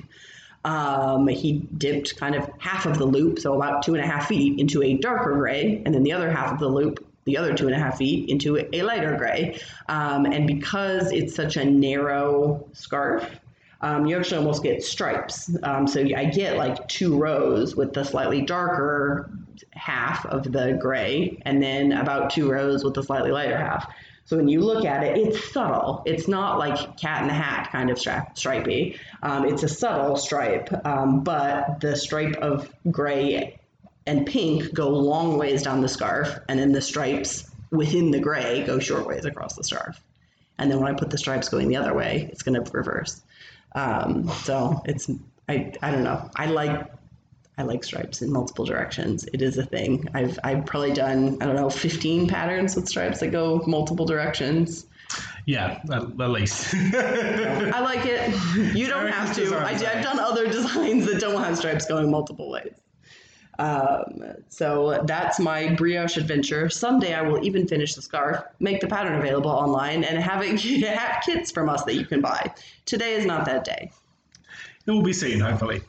Um, 0.63 1.28
he 1.28 1.60
dipped 1.78 2.17
kind 2.17 2.34
of 2.34 2.50
half 2.58 2.88
of 2.88 2.98
the 2.98 3.06
loop, 3.06 3.38
so 3.38 3.54
about 3.54 3.84
two 3.84 3.93
and 3.93 4.04
a 4.04 4.08
half 4.08 4.28
feet, 4.28 4.60
into 4.60 4.82
a 4.82 4.95
darker 4.95 5.36
gray, 5.36 5.84
and 5.86 5.93
then 5.93 6.02
the 6.02 6.12
other 6.12 6.32
half 6.32 6.52
of 6.52 6.58
the 6.58 6.67
loop, 6.67 7.08
the 7.26 7.38
other 7.38 7.54
two 7.54 7.67
and 7.67 7.76
a 7.76 7.78
half 7.78 8.00
feet, 8.00 8.28
into 8.32 8.58
a 8.74 8.82
lighter 8.82 9.15
gray. 9.15 9.60
Um, 9.88 10.26
and 10.26 10.48
because 10.48 11.12
it's 11.12 11.36
such 11.36 11.56
a 11.56 11.63
narrow 11.63 12.67
scarf, 12.74 13.39
um, 13.82 14.08
you 14.08 14.17
actually 14.17 14.38
almost 14.38 14.63
get 14.63 14.82
stripes. 14.82 15.56
Um, 15.62 15.86
so 15.86 16.02
I 16.02 16.26
get 16.26 16.58
like 16.58 16.88
two 16.88 17.15
rows 17.15 17.76
with 17.76 17.93
the 17.93 18.04
slightly 18.04 18.41
darker 18.41 19.30
half 19.69 20.26
of 20.26 20.52
the 20.52 20.80
gray, 20.82 21.39
and 21.45 21.62
then 21.62 21.91
about 21.91 22.32
two 22.32 22.50
rows 22.50 22.84
with 22.84 22.95
the 22.95 23.04
slightly 23.04 23.30
lighter 23.30 23.56
half. 23.56 23.88
So 24.25 24.38
when 24.38 24.47
you 24.47 24.61
look 24.61 24.85
at 24.85 25.03
it, 25.03 25.17
it's 25.17 25.53
subtle. 25.53 26.01
It's 26.05 26.27
not 26.27 26.57
like 26.57 26.97
cat 26.97 27.21
in 27.21 27.27
the 27.27 27.33
hat 27.33 27.69
kind 27.71 27.91
of 27.91 27.99
strap, 27.99 28.38
stripy. 28.38 28.99
Um, 29.21 29.45
it's 29.45 29.61
a 29.61 29.69
subtle 29.69 30.17
stripe, 30.17 30.69
um, 30.85 31.23
but 31.23 31.79
the 31.79 31.95
stripe 31.95 32.35
of 32.38 32.73
gray 32.89 33.59
and 34.07 34.25
pink 34.25 34.73
go 34.73 34.89
long 34.89 35.38
ways 35.38 35.63
down 35.63 35.81
the 35.81 35.88
scarf, 35.88 36.39
and 36.49 36.59
then 36.59 36.71
the 36.71 36.81
stripes 36.81 37.49
within 37.71 38.11
the 38.11 38.19
gray 38.19 38.63
go 38.63 38.79
short 38.79 39.07
ways 39.07 39.25
across 39.25 39.55
the 39.55 39.63
scarf. 39.63 39.99
And 40.57 40.71
then 40.71 40.79
when 40.79 40.93
I 40.93 40.97
put 40.97 41.09
the 41.09 41.17
stripes 41.17 41.49
going 41.49 41.67
the 41.67 41.75
other 41.77 41.93
way, 41.93 42.27
it's 42.31 42.41
going 42.41 42.61
to 42.61 42.71
reverse. 42.71 43.21
Um, 43.73 44.29
so 44.29 44.81
it's 44.85 45.09
I 45.47 45.73
I 45.81 45.91
don't 45.91 46.03
know. 46.03 46.29
I 46.35 46.47
like 46.47 46.91
I 47.58 47.63
like 47.63 47.84
stripes 47.84 48.22
in 48.22 48.32
multiple 48.32 48.65
directions. 48.65 49.26
It 49.32 49.41
is 49.41 49.58
a 49.58 49.65
thing. 49.65 50.08
I've 50.13 50.38
I've 50.44 50.65
probably 50.65 50.94
done 50.94 51.38
I 51.41 51.46
don't 51.46 51.56
know 51.56 51.70
15 51.70 52.28
patterns 52.28 52.76
with 52.76 52.88
stripes 52.88 53.20
that 53.22 53.28
go 53.28 53.63
multiple 53.65 54.06
directions. 54.06 54.88
Yeah, 55.46 55.80
at, 55.91 56.04
at 56.20 56.30
least. 56.32 56.74
I 56.74 57.80
like 57.80 58.06
it. 58.06 58.76
You 58.76 58.88
don't 58.88 59.08
have 59.08 59.36
to. 59.36 59.56
I, 59.56 59.70
I've 59.70 60.04
done 60.04 60.20
other 60.20 60.48
designs 60.48 61.06
that 61.06 61.20
don't 61.20 61.41
have 61.41 61.58
stripes 61.58 61.86
going 61.86 62.10
multiple 62.10 62.50
ways. 62.50 62.74
Um, 63.58 64.22
so 64.50 65.04
that's 65.06 65.39
my 65.39 65.74
brioche 65.76 66.18
adventure. 66.18 66.70
Someday 66.70 67.13
I 67.13 67.22
will 67.22 67.44
even 67.46 67.68
finish 67.68 67.94
the 67.94 68.02
scarf, 68.02 68.44
make 68.60 68.82
the 68.82 68.88
pattern 68.88 69.15
available 69.15 69.52
online, 69.52 70.04
and 70.04 70.18
have 70.18 70.41
it 70.44 70.60
have 70.88 71.24
kits 71.24 71.52
from 71.52 71.70
us 71.70 71.84
that 71.84 71.94
you 71.94 72.06
can 72.06 72.22
buy. 72.22 72.54
Today 72.86 73.13
is 73.13 73.26
not 73.26 73.46
that 73.46 73.63
day. 73.63 73.91
It 74.86 74.91
will 74.91 75.04
be 75.04 75.13
seen, 75.13 75.39
hopefully. 75.39 75.82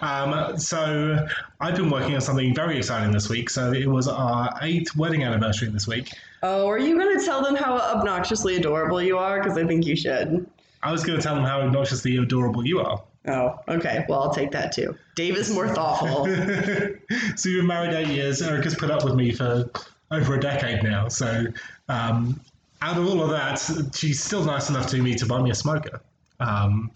Um, 0.00 0.58
so 0.58 1.26
I've 1.60 1.76
been 1.76 1.90
working 1.90 2.14
on 2.14 2.20
something 2.20 2.54
very 2.54 2.78
exciting 2.78 3.12
this 3.12 3.28
week. 3.28 3.50
So 3.50 3.72
it 3.72 3.86
was 3.86 4.08
our 4.08 4.52
eighth 4.62 4.96
wedding 4.96 5.24
anniversary 5.24 5.68
this 5.68 5.86
week. 5.86 6.10
Oh, 6.42 6.68
are 6.68 6.78
you 6.78 6.98
going 6.98 7.18
to 7.18 7.24
tell 7.24 7.42
them 7.42 7.56
how 7.56 7.76
obnoxiously 7.76 8.56
adorable 8.56 9.02
you 9.02 9.18
are? 9.18 9.42
Because 9.42 9.58
I 9.58 9.66
think 9.66 9.86
you 9.86 9.96
should. 9.96 10.46
I 10.82 10.92
was 10.92 11.02
going 11.02 11.18
to 11.18 11.22
tell 11.22 11.34
them 11.34 11.44
how 11.44 11.60
obnoxiously 11.60 12.16
adorable 12.18 12.66
you 12.66 12.80
are. 12.80 13.02
Oh, 13.28 13.58
okay. 13.68 14.04
Well, 14.08 14.22
I'll 14.22 14.32
take 14.32 14.52
that 14.52 14.72
too. 14.72 14.96
Dave 15.16 15.36
is 15.36 15.52
more 15.52 15.68
thoughtful. 15.68 16.26
so 17.36 17.48
you've 17.48 17.60
been 17.60 17.66
married 17.66 17.92
eight 17.92 18.08
years. 18.08 18.40
Erica's 18.40 18.74
put 18.74 18.90
up 18.90 19.04
with 19.04 19.14
me 19.14 19.32
for 19.32 19.68
over 20.10 20.34
a 20.34 20.40
decade 20.40 20.84
now. 20.84 21.08
So 21.08 21.46
um, 21.88 22.40
out 22.82 22.98
of 22.98 23.08
all 23.08 23.22
of 23.22 23.30
that, 23.30 23.94
she's 23.96 24.22
still 24.22 24.44
nice 24.44 24.70
enough 24.70 24.86
to 24.88 25.02
me 25.02 25.14
to 25.16 25.26
buy 25.26 25.42
me 25.42 25.50
a 25.50 25.54
smoker 25.54 26.00
um, 26.40 26.90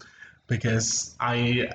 because 0.47 1.15
I. 1.19 1.69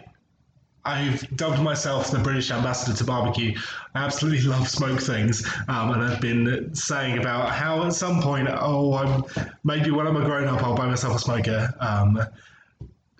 I've 0.87 1.37
dubbed 1.37 1.61
myself 1.61 2.11
the 2.11 2.18
British 2.18 2.51
ambassador 2.51 2.96
to 2.96 3.05
barbecue. 3.05 3.59
I 3.94 4.05
absolutely 4.05 4.42
love 4.49 4.68
smoke 4.68 5.01
things, 5.01 5.46
um, 5.68 5.92
and 5.92 6.03
I've 6.03 6.20
been 6.20 6.75
saying 6.75 7.18
about 7.18 7.53
how 7.53 7.85
at 7.85 7.92
some 7.92 8.22
point, 8.22 8.49
oh, 8.51 8.94
I'm 8.94 9.25
maybe 9.64 9.90
when 9.90 10.07
I'm 10.07 10.16
a 10.16 10.25
grown 10.25 10.49
up, 10.49 10.62
I'll 10.62 10.77
buy 10.77 10.87
myself 10.87 11.16
a 11.16 11.18
smoker. 11.18 11.75
Um, 11.81 12.20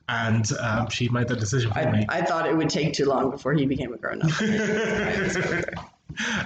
and 0.09 0.53
um, 0.61 0.89
she 0.89 1.09
made 1.09 1.27
that 1.27 1.41
decision 1.41 1.73
for 1.73 1.91
me. 1.91 2.07
I, 2.09 2.21
I 2.21 2.23
thought 2.23 2.47
it 2.47 2.57
would 2.57 2.71
take 2.71 2.93
too 2.93 3.07
long 3.07 3.31
before 3.31 3.55
he 3.55 3.67
became 3.67 3.93
a 3.93 3.97
grown 3.97 4.23
up. 4.23 4.31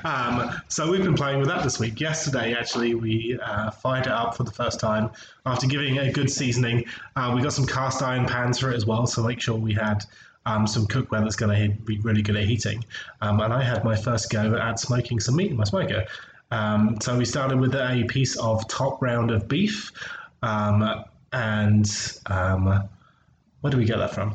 Um, 0.04 0.50
so 0.68 0.90
we've 0.90 1.04
been 1.04 1.14
playing 1.14 1.38
with 1.38 1.48
that 1.48 1.62
this 1.62 1.78
week. 1.78 2.00
Yesterday, 2.00 2.54
actually, 2.54 2.94
we 2.94 3.38
uh, 3.40 3.70
fired 3.70 4.06
it 4.06 4.12
up 4.12 4.36
for 4.36 4.42
the 4.42 4.50
first 4.50 4.80
time 4.80 5.10
after 5.46 5.66
giving 5.66 5.96
it 5.96 6.08
a 6.08 6.12
good 6.12 6.30
seasoning. 6.30 6.84
Uh, 7.14 7.32
we 7.36 7.42
got 7.42 7.52
some 7.52 7.66
cast 7.66 8.02
iron 8.02 8.26
pans 8.26 8.58
for 8.58 8.70
it 8.72 8.76
as 8.76 8.86
well, 8.86 9.06
so 9.06 9.22
make 9.22 9.40
sure 9.40 9.56
we 9.56 9.72
had 9.72 10.04
um, 10.46 10.66
some 10.66 10.86
cookware 10.86 11.22
that's 11.22 11.36
going 11.36 11.70
to 11.70 11.82
be 11.82 11.98
really 12.00 12.22
good 12.22 12.36
at 12.36 12.44
heating. 12.44 12.84
Um, 13.20 13.40
and 13.40 13.52
I 13.52 13.62
had 13.62 13.84
my 13.84 13.96
first 13.96 14.30
go 14.30 14.54
at 14.56 14.78
smoking 14.78 15.20
some 15.20 15.36
meat 15.36 15.50
in 15.50 15.56
my 15.56 15.64
smoker. 15.64 16.06
Um, 16.50 16.98
so 17.00 17.16
we 17.16 17.24
started 17.24 17.60
with 17.60 17.74
a 17.74 18.04
piece 18.08 18.36
of 18.36 18.66
top 18.68 19.00
round 19.00 19.30
of 19.30 19.46
beef, 19.46 19.92
um, 20.42 21.04
and 21.32 21.88
um, 22.26 22.88
where 23.60 23.70
do 23.70 23.76
we 23.76 23.84
get 23.84 23.98
that 23.98 24.12
from? 24.12 24.34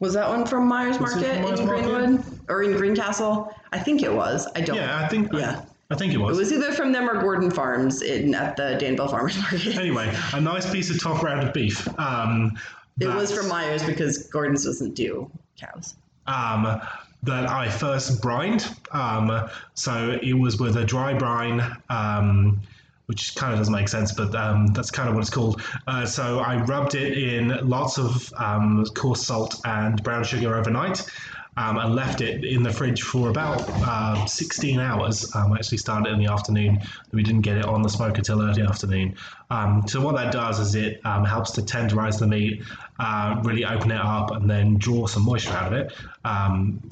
Was 0.00 0.14
that 0.14 0.28
one 0.28 0.46
from 0.46 0.66
Myers 0.66 0.98
Market 0.98 1.42
Myers 1.42 1.60
in 1.60 1.66
Market? 1.66 1.84
Greenwood 1.84 2.24
or 2.48 2.62
in 2.62 2.72
Greencastle? 2.72 3.54
I 3.72 3.78
think 3.78 4.02
it 4.02 4.12
was. 4.12 4.48
I 4.56 4.62
don't. 4.62 4.76
Yeah, 4.76 4.98
I 4.98 5.08
think. 5.08 5.32
Yeah. 5.32 5.62
I 5.90 5.94
think 5.94 6.14
it 6.14 6.16
was. 6.16 6.38
It 6.38 6.40
was 6.40 6.52
either 6.52 6.72
from 6.72 6.90
them 6.90 7.08
or 7.08 7.20
Gordon 7.20 7.50
Farms 7.50 8.00
in 8.00 8.34
at 8.34 8.56
the 8.56 8.76
Danville 8.80 9.08
Farmers 9.08 9.36
Market. 9.42 9.76
Anyway, 9.76 10.10
a 10.32 10.40
nice 10.40 10.70
piece 10.70 10.90
of 10.90 10.98
top 10.98 11.22
round 11.22 11.46
of 11.46 11.52
beef. 11.52 11.86
Um, 11.98 12.58
It 13.00 13.06
was 13.06 13.32
from 13.32 13.48
Myers 13.48 13.82
because 13.82 14.18
Gordon's 14.28 14.64
doesn't 14.64 14.94
do 14.94 15.30
cows. 15.58 15.94
um, 16.26 16.80
that 17.24 17.48
I 17.48 17.68
first 17.68 18.20
brined. 18.20 18.66
Um, 18.90 19.48
so 19.74 20.18
it 20.22 20.34
was 20.34 20.58
with 20.58 20.76
a 20.76 20.84
dry 20.84 21.14
brine, 21.14 21.62
um, 21.88 22.60
which 23.06 23.34
kind 23.36 23.52
of 23.52 23.60
doesn't 23.60 23.72
make 23.72 23.88
sense, 23.88 24.12
but 24.12 24.34
um, 24.34 24.66
that's 24.68 24.90
kind 24.90 25.08
of 25.08 25.14
what 25.14 25.20
it's 25.20 25.30
called. 25.30 25.62
Uh, 25.86 26.04
so 26.04 26.40
I 26.40 26.62
rubbed 26.64 26.94
it 26.94 27.16
in 27.16 27.68
lots 27.68 27.98
of 27.98 28.32
um, 28.36 28.84
coarse 28.94 29.24
salt 29.24 29.60
and 29.64 30.02
brown 30.02 30.24
sugar 30.24 30.56
overnight. 30.56 31.04
Um, 31.54 31.76
and 31.76 31.94
left 31.94 32.22
it 32.22 32.44
in 32.44 32.62
the 32.62 32.72
fridge 32.72 33.02
for 33.02 33.28
about 33.28 33.62
uh, 33.68 34.24
16 34.24 34.80
hours. 34.80 35.34
Um, 35.36 35.52
actually 35.52 35.78
started 35.78 36.10
in 36.10 36.18
the 36.18 36.32
afternoon. 36.32 36.80
We 37.12 37.22
didn't 37.22 37.42
get 37.42 37.58
it 37.58 37.66
on 37.66 37.82
the 37.82 37.90
smoker 37.90 38.22
till 38.22 38.40
early 38.40 38.62
afternoon. 38.62 39.16
Um, 39.50 39.82
so 39.86 40.00
what 40.00 40.16
that 40.16 40.32
does 40.32 40.58
is 40.60 40.74
it 40.74 41.04
um, 41.04 41.26
helps 41.26 41.50
to 41.52 41.60
tenderize 41.60 42.18
the 42.18 42.26
meat, 42.26 42.62
uh, 42.98 43.38
really 43.44 43.66
open 43.66 43.90
it 43.90 44.00
up, 44.00 44.30
and 44.30 44.48
then 44.48 44.78
draw 44.78 45.06
some 45.06 45.24
moisture 45.24 45.52
out 45.52 45.72
of 45.72 45.78
it. 45.78 45.92
Um, 46.24 46.88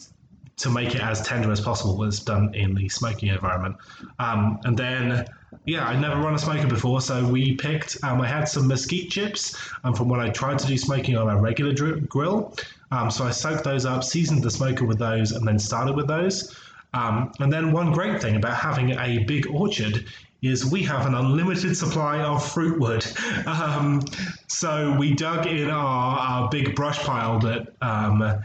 to 0.59 0.69
make 0.69 0.95
it 0.95 1.01
as 1.01 1.23
tender 1.23 1.51
as 1.51 1.63
possible 1.63 1.97
was 1.97 2.21
done 2.21 2.55
in 2.55 2.75
the 2.75 2.87
smoking 2.91 3.31
environment. 3.31 3.77
And 4.19 4.77
then, 4.77 5.27
yeah, 5.65 5.89
I'd 5.89 6.01
never 6.01 6.21
run 6.21 6.35
a 6.35 6.39
smoker 6.39 6.67
before, 6.67 7.01
so 7.01 7.27
we 7.27 7.57
picked, 7.57 7.97
um, 8.03 8.21
I 8.21 8.27
had 8.27 8.45
some 8.45 8.67
mesquite 8.67 9.11
chips 9.11 9.57
um, 9.85 9.95
from 9.95 10.09
when 10.09 10.21
I 10.21 10.31
tried 10.31 10.59
to 10.61 10.67
do 10.67 10.77
smoking 10.79 11.17
on 11.17 11.29
a 11.29 11.41
regular 11.41 11.73
dr- 11.73 12.09
grill. 12.09 12.55
Um, 12.91 13.11
so 13.11 13.25
I 13.25 13.31
soaked 13.31 13.65
those 13.65 13.85
up, 13.87 14.05
seasoned 14.05 14.43
the 14.43 14.51
smoker 14.51 14.85
with 14.85 14.99
those, 14.99 15.33
and 15.33 15.47
then 15.47 15.59
started 15.59 15.97
with 15.97 16.07
those. 16.07 16.57
Um, 16.95 17.33
and 17.39 17.53
then 17.53 17.73
one 17.73 17.93
great 17.93 18.21
thing 18.21 18.37
about 18.37 18.57
having 18.57 18.91
a 18.93 19.19
big 19.25 19.47
orchard 19.49 20.07
is 20.43 20.65
we 20.65 20.83
have 20.83 21.07
an 21.07 21.15
unlimited 21.15 21.77
supply 21.77 22.21
of 22.21 22.47
fruit 22.47 22.79
wood. 22.79 23.05
Um, 23.47 24.03
so 24.47 24.95
we 24.99 25.15
dug 25.15 25.47
in 25.47 25.71
our, 25.71 26.19
our 26.19 26.49
big 26.51 26.75
brush 26.75 26.99
pile 27.01 27.39
that 27.41 27.73
um, 27.81 28.43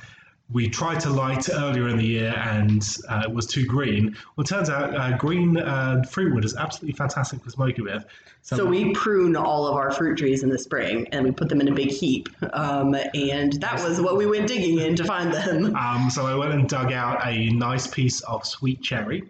we 0.52 0.70
tried 0.70 1.00
to 1.00 1.10
light 1.10 1.50
earlier 1.50 1.88
in 1.88 1.98
the 1.98 2.06
year 2.06 2.34
and 2.38 2.98
uh, 3.10 3.24
it 3.24 3.34
was 3.34 3.48
too 3.48 3.66
green. 3.66 4.16
Well, 4.36 4.44
it 4.44 4.48
turns 4.48 4.70
out 4.70 4.96
uh, 4.96 5.18
green 5.18 5.58
uh, 5.58 6.04
fruit 6.04 6.34
wood 6.36 6.46
is 6.46 6.56
absolutely 6.56 6.96
fantastic 6.96 7.44
for 7.44 7.50
smoking 7.50 7.86
with. 7.86 8.06
So 8.44 8.64
we 8.64 8.94
prune 8.94 9.36
all 9.36 9.66
of 9.66 9.76
our 9.76 9.90
fruit 9.90 10.20
trees 10.20 10.44
in 10.44 10.50
the 10.50 10.60
spring 10.60 11.08
and 11.12 11.26
we 11.26 11.32
put 11.32 11.50
them 11.50 11.62
in 11.62 11.68
a 11.68 11.74
big 11.74 11.90
heap. 11.90 12.30
Um, 12.54 12.96
and 13.16 13.54
that 13.54 13.82
was 13.84 14.00
what 14.00 14.18
we 14.18 14.28
went 14.28 14.48
digging 14.48 14.80
in 14.80 14.96
to 14.98 15.04
find 15.04 15.34
them. 15.34 15.76
Um, 15.86 16.10
so 16.10 16.26
I 16.26 16.36
went 16.36 16.54
and 16.54 16.68
dug 16.68 16.92
out 16.94 17.26
a 17.26 17.50
nice 17.50 17.86
piece 17.86 18.22
of 18.22 18.46
sweet 18.46 18.82
cherry 18.82 19.24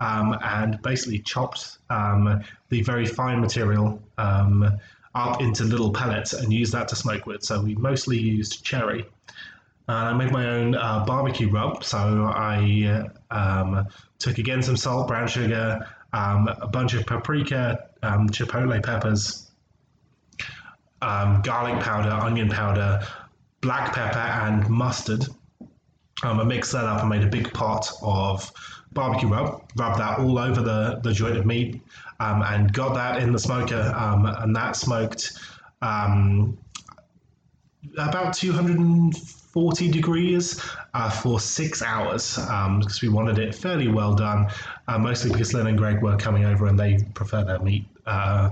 um, 0.00 0.36
and 0.42 0.80
basically 0.82 1.18
chopped 1.18 1.78
um, 1.90 2.42
the 2.68 2.82
very 2.82 3.06
fine 3.06 3.40
material 3.40 4.00
um, 4.16 4.78
up 5.14 5.40
into 5.40 5.64
little 5.64 5.92
pellets 5.92 6.32
and 6.34 6.52
used 6.52 6.72
that 6.72 6.88
to 6.88 6.96
smoke 6.96 7.26
with. 7.26 7.42
So 7.42 7.62
we 7.62 7.74
mostly 7.74 8.18
used 8.18 8.64
cherry 8.64 9.06
and 9.88 9.96
I 9.96 10.12
made 10.12 10.30
my 10.30 10.46
own 10.46 10.74
uh, 10.74 11.04
barbecue 11.06 11.50
rub. 11.50 11.82
So 11.82 11.96
I 11.98 13.08
uh, 13.30 13.34
um, 13.34 13.86
took 14.18 14.36
again 14.38 14.62
some 14.62 14.76
salt, 14.76 15.08
brown 15.08 15.26
sugar, 15.28 15.86
um, 16.12 16.48
a 16.48 16.66
bunch 16.66 16.92
of 16.94 17.06
paprika, 17.06 17.88
um, 18.02 18.28
chipotle 18.28 18.82
peppers, 18.82 19.50
um, 21.00 21.40
garlic 21.42 21.82
powder, 21.82 22.10
onion 22.10 22.50
powder, 22.50 23.00
black 23.62 23.94
pepper, 23.94 24.18
and 24.18 24.68
mustard. 24.68 25.24
Um, 26.22 26.40
I 26.40 26.44
mixed 26.44 26.72
that 26.72 26.84
up 26.84 27.00
and 27.00 27.08
made 27.08 27.22
a 27.22 27.28
big 27.28 27.50
pot 27.54 27.90
of 28.02 28.52
barbecue 28.92 29.28
rub. 29.28 29.62
Rubbed 29.76 30.00
that 30.00 30.18
all 30.18 30.38
over 30.38 30.60
the, 30.60 31.00
the 31.02 31.12
joint 31.12 31.38
of 31.38 31.46
meat 31.46 31.80
um, 32.20 32.42
and 32.42 32.70
got 32.72 32.94
that 32.94 33.22
in 33.22 33.32
the 33.32 33.38
smoker, 33.38 33.94
and 33.96 34.54
that 34.54 34.76
smoked 34.76 35.38
about 35.80 36.58
250 38.34 39.37
40 39.58 39.88
degrees 39.90 40.62
uh, 40.94 41.10
for 41.10 41.40
six 41.40 41.82
hours 41.82 42.38
um, 42.38 42.78
because 42.78 43.02
we 43.02 43.08
wanted 43.08 43.40
it 43.40 43.52
fairly 43.52 43.88
well 43.88 44.14
done, 44.14 44.48
uh, 44.86 44.96
mostly 44.96 45.32
because 45.32 45.52
Lynn 45.52 45.66
and 45.66 45.76
Greg 45.76 46.00
were 46.00 46.16
coming 46.16 46.44
over 46.44 46.68
and 46.68 46.78
they 46.78 46.98
prefer 47.14 47.42
their 47.42 47.58
meat 47.58 47.84
uh, 48.06 48.50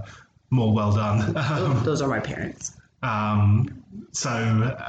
more 0.50 0.74
well 0.74 0.92
done. 0.92 1.36
Um, 1.36 1.84
those 1.84 2.02
are 2.02 2.08
my 2.08 2.18
parents. 2.18 2.72
Um, 3.04 3.84
so 4.10 4.30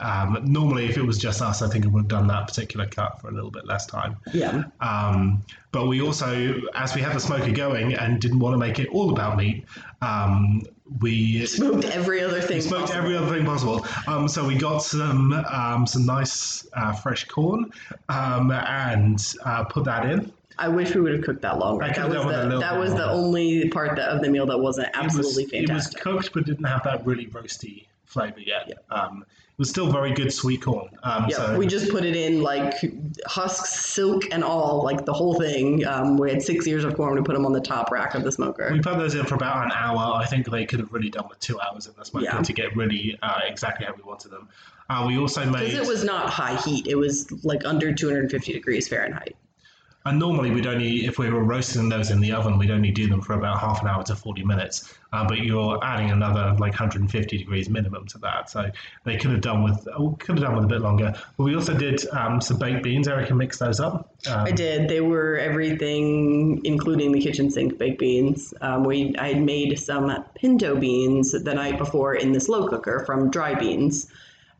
um, 0.02 0.40
normally, 0.44 0.86
if 0.86 0.98
it 0.98 1.04
was 1.04 1.20
just 1.20 1.40
us, 1.40 1.62
I 1.62 1.70
think 1.70 1.86
we 1.86 1.92
would 1.92 2.00
have 2.00 2.08
done 2.08 2.28
that 2.30 2.48
particular 2.48 2.88
cut 2.88 3.22
for 3.22 3.28
a 3.28 3.32
little 3.32 3.52
bit 3.52 3.68
less 3.68 3.86
time. 3.86 4.18
Yeah. 4.34 4.64
Um, 4.80 5.44
but 5.72 5.86
we 5.86 6.02
also, 6.02 6.62
as 6.74 6.96
we 6.96 7.02
had 7.02 7.16
the 7.16 7.20
smoker 7.20 7.52
going 7.52 7.94
and 7.94 8.20
didn't 8.20 8.40
want 8.40 8.56
to 8.56 8.58
make 8.58 8.80
it 8.80 8.88
all 8.90 9.12
about 9.12 9.38
meat, 9.38 9.66
um, 10.02 10.64
we 11.00 11.46
Smoked 11.46 11.86
every 11.86 12.22
other 12.22 12.42
thing. 12.42 12.62
smoked 12.62 12.88
possible. 12.88 13.02
every 13.04 13.18
other 13.18 13.36
thing 13.36 13.46
possible. 13.46 13.86
Um, 14.08 14.28
so 14.28 14.46
we 14.46 14.56
got 14.56 14.80
some 14.80 15.34
um, 15.34 15.86
some 15.86 16.06
nice 16.06 16.68
uh, 16.74 16.94
fresh 16.94 17.26
corn 17.26 17.72
um, 18.10 18.52
and 18.52 19.20
uh, 19.46 19.64
put 19.66 19.84
that 19.86 20.06
in. 20.06 20.32
I 20.60 20.70
wish 20.70 20.96
we 20.96 21.02
would 21.02 21.14
have 21.14 21.24
cooked 21.24 21.42
that 21.44 21.60
longer. 21.60 21.88
That 21.88 22.10
was 22.10 22.14
done 22.16 22.28
with 22.28 22.36
a 22.36 22.50
the 22.50 22.60
that 22.60 22.78
was 22.78 22.94
the 22.94 23.10
only 23.10 23.70
part 23.70 23.96
that, 23.98 24.10
of 24.10 24.22
the 24.22 24.30
meal 24.30 24.46
that 24.48 24.58
wasn't 24.58 24.90
absolutely 24.94 25.44
it 25.44 25.70
was, 25.70 25.70
fantastic. 25.70 26.06
It 26.06 26.14
was 26.14 26.24
cooked, 26.24 26.34
but 26.34 26.46
didn't 26.46 26.66
have 26.66 26.84
that 26.84 27.06
really 27.06 27.28
roasty 27.28 27.86
flavor 28.08 28.40
yet. 28.40 28.72
Um, 28.90 29.24
it 29.30 29.60
was 29.60 29.70
still 29.70 29.92
very 29.92 30.14
good 30.14 30.32
sweet 30.32 30.62
corn. 30.62 30.90
Um, 31.04 31.26
Yeah, 31.30 31.38
so 31.38 31.58
we 31.58 31.66
just 31.68 31.90
put 31.90 32.06
it 32.06 32.16
in 32.16 32.42
like 32.42 32.74
husks, 33.26 33.86
silk, 33.88 34.24
and 34.32 34.44
all, 34.44 34.84
like 34.84 35.06
the 35.06 35.14
whole 35.14 35.34
thing. 35.34 35.86
Um, 35.86 36.16
we 36.18 36.30
had 36.30 36.42
six 36.42 36.68
ears 36.68 36.84
of 36.84 36.96
corn. 36.96 37.16
We 37.16 37.22
put 37.22 37.34
them 37.34 37.46
on 37.46 37.54
the 37.54 37.60
top 37.62 37.92
rack 37.92 38.14
of 38.16 38.24
the 38.24 38.32
smoker. 38.32 38.70
we 38.72 38.80
put 38.82 38.98
those 38.98 39.16
in 39.16 39.26
for 39.26 39.36
about 39.36 39.66
an 39.66 39.72
hour. 39.74 40.16
I 40.16 40.26
think 40.26 40.50
they 40.50 40.66
could 40.66 40.80
have 40.80 40.92
really 40.94 41.10
done 41.10 41.28
with 41.30 41.40
two 41.40 41.60
hours 41.60 41.88
in 41.88 41.94
the 41.98 42.06
smoker 42.06 42.26
Yeah. 42.26 42.42
to 42.42 42.54
get 42.54 42.76
really 42.76 43.18
uh, 43.22 43.40
exactly 43.48 43.86
how 43.86 43.94
we 43.96 44.04
wanted 44.04 44.32
them. 44.32 44.48
Uh, 44.90 45.06
we 45.08 45.18
also 45.18 45.44
made. 45.46 45.72
Because 45.72 45.88
it 45.88 45.92
was 45.92 46.04
not 46.04 46.30
high 46.30 46.56
heat. 46.62 46.88
It 46.88 46.96
was 46.96 47.30
like 47.44 47.66
under 47.66 47.92
250 47.94 48.54
degrees 48.54 48.88
Fahrenheit. 48.88 49.36
And 50.08 50.20
normally 50.20 50.52
we'd 50.52 50.66
only, 50.66 51.06
if 51.06 51.20
we 51.20 51.30
were 51.30 51.44
roasting 51.44 51.90
those 51.90 52.12
in 52.12 52.22
the 52.22 52.32
oven, 52.32 52.58
we'd 52.58 52.72
only 52.72 52.92
do 52.92 53.10
them 53.10 53.22
for 53.22 53.34
about 53.34 53.60
half 53.60 53.82
an 53.82 53.90
hour 53.90 54.04
to 54.04 54.16
40 54.16 54.42
minutes. 54.46 54.94
Uh, 55.12 55.28
but 55.28 55.40
you're 55.40 55.84
adding 55.84 56.12
another 56.12 56.56
like 56.60 56.72
150 56.72 57.38
degrees 57.38 57.70
minimum 57.70 58.06
to 58.08 58.18
that. 58.20 58.50
So 58.50 58.72
they 59.04 59.18
could 59.18 59.32
have 59.32 59.42
done 59.42 59.64
with, 59.64 59.86
oh, 59.98 60.16
could 60.20 60.38
have 60.40 60.46
done 60.46 60.56
with 60.56 60.64
a 60.64 60.68
bit 60.68 60.80
longer. 60.80 61.14
But 61.36 61.44
we 61.44 61.56
also 61.56 61.74
did 61.74 62.08
um, 62.12 62.40
some 62.40 62.58
baked 62.58 62.84
beans. 62.84 63.10
Erica 63.10 63.36
mixed 63.36 63.60
those 63.60 63.82
up. 63.82 64.16
Um, 64.30 64.48
I 64.48 64.52
did. 64.52 64.88
They 64.88 65.02
were 65.02 65.38
everything, 65.38 66.62
including 66.64 67.12
the 67.12 67.20
kitchen 67.20 67.50
sink 67.50 67.78
baked 67.78 68.00
beans. 68.00 68.54
Um, 68.62 68.86
we 68.86 69.14
I 69.18 69.34
had 69.34 69.44
made 69.44 69.78
some 69.78 70.24
pinto 70.36 70.78
beans 70.78 71.34
the 71.34 71.54
night 71.54 71.78
before 71.78 72.16
in 72.16 72.32
the 72.32 72.40
slow 72.40 72.68
cooker 72.68 73.04
from 73.06 73.30
dry 73.30 73.56
beans. 73.56 74.08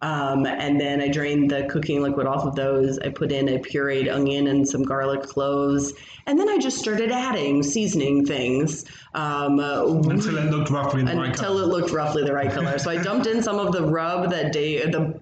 Um, 0.02 0.46
and 0.46 0.80
then 0.80 1.02
I 1.02 1.08
drained 1.08 1.50
the 1.50 1.66
cooking 1.66 2.04
liquid 2.04 2.28
off 2.28 2.46
of 2.46 2.56
those. 2.56 3.00
I 3.00 3.10
put 3.10 3.32
in 3.32 3.50
a 3.50 3.60
pureed 3.60 4.14
onion 4.14 4.48
and 4.48 4.68
some 4.68 4.84
garlic 4.84 5.24
cloves. 5.24 5.94
And 6.28 6.40
then 6.40 6.48
I 6.50 6.58
just 6.58 6.78
started 6.78 7.12
adding 7.12 7.64
seasoning 7.64 8.26
things. 8.26 8.86
Um, 9.16 9.60
until 9.60 10.38
it 10.38 10.52
looked 10.52 10.70
roughly 10.70 11.04
the 11.04 11.16
right 11.16 11.30
until 11.30 11.54
color. 11.54 11.64
it 11.64 11.68
looked 11.68 11.92
roughly 11.92 12.24
the 12.24 12.34
right 12.34 12.52
color. 12.52 12.78
So 12.78 12.92
I 12.92 13.02
dumped 13.02 13.26
in 13.28 13.42
some 13.42 13.58
of 13.58 13.72
the 13.72 13.84
rub 13.84 14.30
that 14.30 14.52
day, 14.54 14.86
the 14.86 15.20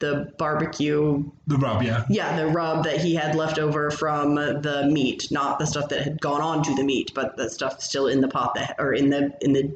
the 0.00 0.32
barbecue 0.38 1.24
The 1.46 1.56
rub, 1.56 1.82
yeah. 1.82 2.04
yeah, 2.10 2.36
the 2.36 2.48
rub 2.48 2.84
that 2.84 3.00
he 3.00 3.14
had 3.14 3.34
left 3.34 3.58
over 3.58 3.90
from 3.90 4.34
the 4.34 4.88
meat, 4.90 5.30
not 5.30 5.58
the 5.58 5.66
stuff 5.66 5.88
that 5.90 6.02
had 6.02 6.20
gone 6.20 6.42
on 6.42 6.62
to 6.64 6.74
the 6.74 6.82
meat, 6.82 7.12
but 7.14 7.36
the 7.36 7.48
stuff 7.48 7.80
still 7.80 8.08
in 8.08 8.20
the 8.20 8.28
pot 8.28 8.54
that, 8.56 8.76
or 8.78 8.92
in 8.92 9.08
the 9.08 9.32
in 9.40 9.52
the 9.52 9.74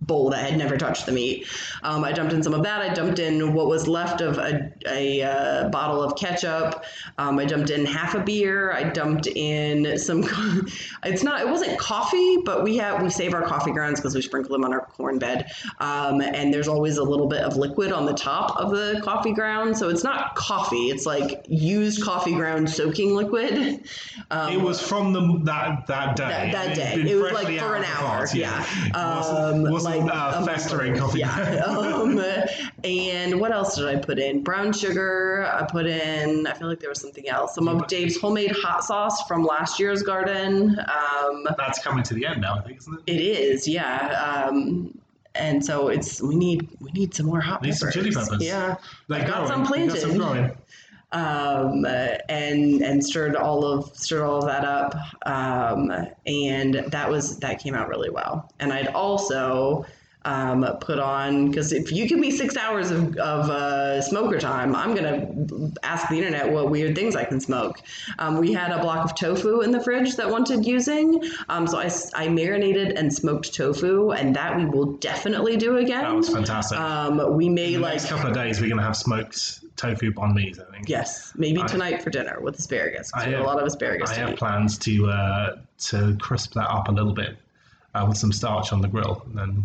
bowl 0.00 0.30
that 0.30 0.48
had 0.48 0.58
never 0.58 0.76
touched 0.76 1.06
the 1.06 1.12
meat. 1.12 1.46
Um, 1.82 2.04
I 2.04 2.12
dumped 2.12 2.32
in 2.32 2.42
some 2.42 2.54
of 2.54 2.62
that. 2.62 2.80
I 2.80 2.94
dumped 2.94 3.18
in 3.18 3.52
what 3.52 3.66
was 3.66 3.88
left 3.88 4.20
of 4.20 4.38
a, 4.38 4.72
a 4.86 5.22
uh, 5.22 5.68
bottle 5.68 6.02
of 6.02 6.16
ketchup. 6.16 6.84
Um, 7.18 7.38
I 7.38 7.44
dumped 7.44 7.70
in 7.70 7.84
half 7.84 8.14
a 8.14 8.20
beer. 8.20 8.72
I 8.72 8.84
dumped 8.84 9.26
in 9.26 9.98
some. 9.98 10.24
it's 11.04 11.22
not. 11.22 11.40
It 11.40 11.48
wasn't 11.48 11.78
coffee, 11.78 12.38
but 12.44 12.62
we 12.62 12.76
have 12.78 13.02
we 13.02 13.10
save 13.10 13.34
our 13.34 13.42
coffee 13.42 13.72
grounds 13.72 14.00
because 14.00 14.14
we 14.14 14.22
sprinkle 14.22 14.52
them 14.52 14.64
on 14.64 14.72
our 14.72 14.86
corn 14.86 15.18
bed. 15.18 15.50
Um, 15.78 16.20
and 16.20 16.54
there's 16.54 16.68
always 16.68 16.98
a 16.98 17.04
little 17.04 17.26
bit 17.26 17.42
of 17.42 17.56
liquid 17.56 17.92
on 17.92 18.06
the 18.06 18.14
top 18.14 18.56
of 18.56 18.70
the 18.70 19.00
coffee 19.04 19.32
ground, 19.32 19.76
so 19.76 19.88
it's 19.88 20.04
not 20.04 20.34
coffee. 20.36 20.88
It's 20.90 21.06
like 21.06 21.44
used 21.48 22.02
coffee 22.02 22.34
ground 22.34 22.70
soaking 22.70 23.14
liquid. 23.14 23.84
Um, 24.30 24.52
It 24.52 24.60
was 24.60 24.80
from 24.80 25.12
the 25.12 25.40
that 25.44 25.86
that 25.88 26.16
day. 26.16 26.50
that, 26.52 26.52
that 26.52 26.76
day. 26.76 26.96
been 26.96 27.06
It 27.08 27.14
was 27.16 27.32
like 27.32 27.58
for 27.58 27.74
an 27.76 27.84
hour. 27.84 28.26
pot, 28.26 28.34
Yeah. 28.34 28.64
It 28.86 28.94
wasn't, 28.94 29.66
Um, 29.66 29.72
wasn't 29.72 29.87
like 29.88 30.02
uh, 30.02 30.04
a 30.04 30.40
month 30.40 30.46
festering 30.46 30.96
coffee. 30.96 31.20
Yeah. 31.20 31.64
um, 31.66 32.22
and 32.84 33.40
what 33.40 33.52
else 33.52 33.76
did 33.76 33.86
I 33.86 33.96
put 33.96 34.18
in? 34.18 34.42
Brown 34.42 34.72
sugar. 34.72 35.50
I 35.52 35.64
put 35.64 35.86
in. 35.86 36.46
I 36.46 36.54
feel 36.54 36.68
like 36.68 36.80
there 36.80 36.88
was 36.88 37.00
something 37.00 37.28
else. 37.28 37.54
Some 37.54 37.68
of 37.68 37.86
Dave's 37.86 38.16
homemade 38.16 38.52
hot 38.52 38.84
sauce 38.84 39.26
from 39.26 39.44
last 39.44 39.78
year's 39.78 40.02
garden. 40.02 40.78
Um, 40.78 41.46
That's 41.56 41.82
coming 41.82 42.02
to 42.04 42.14
the 42.14 42.26
end 42.26 42.40
now, 42.40 42.56
I 42.56 42.62
think, 42.62 42.78
isn't 42.78 43.02
it? 43.06 43.12
it 43.14 43.20
is. 43.20 43.66
Yeah. 43.66 44.46
Um, 44.48 44.98
and 45.34 45.64
so 45.64 45.88
it's 45.88 46.20
we 46.20 46.34
need 46.36 46.68
we 46.80 46.90
need 46.92 47.14
some 47.14 47.26
more 47.26 47.40
hot 47.40 47.62
Need 47.62 47.74
some 47.74 47.90
chili 47.90 48.10
peppers. 48.10 48.42
Yeah. 48.44 48.76
They're 49.08 49.22
I 49.22 49.26
got 49.26 49.48
growing. 49.48 49.66
some 49.66 49.80
We 49.80 49.86
got 49.86 49.98
some 49.98 50.14
planted. 50.16 50.58
Um, 51.12 51.86
and 51.86 52.82
and 52.82 53.04
stirred 53.04 53.34
all 53.34 53.64
of 53.64 53.96
stirred 53.96 54.24
all 54.24 54.38
of 54.38 54.46
that 54.46 54.64
up, 54.64 54.94
um, 55.26 55.90
and 56.26 56.74
that 56.74 57.10
was 57.10 57.38
that 57.38 57.60
came 57.60 57.74
out 57.74 57.88
really 57.88 58.10
well. 58.10 58.50
And 58.60 58.72
I'd 58.72 58.88
also 58.88 59.86
um, 60.24 60.66
put 60.80 60.98
on 60.98 61.48
because 61.48 61.72
if 61.72 61.92
you 61.92 62.08
give 62.08 62.18
me 62.18 62.30
six 62.30 62.56
hours 62.56 62.90
of, 62.90 63.16
of 63.16 63.50
uh, 63.50 64.02
smoker 64.02 64.38
time, 64.38 64.74
I'm 64.74 64.94
gonna 64.94 65.28
ask 65.82 66.08
the 66.08 66.16
internet 66.16 66.50
what 66.50 66.70
weird 66.70 66.94
things 66.94 67.16
I 67.16 67.24
can 67.24 67.40
smoke. 67.40 67.80
Um, 68.18 68.38
we 68.38 68.52
had 68.52 68.70
a 68.70 68.80
block 68.80 69.04
of 69.04 69.14
tofu 69.14 69.60
in 69.60 69.70
the 69.70 69.80
fridge 69.80 70.16
that 70.16 70.28
wanted 70.28 70.66
using, 70.66 71.22
um, 71.48 71.66
so 71.66 71.78
I, 71.78 71.90
I 72.14 72.28
marinated 72.28 72.92
and 72.92 73.12
smoked 73.12 73.54
tofu, 73.54 74.12
and 74.12 74.34
that 74.36 74.56
we 74.56 74.64
will 74.64 74.96
definitely 74.96 75.56
do 75.56 75.78
again. 75.78 76.02
That 76.02 76.14
was 76.14 76.28
fantastic. 76.28 76.78
Um, 76.78 77.36
we 77.36 77.48
may 77.48 77.74
the 77.74 77.78
like 77.78 77.94
next 77.94 78.08
couple 78.08 78.28
of 78.28 78.34
days, 78.34 78.60
we're 78.60 78.68
going 78.68 78.78
to 78.78 78.84
have 78.84 78.96
smoked 78.96 79.76
tofu 79.76 80.12
banh 80.12 80.34
mi's, 80.34 80.58
I 80.58 80.64
think. 80.64 80.88
Yes, 80.88 81.32
maybe 81.36 81.62
tonight 81.62 82.02
for 82.02 82.10
dinner 82.10 82.40
with 82.40 82.58
asparagus. 82.58 83.10
I 83.14 83.26
we 83.26 83.32
have 83.32 83.42
a 83.42 83.46
lot 83.46 83.58
of 83.58 83.66
asparagus 83.66 84.10
I 84.10 84.14
to 84.14 84.20
have 84.20 84.30
eat. 84.30 84.38
plans 84.38 84.78
to 84.78 85.06
uh, 85.08 85.58
to 85.78 86.16
crisp 86.20 86.54
that 86.54 86.68
up 86.68 86.88
a 86.88 86.92
little 86.92 87.12
bit 87.14 87.36
uh, 87.94 88.04
with 88.06 88.18
some 88.18 88.32
starch 88.32 88.72
on 88.72 88.80
the 88.80 88.88
grill 88.88 89.22
and 89.26 89.38
then 89.38 89.64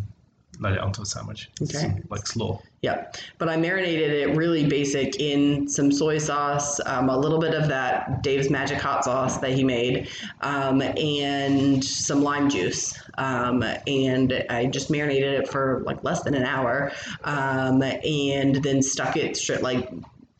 it 0.61 0.79
onto 0.79 1.01
a 1.01 1.05
sandwich. 1.05 1.49
Okay. 1.61 1.93
Like 2.09 2.25
slaw. 2.27 2.61
Yeah. 2.81 3.11
But 3.37 3.49
I 3.49 3.57
marinated 3.57 4.11
it 4.11 4.35
really 4.35 4.67
basic 4.67 5.19
in 5.19 5.67
some 5.67 5.91
soy 5.91 6.17
sauce, 6.17 6.79
um, 6.85 7.09
a 7.09 7.17
little 7.17 7.39
bit 7.39 7.53
of 7.53 7.67
that 7.69 8.23
Dave's 8.23 8.49
Magic 8.49 8.79
hot 8.79 9.05
sauce 9.05 9.37
that 9.39 9.51
he 9.51 9.63
made, 9.63 10.09
um, 10.41 10.81
and 10.81 11.83
some 11.83 12.23
lime 12.23 12.49
juice. 12.49 12.97
Um, 13.17 13.63
and 13.87 14.45
I 14.49 14.65
just 14.65 14.89
marinated 14.89 15.33
it 15.33 15.47
for 15.47 15.83
like 15.85 16.03
less 16.03 16.23
than 16.23 16.33
an 16.35 16.43
hour, 16.43 16.91
um, 17.23 17.81
and 17.81 18.55
then 18.63 18.81
stuck 18.81 19.17
it 19.17 19.37
straight 19.37 19.61
like 19.61 19.89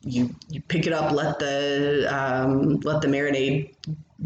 you 0.02 0.34
you 0.50 0.60
pick 0.60 0.86
it 0.86 0.92
up, 0.92 1.12
let 1.12 1.38
the 1.38 2.06
um, 2.14 2.80
let 2.80 3.00
the 3.00 3.08
marinade 3.08 3.74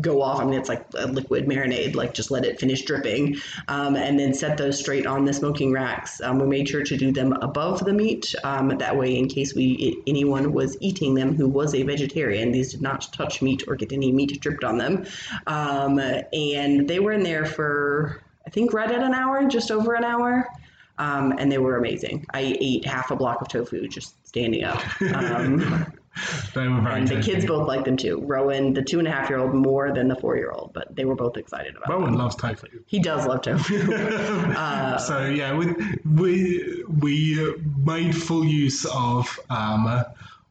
go 0.00 0.22
off. 0.22 0.40
I 0.40 0.44
mean, 0.44 0.54
it's 0.54 0.68
like 0.68 0.84
a 0.96 1.06
liquid 1.06 1.46
marinade, 1.46 1.94
like 1.94 2.14
just 2.14 2.30
let 2.30 2.44
it 2.44 2.60
finish 2.60 2.82
dripping, 2.82 3.36
um, 3.68 3.96
and 3.96 4.18
then 4.18 4.34
set 4.34 4.56
those 4.56 4.78
straight 4.78 5.06
on 5.06 5.24
the 5.24 5.32
smoking 5.32 5.72
racks. 5.72 6.20
Um, 6.20 6.38
we 6.38 6.46
made 6.46 6.68
sure 6.68 6.82
to 6.82 6.96
do 6.96 7.12
them 7.12 7.32
above 7.32 7.84
the 7.84 7.92
meat. 7.92 8.34
Um, 8.44 8.68
that 8.68 8.96
way, 8.96 9.16
in 9.16 9.28
case 9.28 9.54
we 9.54 10.02
anyone 10.06 10.52
was 10.52 10.76
eating 10.80 11.14
them 11.14 11.34
who 11.34 11.48
was 11.48 11.74
a 11.74 11.82
vegetarian, 11.82 12.52
these 12.52 12.72
did 12.72 12.82
not 12.82 13.12
touch 13.12 13.42
meat 13.42 13.64
or 13.66 13.76
get 13.76 13.92
any 13.92 14.12
meat 14.12 14.40
dripped 14.40 14.64
on 14.64 14.78
them. 14.78 15.06
Um, 15.46 15.98
and 15.98 16.88
they 16.88 17.00
were 17.00 17.12
in 17.12 17.22
there 17.22 17.46
for 17.46 18.22
I 18.46 18.50
think 18.50 18.72
right 18.72 18.90
at 18.90 19.02
an 19.02 19.12
hour, 19.12 19.46
just 19.46 19.70
over 19.70 19.94
an 19.94 20.04
hour. 20.04 20.48
Um, 20.96 21.34
and 21.38 21.52
they 21.52 21.58
were 21.58 21.76
amazing. 21.76 22.26
I 22.32 22.56
ate 22.58 22.84
half 22.86 23.10
a 23.10 23.16
block 23.16 23.40
of 23.40 23.48
tofu 23.48 23.86
just 23.88 24.26
standing 24.26 24.64
up. 24.64 24.80
They 26.54 26.68
were 26.68 26.80
very 26.80 27.00
and 27.00 27.08
the 27.08 27.20
kids 27.20 27.44
both 27.46 27.66
liked 27.66 27.84
them 27.84 27.96
too. 27.96 28.22
Rowan, 28.24 28.74
the 28.74 28.82
two 28.82 28.98
and 28.98 29.08
a 29.08 29.10
half 29.10 29.28
year 29.28 29.38
old, 29.38 29.54
more 29.54 29.92
than 29.92 30.08
the 30.08 30.16
four 30.16 30.36
year 30.36 30.50
old, 30.50 30.72
but 30.72 30.94
they 30.94 31.04
were 31.04 31.14
both 31.14 31.36
excited 31.36 31.76
about 31.76 31.88
it. 31.88 31.92
Rowan 31.92 32.12
them. 32.12 32.20
loves 32.20 32.36
tofu. 32.36 32.66
He 32.86 32.98
does 32.98 33.26
love 33.26 33.42
tofu. 33.42 33.92
uh, 33.94 34.98
so 34.98 35.26
yeah, 35.26 35.56
we 35.56 35.74
we 36.04 36.84
we 37.00 37.54
made 37.84 38.16
full 38.16 38.44
use 38.44 38.84
of. 38.86 39.38
Um, 39.50 40.04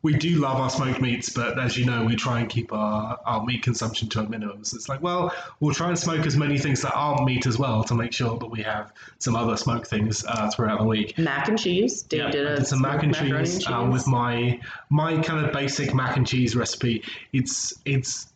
we 0.08 0.14
do 0.14 0.40
love 0.40 0.56
our 0.56 0.70
smoked 0.70 1.02
meats, 1.02 1.30
but 1.30 1.60
as 1.60 1.78
you 1.78 1.86
know, 1.86 2.06
we 2.06 2.16
try 2.16 2.40
and 2.40 2.48
keep 2.48 2.72
our, 2.72 3.20
our 3.26 3.44
meat 3.44 3.62
consumption 3.62 4.08
to 4.08 4.22
a 4.22 4.30
minimum. 4.30 4.64
So 4.64 4.78
it's 4.78 4.88
like, 4.88 5.02
well, 5.02 5.34
we'll 5.60 5.74
try 5.74 5.90
and 5.90 6.00
smoke 6.00 6.26
as 6.26 6.38
many 6.38 6.58
things 6.58 6.82
that 6.84 6.94
aren't 6.94 7.26
meat 7.26 7.46
as 7.46 7.60
well 7.60 7.84
to 7.84 7.94
make 7.94 8.14
sure 8.14 8.40
that 8.40 8.48
we 8.48 8.62
have 8.64 8.94
some 9.20 9.36
other 9.36 9.58
smoked 9.58 9.88
things 9.88 10.24
uh, 10.26 10.50
throughout 10.50 10.80
the 10.80 10.86
week. 10.86 11.18
mac 11.18 11.50
and 11.50 11.60
cheese. 11.60 12.04
Dave 12.04 12.22
Yeah, 12.22 12.32
did 12.32 12.56
did 12.56 12.66
some 12.66 12.82
mac 12.82 13.04
and 13.04 13.14
smoked 13.14 13.32
macaroni 13.32 13.50
cheese, 13.50 13.68
um, 13.68 13.92
with 13.92 14.08
my 14.08 14.62
my 14.90 15.22
kind 15.22 15.46
of 15.46 15.52
basic 15.52 15.94
mac 15.94 16.16
and 16.16 16.26
cheese 16.26 16.56
recipe. 16.56 17.04
It's 17.34 17.74
it's 17.84 18.28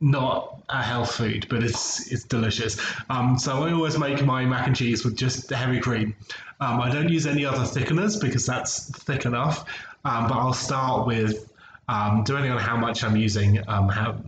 not 0.00 0.62
a 0.68 0.82
health 0.82 1.14
food, 1.14 1.46
but 1.48 1.62
it's 1.62 2.10
it's 2.12 2.24
delicious. 2.24 2.80
Um, 3.10 3.38
so 3.38 3.64
I 3.64 3.72
always 3.72 3.98
make 3.98 4.24
my 4.24 4.44
mac 4.44 4.66
and 4.66 4.76
cheese 4.76 5.04
with 5.04 5.16
just 5.16 5.50
heavy 5.50 5.80
cream. 5.80 6.14
Um, 6.60 6.80
I 6.80 6.90
don't 6.90 7.08
use 7.08 7.26
any 7.26 7.44
other 7.44 7.58
thickeners 7.58 8.20
because 8.20 8.44
that's 8.46 8.90
thick 9.04 9.24
enough. 9.24 9.64
Um, 10.04 10.28
but 10.28 10.36
I'll 10.36 10.52
start 10.52 11.06
with 11.06 11.52
um, 11.88 12.22
depending 12.24 12.52
on 12.52 12.58
how 12.58 12.76
much 12.76 13.02
I'm 13.02 13.16
using. 13.16 13.66
Um, 13.68 13.88
how 13.88 14.22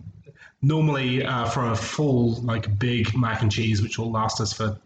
normally 0.62 1.24
uh, 1.24 1.46
for 1.46 1.70
a 1.70 1.76
full 1.76 2.34
like 2.42 2.78
big 2.78 3.16
mac 3.16 3.42
and 3.42 3.50
cheese, 3.50 3.82
which 3.82 3.98
will 3.98 4.10
last 4.10 4.40
us 4.40 4.52
for 4.52 4.78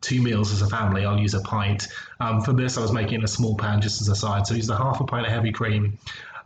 two 0.00 0.20
meals 0.20 0.52
as 0.52 0.62
a 0.62 0.66
family, 0.66 1.04
I'll 1.04 1.18
use 1.18 1.34
a 1.34 1.40
pint. 1.40 1.88
Um, 2.20 2.40
for 2.40 2.52
this, 2.52 2.76
I 2.76 2.82
was 2.82 2.92
making 2.92 3.22
a 3.22 3.28
small 3.28 3.56
pan 3.56 3.80
just 3.80 4.00
as 4.00 4.08
a 4.08 4.16
side, 4.16 4.46
so 4.46 4.54
I 4.54 4.56
used 4.56 4.70
a 4.70 4.76
half 4.76 5.00
a 5.00 5.04
pint 5.04 5.26
of 5.26 5.32
heavy 5.32 5.52
cream, 5.52 5.98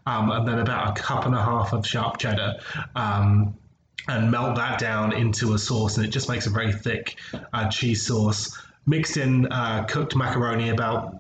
and 0.07 0.47
then 0.47 0.59
about 0.59 0.97
a 0.97 1.01
cup 1.01 1.27
and 1.27 1.35
a 1.35 1.43
half 1.43 1.73
of 1.73 1.87
sharp 1.87 2.19
cheddar. 2.19 2.57
And 4.09 4.31
melt 4.31 4.55
that 4.57 4.79
down 4.79 5.13
into 5.13 5.55
a 5.55 5.59
sauce, 5.59 5.97
and 5.97 6.07
it 6.07 6.11
just 6.11 6.29
makes 6.29 6.47
a 6.47 6.51
very 6.51 6.73
thick 6.73 7.17
uh, 7.53 7.69
cheese 7.69 8.07
sauce. 8.07 8.57
Mixed 8.87 9.17
in 9.17 9.47
uh, 9.47 9.85
cooked 9.85 10.15
macaroni, 10.15 10.69
about 10.69 11.17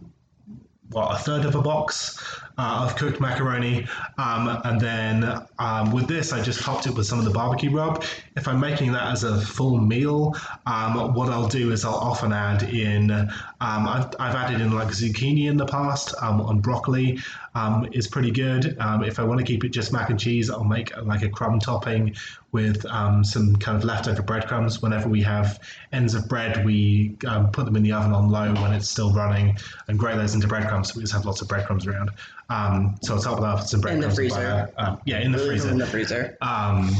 what 0.90 1.12
a 1.12 1.18
third 1.18 1.44
of 1.44 1.56
a 1.56 1.62
box, 1.62 2.16
uh, 2.58 2.84
of 2.84 2.96
cooked 2.96 3.20
macaroni. 3.20 3.86
Um, 4.18 4.60
and 4.64 4.80
then 4.80 5.42
um, 5.58 5.92
with 5.92 6.06
this, 6.08 6.32
I 6.32 6.42
just 6.42 6.60
topped 6.60 6.86
it 6.86 6.94
with 6.94 7.06
some 7.06 7.18
of 7.18 7.24
the 7.24 7.30
barbecue 7.30 7.70
rub. 7.70 8.04
If 8.36 8.48
I'm 8.48 8.60
making 8.60 8.92
that 8.92 9.12
as 9.12 9.24
a 9.24 9.40
full 9.40 9.78
meal, 9.78 10.34
um, 10.66 11.14
what 11.14 11.28
I'll 11.28 11.48
do 11.48 11.72
is 11.72 11.84
I'll 11.84 11.94
often 11.94 12.32
add 12.32 12.62
in, 12.64 13.10
um, 13.10 13.30
I've, 13.60 14.14
I've 14.18 14.34
added 14.34 14.60
in 14.60 14.72
like 14.72 14.88
zucchini 14.88 15.48
in 15.48 15.56
the 15.56 15.66
past 15.66 16.14
um, 16.20 16.40
on 16.40 16.60
broccoli. 16.60 17.18
Um, 17.54 17.88
is 17.92 18.06
pretty 18.06 18.32
good. 18.32 18.76
If 18.78 19.18
I 19.18 19.22
want 19.24 19.40
to 19.40 19.46
keep 19.46 19.64
it 19.64 19.70
just 19.70 19.90
mac 19.90 20.10
and 20.10 20.20
cheese, 20.20 20.50
I'll 20.50 20.62
make 20.62 20.94
like 21.04 21.22
a 21.22 21.30
crumb 21.30 21.58
topping 21.58 22.14
with 22.52 22.82
some 22.82 23.56
kind 23.56 23.78
of 23.78 23.84
leftover 23.84 24.20
breadcrumbs. 24.20 24.82
Whenever 24.82 25.08
we 25.08 25.22
have 25.22 25.58
ends 25.90 26.12
of 26.12 26.28
bread, 26.28 26.66
we 26.66 27.16
put 27.52 27.64
them 27.64 27.74
in 27.74 27.82
the 27.82 27.92
oven 27.92 28.12
on 28.12 28.28
low 28.28 28.52
when 28.56 28.74
it's 28.74 28.90
still 28.90 29.10
running 29.10 29.56
and 29.88 29.98
grate 29.98 30.16
those 30.16 30.34
into 30.34 30.46
breadcrumbs. 30.46 30.94
We 30.94 31.00
just 31.00 31.14
have 31.14 31.24
lots 31.24 31.40
of 31.40 31.48
breadcrumbs 31.48 31.86
around. 31.86 32.10
Um, 32.48 32.96
so 33.02 33.14
I'll 33.14 33.20
top 33.22 33.40
off 33.40 33.60
with 33.60 33.68
some 33.68 33.78
In 33.88 34.00
the 34.00 34.06
breadcrumbs. 34.08 34.14
freezer. 34.16 34.72
Um, 34.78 35.00
yeah, 35.04 35.18
in 35.20 35.32
the 35.32 35.38
freezer. 35.38 35.68
In 35.70 35.78
the 35.78 35.86
freezer. 35.86 36.36
Um, 36.40 36.90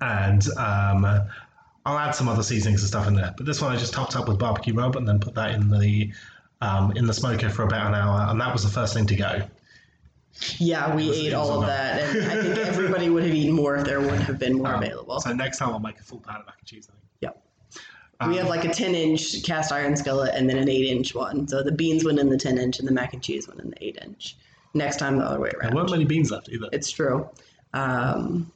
and 0.00 0.46
um, 0.56 1.04
I'll 1.86 1.98
add 1.98 2.14
some 2.14 2.28
other 2.28 2.42
seasonings 2.42 2.82
and 2.82 2.88
stuff 2.88 3.08
in 3.08 3.14
there. 3.14 3.32
But 3.36 3.46
this 3.46 3.62
one 3.62 3.72
I 3.72 3.76
just 3.78 3.92
topped 3.94 4.16
up 4.16 4.28
with 4.28 4.38
barbecue 4.38 4.74
rub 4.74 4.96
and 4.96 5.08
then 5.08 5.18
put 5.18 5.34
that 5.34 5.52
in 5.54 5.70
the 5.70 6.12
um, 6.60 6.92
in 6.96 7.06
the 7.06 7.14
smoker 7.14 7.48
for 7.48 7.62
about 7.62 7.86
an 7.86 7.94
hour, 7.94 8.26
and 8.30 8.40
that 8.40 8.52
was 8.52 8.64
the 8.64 8.68
first 8.70 8.92
thing 8.92 9.06
to 9.06 9.14
go. 9.16 9.42
Yeah, 10.58 10.94
we 10.94 11.10
ate 11.12 11.32
all 11.32 11.50
all 11.50 11.60
of 11.62 11.66
that, 11.68 12.00
and 12.02 12.24
I 12.30 12.42
think 12.42 12.58
everybody 12.58 13.08
would 13.10 13.22
have 13.24 13.34
eaten 13.34 13.54
more 13.54 13.76
if 13.76 13.84
there 13.84 14.00
would 14.00 14.20
have 14.20 14.38
been 14.38 14.58
more 14.58 14.74
Um, 14.74 14.82
available. 14.82 15.20
So 15.20 15.32
next 15.32 15.58
time 15.58 15.70
I'll 15.70 15.78
make 15.78 15.98
a 15.98 16.02
full 16.02 16.18
pan 16.20 16.40
of 16.40 16.46
mac 16.46 16.56
and 16.58 16.66
cheese. 16.66 16.88
I 16.90 16.92
think. 16.92 17.07
Um, 18.20 18.30
we 18.30 18.36
have 18.36 18.48
like 18.48 18.64
a 18.64 18.72
10 18.72 18.94
inch 18.94 19.42
cast 19.44 19.70
iron 19.72 19.96
skillet 19.96 20.34
and 20.34 20.48
then 20.48 20.58
an 20.58 20.68
8 20.68 20.86
inch 20.88 21.14
one. 21.14 21.46
So 21.46 21.62
the 21.62 21.72
beans 21.72 22.04
went 22.04 22.18
in 22.18 22.28
the 22.28 22.36
10 22.36 22.58
inch 22.58 22.78
and 22.78 22.88
the 22.88 22.92
mac 22.92 23.12
and 23.12 23.22
cheese 23.22 23.46
went 23.46 23.60
in 23.60 23.70
the 23.70 23.84
8 23.84 23.98
inch. 24.02 24.36
Next 24.74 24.98
time, 24.98 25.18
the 25.18 25.24
other 25.24 25.40
way 25.40 25.50
There 25.60 25.70
weren't 25.70 25.90
many 25.90 26.04
beans 26.04 26.30
left 26.30 26.48
either. 26.48 26.68
It's 26.72 26.90
true. 26.90 27.28
Um, 27.72 28.52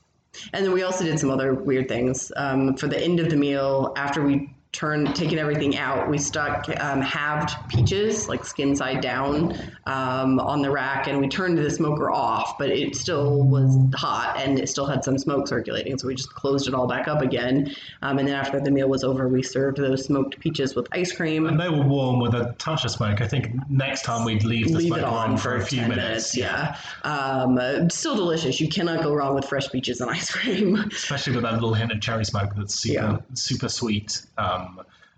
and 0.53 0.65
then 0.65 0.73
we 0.73 0.83
also 0.83 1.05
did 1.05 1.19
some 1.19 1.31
other 1.31 1.55
weird 1.55 1.89
things. 1.89 2.33
Um, 2.37 2.77
for 2.77 2.87
the 2.87 2.99
end 2.99 3.21
of 3.21 3.31
the 3.31 3.37
meal, 3.37 3.93
after 3.97 4.23
we 4.23 4.55
turned, 4.73 5.15
taken 5.15 5.39
everything 5.39 5.77
out, 5.77 6.09
we 6.09 6.17
stuck 6.17 6.67
um, 6.81 7.01
halved 7.03 7.55
peaches, 7.69 8.27
like 8.29 8.43
skin 8.45 8.75
side 8.75 9.03
down, 9.03 9.53
um, 9.87 10.41
on 10.41 10.63
the 10.63 10.71
rack, 10.71 11.07
and 11.09 11.21
we 11.21 11.29
turned 11.29 11.59
the 11.59 11.71
smoker 11.71 12.11
off, 12.11 12.57
but 12.59 12.71
it 12.71 12.97
still 12.97 13.43
was 13.43 13.77
hot 13.95 14.35
and 14.41 14.59
it 14.59 14.69
still 14.69 14.87
had 14.87 15.05
some 15.05 15.19
smoke 15.19 15.47
circulating. 15.47 15.99
So 15.99 16.09
we 16.09 16.15
just 16.15 16.35
closed 16.35 16.69
it 16.69 16.75
all 16.75 16.87
back 16.87 17.07
up 17.07 17.21
again. 17.21 17.75
Um, 18.01 18.19
and 18.19 18.27
then 18.27 18.35
after 18.35 18.61
the 18.61 18.71
meal 18.71 18.89
was 18.89 19.05
over, 19.05 19.29
we 19.29 19.43
served 19.43 19.77
those 19.77 20.07
smoked 20.07 20.41
peaches 20.41 20.75
with 20.75 20.89
ice 20.93 21.13
cream. 21.13 21.47
and 21.47 21.61
they 21.61 21.69
were 21.69 21.83
warm 21.87 22.19
with 22.19 22.35
a 22.35 22.55
touch 22.59 22.85
of 22.87 22.91
smoke. 22.93 23.21
I 23.21 23.29
think 23.29 23.51
next 23.69 24.03
time 24.03 24.25
we'd 24.25 24.43
leave 24.45 24.69
the 24.73 24.79
leave 24.79 24.87
smoke 24.89 24.99
it 25.01 25.05
on 25.05 25.37
for, 25.37 25.57
a 25.57 25.65
few 25.65 25.83
minutes. 25.83 26.35
minutes. 26.35 26.37
yeah. 26.37 26.77
Um, 27.05 27.59
uh, 27.59 27.89
still 27.91 28.17
delicious. 28.17 28.59
You 28.61 28.69
cannot 28.69 29.03
go 29.03 29.13
wrong 29.15 29.35
with 29.35 29.45
fresh 29.45 29.71
peaches 29.71 30.01
and 30.01 30.11
ice 30.19 30.31
cream. 30.31 30.77
especially 30.91 31.35
with 31.35 31.43
that 31.43 31.53
little 31.55 31.75
hint 31.75 31.93
of 31.93 32.01
cherry 32.01 32.25
smoke 32.25 32.53
that's 32.57 32.75
super 32.75 32.93
Yeah. 33.03 33.19
super 33.35 33.69
sweet 33.69 34.23
um, 34.39 34.62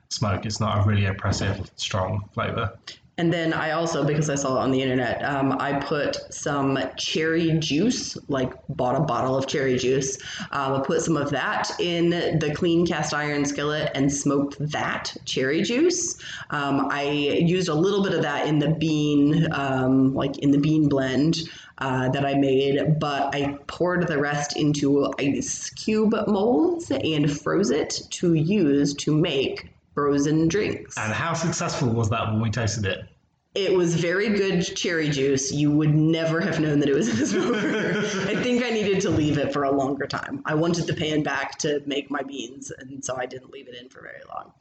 smoke. 0.08 0.46
It's 0.46 0.60
not 0.60 0.84
a 0.84 0.88
really 0.88 1.06
oppressive, 1.06 1.70
strong 1.76 2.28
flavor. 2.32 2.72
And 3.16 3.32
then 3.32 3.52
I 3.52 3.70
also, 3.70 4.04
because 4.04 4.28
I 4.28 4.34
saw 4.34 4.56
it 4.56 4.60
on 4.60 4.72
the 4.72 4.82
internet, 4.82 5.24
um, 5.24 5.52
I 5.60 5.74
put 5.74 6.16
some 6.34 6.76
cherry 6.96 7.52
juice, 7.60 8.18
like 8.26 8.52
bought 8.70 8.96
a 8.96 9.00
bottle 9.00 9.36
of 9.36 9.46
cherry 9.46 9.78
juice. 9.78 10.18
Um, 10.50 10.74
I 10.74 10.80
put 10.80 11.00
some 11.00 11.16
of 11.16 11.30
that 11.30 11.70
in 11.78 12.10
the 12.10 12.52
clean 12.56 12.84
cast 12.84 13.14
iron 13.14 13.44
skillet 13.44 13.92
and 13.94 14.12
smoked 14.12 14.56
that 14.58 15.16
cherry 15.26 15.62
juice. 15.62 16.16
Um, 16.50 16.88
I 16.90 17.02
used 17.02 17.68
a 17.68 17.74
little 17.74 18.02
bit 18.02 18.14
of 18.14 18.22
that 18.22 18.48
in 18.48 18.58
the 18.58 18.70
bean, 18.70 19.46
um, 19.52 20.12
like 20.12 20.38
in 20.38 20.50
the 20.50 20.58
bean 20.58 20.88
blend. 20.88 21.38
Uh, 21.78 22.08
that 22.10 22.24
I 22.24 22.34
made, 22.34 23.00
but 23.00 23.34
I 23.34 23.58
poured 23.66 24.06
the 24.06 24.16
rest 24.16 24.56
into 24.56 25.12
ice 25.18 25.70
cube 25.70 26.14
molds 26.28 26.92
and 26.92 27.28
froze 27.28 27.72
it 27.72 28.00
to 28.10 28.34
use 28.34 28.94
to 28.94 29.12
make 29.12 29.70
frozen 29.92 30.46
drinks. 30.46 30.96
And 30.96 31.12
how 31.12 31.32
successful 31.32 31.88
was 31.88 32.10
that 32.10 32.28
when 32.28 32.40
we 32.40 32.50
tasted 32.50 32.86
it? 32.86 33.08
It 33.56 33.72
was 33.72 33.94
very 33.94 34.30
good 34.30 34.62
cherry 34.62 35.08
juice. 35.08 35.52
You 35.52 35.70
would 35.70 35.94
never 35.94 36.40
have 36.40 36.60
known 36.60 36.80
that 36.80 36.88
it 36.88 36.94
was 36.94 37.08
in 37.08 37.16
the 37.16 37.26
smoker. 37.26 37.98
I 38.28 38.40
think 38.42 38.64
I 38.64 38.70
needed 38.70 39.00
to 39.02 39.10
leave 39.10 39.38
it 39.38 39.52
for 39.52 39.64
a 39.64 39.70
longer 39.70 40.06
time. 40.06 40.42
I 40.44 40.54
wanted 40.54 40.86
the 40.86 40.94
pan 40.94 41.22
back 41.22 41.58
to 41.58 41.80
make 41.86 42.10
my 42.10 42.22
beans, 42.22 42.70
and 42.70 43.04
so 43.04 43.16
I 43.16 43.26
didn't 43.26 43.52
leave 43.52 43.68
it 43.68 43.74
in 43.74 43.88
for 43.88 44.00
very 44.00 44.22
long. 44.28 44.52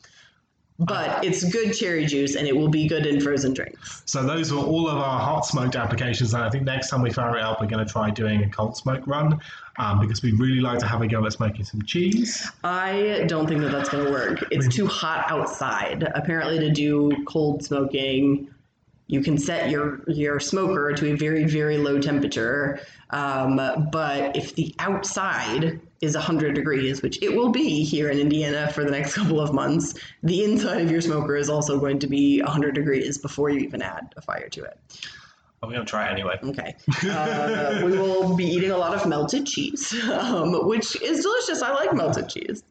But 0.86 1.24
it's 1.24 1.44
good 1.52 1.74
cherry 1.74 2.06
juice, 2.06 2.36
and 2.36 2.48
it 2.48 2.56
will 2.56 2.70
be 2.70 2.88
good 2.88 3.06
in 3.06 3.22
frozen 3.22 3.54
drinks. 3.54 4.04
So 4.06 4.24
those 4.24 4.52
were 4.52 4.60
all 4.60 4.88
of 4.88 4.98
our 4.98 5.20
hot 5.20 5.46
smoked 5.46 5.76
applications, 5.76 6.34
and 6.34 6.44
I 6.44 6.50
think 6.50 6.64
next 6.64 6.90
time 6.90 7.02
we 7.02 7.12
fire 7.12 7.38
it 7.38 7.44
up, 7.44 7.62
we're 7.62 7.68
going 7.68 7.86
to 7.86 7.92
try 7.92 8.10
doing 8.10 8.44
a 8.44 8.50
cold 8.50 8.78
smoke 8.78 9.06
run 9.08 9.40
um, 9.78 10.00
because 10.00 10.22
we 10.22 10.32
really 10.34 10.60
like 10.60 10.80
to 10.80 10.88
have 10.88 11.02
a 11.02 11.08
go 11.08 11.26
at 11.26 11.34
smoking 11.34 11.66
some 11.66 11.82
cheese. 11.84 12.50
I 12.64 13.26
don't 13.28 13.48
think 13.48 13.62
that 13.62 13.72
that's 13.72 13.90
going 13.90 14.06
to 14.06 14.12
work. 14.12 14.44
It's 14.52 14.74
too 14.74 14.88
hot 14.88 15.26
outside. 15.30 16.04
Apparently, 16.16 16.60
to 16.60 16.70
do 16.70 17.24
cold 17.26 17.64
smoking, 17.64 18.54
you 19.08 19.22
can 19.22 19.38
set 19.38 19.70
your 19.70 20.02
your 20.08 20.40
smoker 20.40 20.94
to 20.94 21.14
a 21.14 21.16
very 21.16 21.46
very 21.46 21.78
low 21.78 22.00
temperature. 22.00 22.80
Um, 23.10 23.58
but 23.92 24.36
if 24.36 24.56
the 24.56 24.74
outside 24.80 25.80
is 26.04 26.16
100 26.16 26.54
degrees, 26.54 27.02
which 27.02 27.22
it 27.24 27.34
will 27.34 27.50
be 27.50 27.84
here 27.84 28.10
in 28.10 28.20
Indiana 28.20 28.70
for 28.72 28.84
the 28.84 28.92
next 28.92 29.14
couple 29.16 29.40
of 29.40 29.54
months, 29.54 29.96
the 30.22 30.44
inside 30.44 30.82
of 30.82 30.92
your 30.92 31.02
smoker 31.02 31.36
is 31.36 31.50
also 31.50 31.80
going 31.80 32.00
to 32.00 32.08
be 32.08 32.42
100 32.42 32.76
degrees 32.76 33.18
before 33.18 33.50
you 33.50 33.60
even 33.60 33.82
add 33.82 34.14
a 34.18 34.22
fire 34.22 34.50
to 34.50 34.64
it. 34.64 34.78
But 35.60 35.68
we're 35.70 35.76
going 35.76 35.86
to 35.86 35.90
try 35.90 36.08
it 36.08 36.12
anyway. 36.12 36.38
Okay. 36.44 36.76
Uh, 37.10 37.84
we 37.86 37.94
will 37.94 38.36
be 38.36 38.44
eating 38.44 38.72
a 38.72 38.78
lot 38.78 38.94
of 38.94 39.08
melted 39.08 39.46
cheese, 39.46 39.94
um, 40.12 40.68
which 40.68 41.02
is 41.02 41.22
delicious. 41.22 41.62
I 41.62 41.72
like 41.72 41.94
melted 41.94 42.28
cheese. 42.28 42.64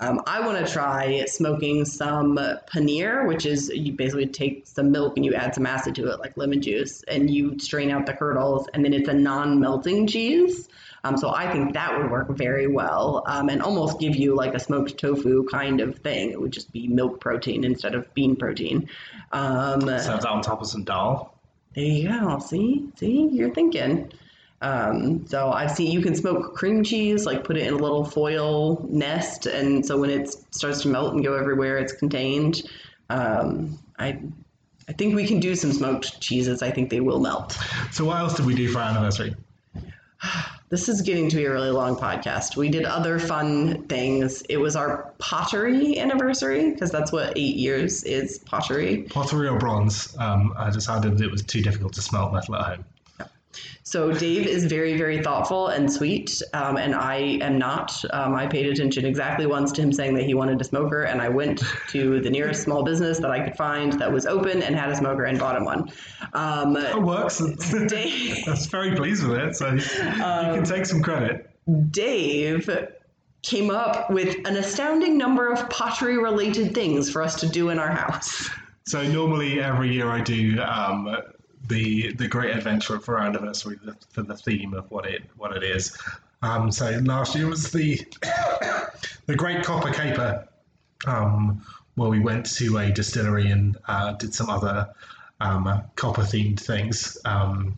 Um, 0.00 0.22
I 0.26 0.40
want 0.40 0.66
to 0.66 0.72
try 0.72 1.26
smoking 1.26 1.84
some 1.84 2.36
paneer, 2.72 3.28
which 3.28 3.44
is 3.44 3.68
you 3.68 3.92
basically 3.92 4.26
take 4.26 4.66
some 4.66 4.90
milk 4.90 5.18
and 5.18 5.26
you 5.26 5.34
add 5.34 5.54
some 5.54 5.66
acid 5.66 5.94
to 5.96 6.10
it, 6.10 6.18
like 6.18 6.38
lemon 6.38 6.62
juice, 6.62 7.02
and 7.02 7.28
you 7.28 7.58
strain 7.58 7.90
out 7.90 8.06
the 8.06 8.14
kernels, 8.14 8.66
and 8.72 8.82
then 8.82 8.94
it's 8.94 9.10
a 9.10 9.12
non-melting 9.12 10.06
cheese. 10.06 10.70
Um, 11.04 11.16
so 11.16 11.30
I 11.30 11.50
think 11.50 11.72
that 11.74 11.96
would 11.96 12.10
work 12.10 12.28
very 12.36 12.66
well, 12.66 13.22
um, 13.26 13.48
and 13.48 13.62
almost 13.62 13.98
give 13.98 14.16
you 14.16 14.34
like 14.34 14.54
a 14.54 14.58
smoked 14.60 14.98
tofu 14.98 15.46
kind 15.50 15.80
of 15.80 15.98
thing. 15.98 16.30
It 16.30 16.40
would 16.40 16.52
just 16.52 16.72
be 16.72 16.88
milk 16.88 17.20
protein 17.20 17.64
instead 17.64 17.94
of 17.94 18.12
bean 18.14 18.36
protein. 18.36 18.88
Um, 19.32 19.80
that 19.80 20.24
on 20.26 20.42
top 20.42 20.60
of 20.60 20.68
some 20.68 20.84
dal. 20.84 21.34
there 21.74 21.84
you 21.84 22.08
go. 22.08 22.38
See, 22.38 22.88
see, 22.96 23.28
you're 23.32 23.54
thinking. 23.54 24.12
Um, 24.62 25.26
so 25.26 25.50
I've 25.50 25.70
seen 25.70 25.90
you 25.90 26.02
can 26.02 26.14
smoke 26.14 26.54
cream 26.54 26.84
cheese, 26.84 27.24
like 27.24 27.44
put 27.44 27.56
it 27.56 27.66
in 27.66 27.74
a 27.74 27.78
little 27.78 28.04
foil 28.04 28.86
nest, 28.90 29.46
and 29.46 29.84
so 29.84 29.98
when 29.98 30.10
it 30.10 30.34
starts 30.54 30.82
to 30.82 30.88
melt 30.88 31.14
and 31.14 31.24
go 31.24 31.34
everywhere, 31.34 31.78
it's 31.78 31.94
contained. 31.94 32.62
Um, 33.08 33.78
I, 33.98 34.20
I 34.88 34.92
think 34.92 35.14
we 35.14 35.26
can 35.26 35.40
do 35.40 35.54
some 35.54 35.72
smoked 35.72 36.20
cheeses. 36.20 36.62
I 36.62 36.70
think 36.70 36.90
they 36.90 37.00
will 37.00 37.20
melt. 37.20 37.58
So 37.90 38.04
what 38.04 38.18
else 38.18 38.34
did 38.34 38.44
we 38.44 38.54
do 38.54 38.68
for 38.68 38.80
our 38.80 38.90
anniversary? 38.90 39.34
This 40.70 40.88
is 40.88 41.02
getting 41.02 41.28
to 41.30 41.36
be 41.36 41.46
a 41.46 41.50
really 41.50 41.72
long 41.72 41.96
podcast. 41.96 42.56
We 42.56 42.68
did 42.68 42.84
other 42.84 43.18
fun 43.18 43.82
things. 43.88 44.42
It 44.42 44.58
was 44.58 44.76
our 44.76 45.12
pottery 45.18 45.98
anniversary 45.98 46.70
because 46.70 46.92
that's 46.92 47.10
what 47.10 47.36
eight 47.36 47.56
years 47.56 48.04
is 48.04 48.38
pottery. 48.38 49.02
Pottery 49.10 49.48
or 49.48 49.58
bronze? 49.58 50.16
Um, 50.16 50.54
I 50.56 50.70
decided 50.70 51.20
it 51.20 51.28
was 51.28 51.42
too 51.42 51.60
difficult 51.60 51.94
to 51.94 52.02
smelt 52.02 52.32
metal 52.32 52.54
at 52.54 52.76
home. 52.76 52.84
So 53.82 54.12
Dave 54.12 54.46
is 54.46 54.66
very, 54.66 54.96
very 54.96 55.22
thoughtful 55.22 55.68
and 55.68 55.92
sweet, 55.92 56.40
um, 56.54 56.76
and 56.76 56.94
I 56.94 57.16
am 57.40 57.58
not. 57.58 57.92
Um, 58.12 58.34
I 58.34 58.46
paid 58.46 58.66
attention 58.66 59.04
exactly 59.04 59.46
once 59.46 59.72
to 59.72 59.82
him 59.82 59.92
saying 59.92 60.14
that 60.14 60.24
he 60.24 60.34
wanted 60.34 60.60
a 60.60 60.64
smoker, 60.64 61.02
and 61.02 61.20
I 61.20 61.28
went 61.28 61.62
to 61.88 62.20
the 62.20 62.30
nearest 62.30 62.62
small 62.62 62.84
business 62.84 63.18
that 63.18 63.30
I 63.30 63.40
could 63.40 63.56
find 63.56 63.92
that 63.94 64.12
was 64.12 64.26
open 64.26 64.62
and 64.62 64.76
had 64.76 64.90
a 64.90 64.96
smoker 64.96 65.24
and 65.24 65.38
bought 65.38 65.56
him 65.56 65.64
one. 65.64 65.90
Um, 66.34 66.76
It 66.76 67.02
works. 67.02 67.42
Dave, 67.88 68.38
That's 68.46 68.66
very 68.66 68.94
pleased 68.94 69.26
with 69.26 69.38
it. 69.38 69.56
So 69.56 69.72
you 69.74 69.80
can 69.80 70.64
take 70.64 70.86
some 70.86 71.02
credit. 71.02 71.50
Dave 71.90 72.68
came 73.42 73.70
up 73.70 74.10
with 74.10 74.36
an 74.46 74.56
astounding 74.56 75.16
number 75.16 75.50
of 75.50 75.68
pottery-related 75.70 76.74
things 76.74 77.10
for 77.10 77.22
us 77.22 77.40
to 77.40 77.48
do 77.48 77.70
in 77.70 77.78
our 77.78 77.88
house. 77.90 78.48
So 78.86 79.02
normally 79.02 79.60
every 79.60 79.92
year 79.92 80.10
I 80.10 80.20
do 80.20 80.60
um, 80.60 81.16
the 81.68 82.12
the 82.14 82.28
great 82.28 82.54
adventure 82.56 82.98
for 82.98 83.18
our 83.18 83.26
anniversary 83.26 83.78
for 84.10 84.22
the 84.22 84.36
theme 84.36 84.74
of 84.74 84.90
what 84.90 85.06
it 85.06 85.22
what 85.36 85.56
it 85.56 85.62
is. 85.62 85.96
Um, 86.42 86.72
so 86.72 86.90
last 87.04 87.34
year 87.34 87.46
was 87.46 87.70
the 87.70 88.00
the 89.26 89.36
Great 89.36 89.62
Copper 89.62 89.92
Caper, 89.92 90.48
um, 91.06 91.64
where 91.96 92.08
we 92.08 92.20
went 92.20 92.46
to 92.56 92.78
a 92.78 92.90
distillery 92.90 93.50
and 93.50 93.76
uh, 93.88 94.12
did 94.12 94.34
some 94.34 94.48
other 94.48 94.88
um, 95.40 95.82
copper 95.96 96.22
themed 96.22 96.58
things. 96.58 97.18
Um, 97.24 97.76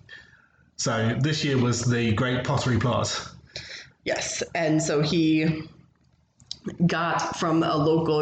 so 0.76 1.16
this 1.20 1.44
year 1.44 1.58
was 1.58 1.84
the 1.84 2.12
Great 2.12 2.44
Pottery 2.44 2.78
Plot. 2.78 3.30
Yes, 4.04 4.42
and 4.54 4.82
so 4.82 5.00
he 5.00 5.68
got 6.86 7.36
from 7.38 7.62
a 7.62 7.76
local 7.76 8.18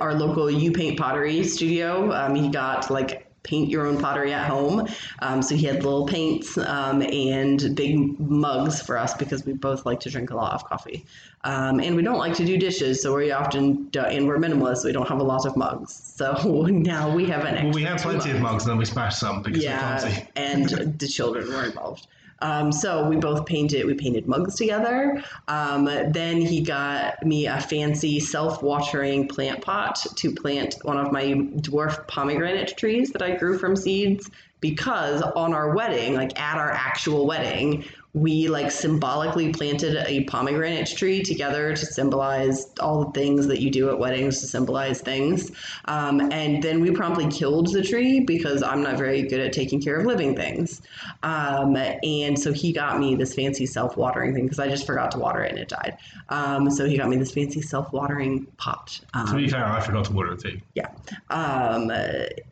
our 0.00 0.14
local 0.14 0.50
U 0.50 0.72
Paint 0.72 0.98
Pottery 0.98 1.44
studio. 1.44 2.12
Um, 2.12 2.34
he 2.34 2.48
got 2.48 2.90
like 2.90 3.25
paint 3.46 3.70
your 3.70 3.86
own 3.86 3.98
pottery 3.98 4.32
at 4.32 4.48
home. 4.48 4.86
Um, 5.20 5.40
so 5.40 5.54
he 5.54 5.64
had 5.64 5.76
little 5.76 6.06
paints 6.06 6.58
um, 6.58 7.00
and 7.02 7.74
big 7.74 8.18
mugs 8.18 8.82
for 8.82 8.98
us 8.98 9.14
because 9.14 9.46
we 9.46 9.52
both 9.52 9.86
like 9.86 10.00
to 10.00 10.10
drink 10.10 10.30
a 10.30 10.36
lot 10.36 10.52
of 10.52 10.64
coffee. 10.64 11.06
Um, 11.44 11.78
and 11.78 11.94
we 11.94 12.02
don't 12.02 12.18
like 12.18 12.34
to 12.34 12.44
do 12.44 12.58
dishes, 12.58 13.00
so 13.00 13.14
we 13.14 13.30
often 13.30 13.88
don't, 13.90 14.10
and 14.10 14.26
we're 14.26 14.38
minimalists, 14.38 14.78
so 14.78 14.88
we 14.88 14.92
don't 14.92 15.08
have 15.08 15.20
a 15.20 15.22
lot 15.22 15.46
of 15.46 15.56
mugs. 15.56 15.94
So 16.16 16.32
now 16.68 17.14
we 17.14 17.26
have 17.26 17.44
an 17.44 17.54
extra. 17.54 17.66
Well, 17.66 17.74
we 17.74 17.84
have 17.84 17.98
plenty 17.98 18.32
of 18.32 18.40
mugs, 18.40 18.64
and 18.64 18.72
then 18.72 18.78
we 18.78 18.84
smashed 18.84 19.20
some 19.20 19.42
because 19.42 19.60
we're 19.60 19.70
yeah, 19.70 19.98
clumsy. 19.98 20.28
and 20.34 20.68
the 20.98 21.06
children 21.06 21.48
were 21.48 21.64
involved. 21.64 22.08
Um, 22.40 22.70
so 22.70 23.08
we 23.08 23.16
both 23.16 23.46
painted. 23.46 23.86
We 23.86 23.94
painted 23.94 24.26
mugs 24.26 24.56
together. 24.56 25.22
Um, 25.48 25.84
then 25.84 26.40
he 26.40 26.60
got 26.60 27.24
me 27.24 27.46
a 27.46 27.60
fancy 27.60 28.20
self-watering 28.20 29.28
plant 29.28 29.62
pot 29.62 30.04
to 30.16 30.34
plant 30.34 30.76
one 30.82 30.98
of 30.98 31.12
my 31.12 31.24
dwarf 31.24 32.06
pomegranate 32.08 32.76
trees 32.76 33.10
that 33.12 33.22
I 33.22 33.36
grew 33.36 33.58
from 33.58 33.76
seeds. 33.76 34.30
Because 34.60 35.20
on 35.20 35.52
our 35.52 35.74
wedding, 35.74 36.14
like 36.14 36.40
at 36.40 36.56
our 36.56 36.70
actual 36.70 37.26
wedding, 37.26 37.84
we 38.16 38.48
like 38.48 38.70
symbolically 38.70 39.52
planted 39.52 39.94
a 40.08 40.24
pomegranate 40.24 40.86
tree 40.86 41.22
together 41.22 41.76
to 41.76 41.84
symbolize 41.84 42.68
all 42.80 43.04
the 43.04 43.10
things 43.10 43.46
that 43.46 43.60
you 43.60 43.70
do 43.70 43.90
at 43.90 43.98
weddings 43.98 44.40
to 44.40 44.46
symbolize 44.46 45.02
things. 45.02 45.52
Um, 45.84 46.32
and 46.32 46.62
then 46.62 46.80
we 46.80 46.92
promptly 46.92 47.28
killed 47.28 47.70
the 47.74 47.82
tree 47.82 48.20
because 48.20 48.62
I'm 48.62 48.82
not 48.82 48.96
very 48.96 49.20
good 49.20 49.40
at 49.40 49.52
taking 49.52 49.82
care 49.82 50.00
of 50.00 50.06
living 50.06 50.34
things. 50.34 50.80
Um, 51.22 51.76
and 51.76 52.38
so 52.38 52.54
he 52.54 52.72
got 52.72 52.98
me 52.98 53.16
this 53.16 53.34
fancy 53.34 53.66
self 53.66 53.98
watering 53.98 54.32
thing 54.32 54.44
because 54.44 54.60
I 54.60 54.68
just 54.68 54.86
forgot 54.86 55.10
to 55.10 55.18
water 55.18 55.42
it 55.42 55.50
and 55.50 55.58
it 55.58 55.68
died. 55.68 55.98
Um, 56.30 56.70
so 56.70 56.86
he 56.86 56.96
got 56.96 57.10
me 57.10 57.16
this 57.18 57.32
fancy 57.32 57.60
self 57.60 57.92
watering 57.92 58.46
pot. 58.56 58.98
Um, 59.12 59.26
To 59.26 59.34
be 59.34 59.46
fair, 59.46 59.66
I 59.66 59.80
forgot 59.80 60.06
to 60.06 60.14
water 60.14 60.32
it 60.32 60.40
too. 60.40 60.58
yeah. 60.74 60.88
Um, 61.28 61.90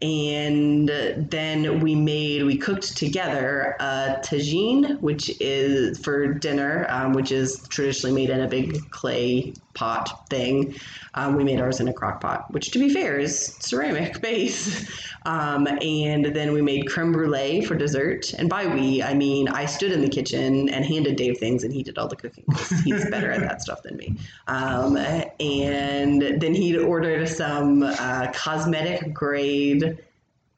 and 0.03 0.89
then 1.31 1.81
we 1.81 1.95
made, 1.95 2.45
we 2.45 2.59
cooked 2.59 2.99
together 2.99 3.77
a 3.81 4.19
tagine, 4.23 5.01
which 5.01 5.41
is 5.41 5.54
for 6.03 6.27
dinner, 6.27 6.87
um, 6.89 7.13
which 7.13 7.33
is 7.33 7.67
traditionally 7.69 8.15
made 8.15 8.31
in 8.31 8.41
a 8.41 8.49
big 8.49 8.91
clay 8.91 9.55
pot 9.75 10.29
thing. 10.31 10.75
Um, 11.15 11.37
we 11.37 11.45
made 11.45 11.61
ours 11.61 11.81
in 11.81 11.89
a 11.89 11.93
crock 11.93 12.21
pot, 12.21 12.53
which 12.53 12.71
to 12.73 12.79
be 12.79 12.89
fair 12.89 13.19
is 13.19 13.57
ceramic 13.61 14.21
base. 14.23 14.89
Um, 15.27 15.67
and 15.67 16.27
then 16.27 16.53
we 16.53 16.63
made 16.63 16.89
creme 16.89 17.13
brulee 17.13 17.65
for 17.65 17.75
dessert. 17.75 18.33
And 18.35 18.49
by 18.49 18.67
we, 18.67 19.03
I 19.03 19.15
mean 19.15 19.49
I 19.49 19.67
stood 19.67 19.93
in 19.93 20.01
the 20.01 20.09
kitchen 20.09 20.69
and 20.69 20.85
handed 20.85 21.17
Dave 21.17 21.39
things 21.39 21.65
and 21.65 21.73
he 21.73 21.83
did 21.83 21.99
all 21.99 22.09
the 22.09 22.17
cooking. 22.17 22.45
He's 22.85 23.09
better 23.11 23.31
at 23.31 23.41
that 23.41 23.63
stuff 23.63 23.83
than 23.83 23.97
me. 23.97 24.17
Um, 24.47 24.97
and 24.97 26.41
then 26.41 26.55
he 26.55 26.77
ordered 26.79 27.29
some 27.29 27.83
uh, 27.83 28.31
cosmetic 28.33 29.13
grade 29.13 29.99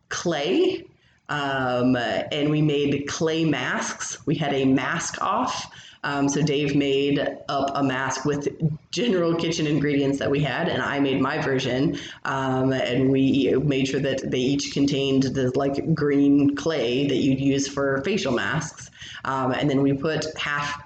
clay. 0.09 0.85
Um, 1.29 1.97
and 1.97 2.51
we 2.51 2.63
made 2.63 3.07
clay 3.09 3.45
masks. 3.45 4.25
We 4.27 4.35
had 4.37 4.55
a 4.55 4.65
mask 4.65 5.21
off. 5.23 5.73
Um, 6.05 6.29
so 6.29 6.41
Dave 6.41 6.77
made 6.77 7.19
up 7.49 7.73
a 7.75 7.83
mask 7.83 8.25
with 8.25 8.49
general 8.93 9.35
kitchen 9.35 9.67
ingredients 9.67 10.21
that 10.21 10.31
we 10.31 10.39
had, 10.39 10.69
and 10.69 10.81
I 10.81 11.01
made 11.01 11.21
my 11.21 11.43
version. 11.43 11.99
Um, 12.25 12.73
and 12.73 13.11
we 13.11 13.53
made 13.65 13.89
sure 13.89 13.99
that 14.01 14.31
they 14.31 14.39
each 14.39 14.73
contained 14.73 15.25
the 15.25 15.51
like 15.59 15.95
green 15.95 16.55
clay 16.55 17.09
that 17.09 17.17
you'd 17.17 17.41
use 17.41 17.67
for 17.67 18.03
facial 18.03 18.33
masks. 18.33 18.91
Um, 19.25 19.51
and 19.51 19.69
then 19.69 19.83
we 19.83 19.95
put 19.95 20.27
half, 20.39 20.81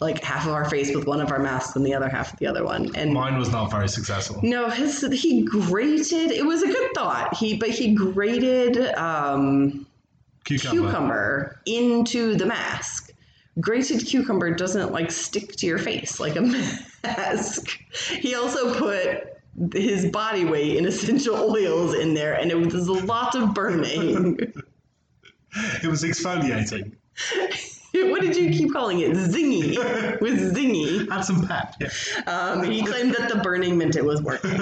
like 0.00 0.22
half 0.22 0.46
of 0.46 0.52
our 0.52 0.68
face 0.68 0.94
with 0.94 1.06
one 1.06 1.20
of 1.20 1.30
our 1.30 1.38
masks 1.38 1.76
and 1.76 1.84
the 1.84 1.92
other 1.94 2.08
half 2.08 2.30
with 2.32 2.40
the 2.40 2.46
other 2.46 2.64
one. 2.64 2.90
And 2.96 3.12
Mine 3.12 3.38
was 3.38 3.50
not 3.52 3.70
very 3.70 3.88
successful. 3.88 4.40
no, 4.42 4.68
his 4.70 5.00
he 5.12 5.42
grated. 5.44 6.30
It 6.30 6.44
was 6.44 6.62
a 6.62 6.66
good 6.66 6.90
thought. 6.94 7.34
He 7.36 7.56
but 7.56 7.68
he 7.70 7.94
grated 7.94 8.78
um, 8.94 9.86
Cucumber. 10.44 10.80
cucumber 10.88 11.60
into 11.66 12.34
the 12.34 12.46
mask. 12.46 13.12
Grated 13.60 14.06
cucumber 14.06 14.50
doesn't 14.54 14.90
like 14.92 15.10
stick 15.10 15.52
to 15.56 15.66
your 15.66 15.78
face 15.78 16.18
like 16.18 16.36
a 16.36 16.40
mask. 17.04 17.68
He 18.20 18.34
also 18.34 18.74
put 18.74 19.36
his 19.74 20.06
body 20.10 20.44
weight 20.46 20.76
in 20.76 20.86
essential 20.86 21.34
oils 21.50 21.92
in 21.94 22.14
there, 22.14 22.34
and 22.34 22.50
it 22.50 22.56
was 22.56 22.88
a 22.88 22.92
lot 22.92 23.34
of 23.34 23.52
burning. 23.54 24.38
It 25.82 25.88
was 25.88 26.04
exfoliating. 26.04 26.92
what 28.10 28.20
did 28.20 28.36
you 28.36 28.50
keep 28.50 28.72
calling 28.72 29.00
it? 29.00 29.12
Zingy. 29.12 29.76
It 30.10 30.20
was 30.20 30.52
zingy. 30.52 31.10
Had 31.10 31.22
some 31.22 31.46
pep. 31.46 31.74
Yeah. 31.80 31.88
Um, 32.26 32.62
he 32.62 32.84
claimed 32.84 33.14
that 33.14 33.28
the 33.28 33.36
burning 33.36 33.78
meant 33.78 33.96
it 33.96 34.04
was 34.04 34.22
working. 34.22 34.60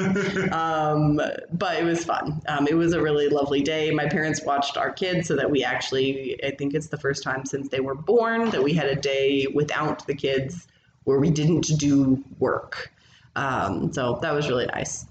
Um, 0.52 1.20
but 1.52 1.76
it 1.76 1.84
was 1.84 2.04
fun. 2.04 2.40
Um, 2.48 2.66
it 2.66 2.74
was 2.74 2.92
a 2.92 3.02
really 3.02 3.28
lovely 3.28 3.60
day. 3.60 3.90
My 3.90 4.06
parents 4.06 4.42
watched 4.44 4.76
our 4.76 4.90
kids 4.90 5.28
so 5.28 5.36
that 5.36 5.50
we 5.50 5.62
actually, 5.62 6.42
I 6.44 6.52
think 6.52 6.74
it's 6.74 6.88
the 6.88 6.96
first 6.96 7.22
time 7.22 7.44
since 7.44 7.68
they 7.68 7.80
were 7.80 7.94
born 7.94 8.50
that 8.50 8.62
we 8.62 8.72
had 8.72 8.86
a 8.86 8.96
day 8.96 9.46
without 9.52 10.06
the 10.06 10.14
kids 10.14 10.66
where 11.04 11.18
we 11.18 11.30
didn't 11.30 11.66
do 11.78 12.24
work. 12.38 12.92
Um, 13.36 13.92
so 13.92 14.18
that 14.22 14.32
was 14.32 14.48
really 14.48 14.66
nice. 14.66 15.06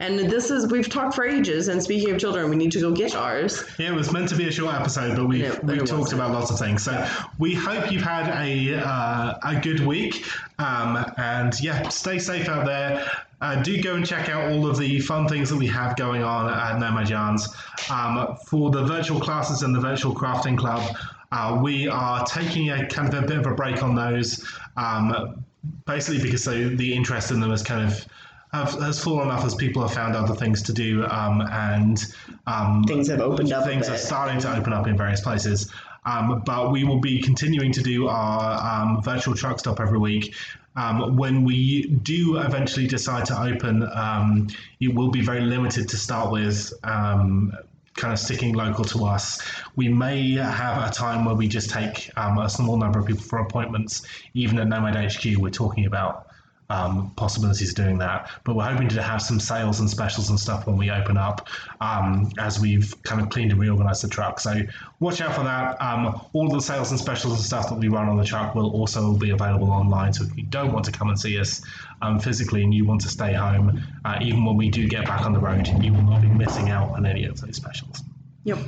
And 0.00 0.18
this 0.18 0.50
is, 0.50 0.70
we've 0.70 0.88
talked 0.88 1.14
for 1.14 1.24
ages. 1.24 1.68
And 1.68 1.82
speaking 1.82 2.10
of 2.10 2.20
children, 2.20 2.50
we 2.50 2.56
need 2.56 2.72
to 2.72 2.80
go 2.80 2.92
get 2.92 3.14
ours. 3.14 3.64
Yeah, 3.78 3.92
it 3.92 3.94
was 3.94 4.12
meant 4.12 4.28
to 4.28 4.36
be 4.36 4.48
a 4.48 4.52
short 4.52 4.74
episode, 4.74 5.16
but 5.16 5.26
we've, 5.26 5.62
we've 5.62 5.78
talked 5.78 5.92
wasn't. 5.92 6.20
about 6.20 6.32
lots 6.32 6.50
of 6.50 6.58
things. 6.58 6.82
So 6.82 7.06
we 7.38 7.54
hope 7.54 7.90
you've 7.90 8.02
had 8.02 8.28
a 8.44 8.76
uh, 8.76 9.38
a 9.42 9.60
good 9.60 9.80
week. 9.80 10.24
Um, 10.58 11.04
and 11.16 11.58
yeah, 11.60 11.88
stay 11.88 12.18
safe 12.18 12.48
out 12.48 12.66
there. 12.66 13.04
Uh, 13.40 13.62
do 13.62 13.80
go 13.82 13.94
and 13.94 14.06
check 14.06 14.28
out 14.28 14.50
all 14.52 14.66
of 14.66 14.78
the 14.78 15.00
fun 15.00 15.28
things 15.28 15.50
that 15.50 15.56
we 15.56 15.66
have 15.66 15.96
going 15.96 16.22
on 16.22 16.50
at 16.50 16.78
Nomad 16.78 17.10
Yarns. 17.10 17.48
Um, 17.90 18.36
for 18.46 18.70
the 18.70 18.84
virtual 18.84 19.20
classes 19.20 19.62
and 19.62 19.74
the 19.74 19.80
virtual 19.80 20.14
crafting 20.14 20.56
club, 20.56 20.96
uh, 21.32 21.60
we 21.62 21.88
are 21.88 22.24
taking 22.24 22.70
a 22.70 22.86
kind 22.86 23.12
of 23.12 23.24
a 23.24 23.26
bit 23.26 23.38
of 23.38 23.46
a 23.46 23.54
break 23.54 23.82
on 23.82 23.94
those, 23.94 24.46
um, 24.76 25.44
basically 25.84 26.22
because 26.22 26.44
so 26.44 26.68
the 26.68 26.94
interest 26.94 27.32
in 27.32 27.40
them 27.40 27.50
is 27.50 27.62
kind 27.62 27.86
of 27.86 28.06
have, 28.54 28.72
has 28.80 29.02
fallen 29.02 29.28
off 29.28 29.44
as 29.44 29.54
people 29.54 29.82
have 29.82 29.92
found 29.92 30.14
other 30.14 30.34
things 30.34 30.62
to 30.62 30.72
do, 30.72 31.04
um, 31.06 31.40
and 31.40 32.14
um, 32.46 32.84
Things 32.84 33.08
have 33.08 33.20
opened 33.20 33.52
up 33.52 33.64
Things 33.64 33.88
are 33.88 33.96
starting 33.96 34.38
to 34.40 34.56
open 34.56 34.72
up 34.72 34.86
in 34.86 34.96
various 34.96 35.20
places. 35.20 35.70
Um, 36.06 36.42
but 36.44 36.70
we 36.70 36.84
will 36.84 37.00
be 37.00 37.20
continuing 37.22 37.72
to 37.72 37.82
do 37.82 38.08
our 38.08 38.82
um, 38.82 39.02
virtual 39.02 39.34
truck 39.34 39.58
stop 39.58 39.80
every 39.80 39.98
week. 39.98 40.34
Um, 40.76 41.16
when 41.16 41.44
we 41.44 41.86
do 41.86 42.36
eventually 42.38 42.86
decide 42.86 43.24
to 43.26 43.40
open, 43.40 43.88
um, 43.94 44.48
it 44.80 44.94
will 44.94 45.10
be 45.10 45.22
very 45.22 45.40
limited 45.40 45.88
to 45.88 45.96
start 45.96 46.30
with. 46.30 46.72
Um, 46.84 47.52
kind 47.94 48.12
of 48.12 48.18
sticking 48.18 48.54
local 48.54 48.84
to 48.84 49.04
us. 49.04 49.40
We 49.76 49.88
may 49.88 50.32
have 50.32 50.90
a 50.90 50.92
time 50.92 51.24
where 51.24 51.36
we 51.36 51.46
just 51.46 51.70
take 51.70 52.10
um, 52.16 52.38
a 52.38 52.50
small 52.50 52.76
number 52.76 52.98
of 52.98 53.06
people 53.06 53.22
for 53.22 53.38
appointments, 53.38 54.02
even 54.34 54.58
at 54.58 54.66
Nomad 54.66 54.96
HQ. 54.96 55.38
We're 55.38 55.50
talking 55.50 55.86
about 55.86 56.26
um, 56.70 57.12
possibilities 57.16 57.70
of 57.70 57.76
doing 57.76 57.98
that. 57.98 58.30
But 58.44 58.56
we're 58.56 58.64
hoping 58.64 58.88
to 58.88 59.02
have 59.02 59.20
some 59.22 59.38
sales 59.38 59.80
and 59.80 59.88
specials 59.88 60.30
and 60.30 60.38
stuff 60.38 60.66
when 60.66 60.76
we 60.76 60.90
open 60.90 61.16
up 61.16 61.48
um, 61.80 62.30
as 62.38 62.60
we've 62.60 62.94
kind 63.02 63.20
of 63.20 63.28
cleaned 63.28 63.52
and 63.52 63.60
reorganized 63.60 64.02
the 64.02 64.08
truck. 64.08 64.40
So 64.40 64.60
watch 65.00 65.20
out 65.20 65.34
for 65.34 65.44
that. 65.44 65.80
Um, 65.80 66.20
all 66.32 66.48
the 66.48 66.60
sales 66.60 66.90
and 66.90 66.98
specials 66.98 67.34
and 67.34 67.42
stuff 67.42 67.68
that 67.68 67.78
we 67.78 67.88
run 67.88 68.08
on 68.08 68.16
the 68.16 68.24
truck 68.24 68.54
will 68.54 68.70
also 68.70 69.14
be 69.14 69.30
available 69.30 69.70
online. 69.70 70.12
So 70.12 70.24
if 70.24 70.36
you 70.36 70.44
don't 70.44 70.72
want 70.72 70.84
to 70.86 70.92
come 70.92 71.08
and 71.08 71.18
see 71.18 71.38
us 71.38 71.62
um, 72.02 72.18
physically 72.18 72.62
and 72.62 72.72
you 72.72 72.84
want 72.84 73.00
to 73.02 73.08
stay 73.08 73.32
home, 73.32 73.82
uh, 74.04 74.18
even 74.22 74.44
when 74.44 74.56
we 74.56 74.70
do 74.70 74.88
get 74.88 75.04
back 75.04 75.22
on 75.22 75.32
the 75.32 75.40
road, 75.40 75.68
you 75.82 75.92
will 75.92 76.02
not 76.02 76.22
be 76.22 76.28
missing 76.28 76.70
out 76.70 76.90
on 76.90 77.06
any 77.06 77.24
of 77.24 77.40
those 77.40 77.56
specials. 77.56 78.02
Yep. 78.44 78.58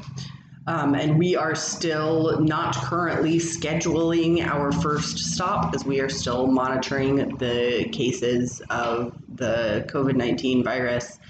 Um, 0.68 0.96
and 0.96 1.16
we 1.18 1.36
are 1.36 1.54
still 1.54 2.40
not 2.40 2.74
currently 2.74 3.36
scheduling 3.36 4.44
our 4.44 4.72
first 4.72 5.18
stop 5.18 5.74
as 5.74 5.84
we 5.84 6.00
are 6.00 6.08
still 6.08 6.48
monitoring 6.48 7.36
the 7.36 7.88
cases 7.92 8.60
of 8.68 9.16
the 9.36 9.86
COVID 9.88 10.16
19 10.16 10.64
virus 10.64 11.20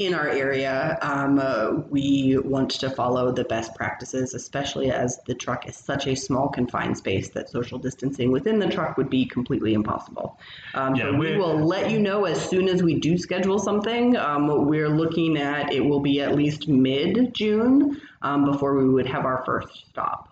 in 0.00 0.14
our 0.14 0.28
area. 0.28 0.98
Um, 1.02 1.38
uh, 1.38 1.72
we 1.90 2.38
want 2.38 2.70
to 2.70 2.88
follow 2.88 3.30
the 3.32 3.44
best 3.44 3.74
practices, 3.74 4.32
especially 4.32 4.90
as 4.90 5.20
the 5.26 5.34
truck 5.34 5.68
is 5.68 5.76
such 5.76 6.06
a 6.06 6.16
small, 6.16 6.48
confined 6.48 6.96
space 6.96 7.28
that 7.28 7.50
social 7.50 7.78
distancing 7.78 8.32
within 8.32 8.58
the 8.58 8.66
truck 8.66 8.96
would 8.96 9.10
be 9.10 9.26
completely 9.26 9.74
impossible. 9.74 10.38
Um, 10.72 10.94
Yeah, 10.94 11.10
so 11.10 11.16
we 11.16 11.36
will 11.36 11.58
let 11.58 11.90
you 11.90 11.98
know 11.98 12.24
as 12.24 12.42
soon 12.42 12.66
as 12.66 12.82
we 12.82 12.98
do 12.98 13.18
schedule 13.18 13.58
something. 13.58 14.16
Um, 14.16 14.66
we're 14.66 14.88
looking 14.88 15.36
at 15.36 15.70
it 15.70 15.84
will 15.84 16.00
be 16.00 16.22
at 16.22 16.34
least 16.34 16.66
mid 16.66 17.34
June 17.34 18.00
um, 18.22 18.46
before 18.46 18.78
we 18.78 18.88
would 18.88 19.06
have 19.06 19.26
our 19.26 19.44
first 19.44 19.84
stop. 19.90 20.29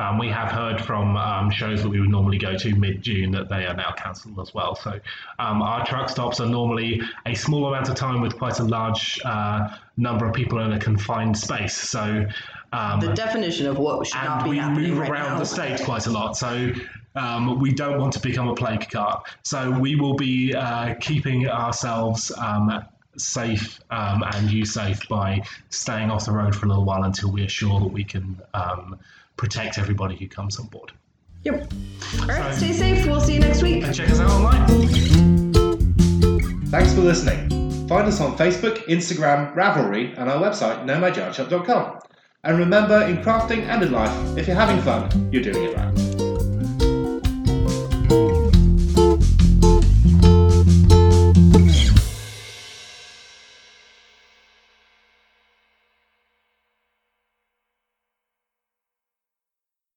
Um, 0.00 0.16
we 0.18 0.28
have 0.28 0.50
heard 0.50 0.80
from 0.80 1.16
um, 1.18 1.50
shows 1.50 1.82
that 1.82 1.90
we 1.90 2.00
would 2.00 2.08
normally 2.08 2.38
go 2.38 2.56
to 2.56 2.74
mid 2.74 3.02
June 3.02 3.30
that 3.32 3.50
they 3.50 3.66
are 3.66 3.74
now 3.74 3.92
cancelled 3.92 4.40
as 4.40 4.54
well. 4.54 4.74
So 4.74 4.98
um, 5.38 5.60
our 5.60 5.84
truck 5.84 6.08
stops 6.08 6.40
are 6.40 6.46
normally 6.46 7.02
a 7.26 7.34
small 7.34 7.66
amount 7.66 7.90
of 7.90 7.96
time 7.96 8.22
with 8.22 8.38
quite 8.38 8.60
a 8.60 8.64
large 8.64 9.20
uh, 9.26 9.76
number 9.98 10.26
of 10.26 10.32
people 10.32 10.58
in 10.60 10.72
a 10.72 10.78
confined 10.78 11.36
space. 11.36 11.76
So 11.76 12.26
um, 12.72 13.00
The 13.00 13.12
definition 13.12 13.66
of 13.66 13.76
what 13.78 14.06
should 14.06 14.24
not 14.24 14.44
be 14.44 14.50
we 14.50 14.56
happening 14.56 14.90
move 14.90 14.98
right 15.00 15.10
around 15.10 15.32
now. 15.34 15.38
the 15.40 15.44
state 15.44 15.80
quite 15.84 16.06
a 16.06 16.10
lot. 16.10 16.34
So 16.34 16.72
um, 17.14 17.60
we 17.60 17.70
don't 17.72 17.98
want 18.00 18.14
to 18.14 18.20
become 18.20 18.48
a 18.48 18.54
plague 18.54 18.88
cart. 18.90 19.28
So 19.42 19.70
we 19.70 19.96
will 19.96 20.14
be 20.14 20.54
uh, 20.54 20.94
keeping 21.00 21.46
ourselves 21.46 22.32
um, 22.38 22.86
safe 23.18 23.80
um, 23.90 24.24
and 24.34 24.50
you 24.50 24.64
safe 24.64 25.06
by 25.08 25.42
staying 25.68 26.10
off 26.10 26.24
the 26.24 26.32
road 26.32 26.54
for 26.54 26.64
a 26.64 26.68
little 26.70 26.84
while 26.84 27.04
until 27.04 27.30
we 27.30 27.44
are 27.44 27.48
sure 27.48 27.80
that 27.80 27.92
we 27.92 28.04
can 28.04 28.40
um, 28.54 28.98
protect 29.40 29.78
everybody 29.78 30.16
who 30.16 30.28
comes 30.28 30.60
on 30.60 30.66
board. 30.66 30.92
Yep. 31.44 31.72
All 32.20 32.26
right, 32.26 32.54
stay 32.54 32.74
safe. 32.74 33.06
We'll 33.06 33.22
see 33.22 33.34
you 33.34 33.40
next 33.40 33.62
week. 33.62 33.82
And 33.82 33.94
check 33.94 34.10
us 34.10 34.20
out 34.20 34.30
online. 34.30 34.66
Thanks 36.66 36.92
for 36.92 37.00
listening. 37.00 37.48
Find 37.88 38.06
us 38.06 38.20
on 38.20 38.36
Facebook, 38.36 38.84
Instagram, 38.84 39.54
Ravelry, 39.54 40.14
and 40.18 40.28
our 40.28 40.42
website, 40.42 40.84
nomadjarshop.com. 40.84 42.00
And 42.44 42.58
remember, 42.58 43.02
in 43.06 43.16
crafting 43.22 43.62
and 43.62 43.82
in 43.82 43.92
life, 43.92 44.14
if 44.36 44.46
you're 44.46 44.56
having 44.56 44.82
fun, 44.82 45.32
you're 45.32 45.42
doing 45.42 45.70
it 45.70 45.74
right. 45.74 46.09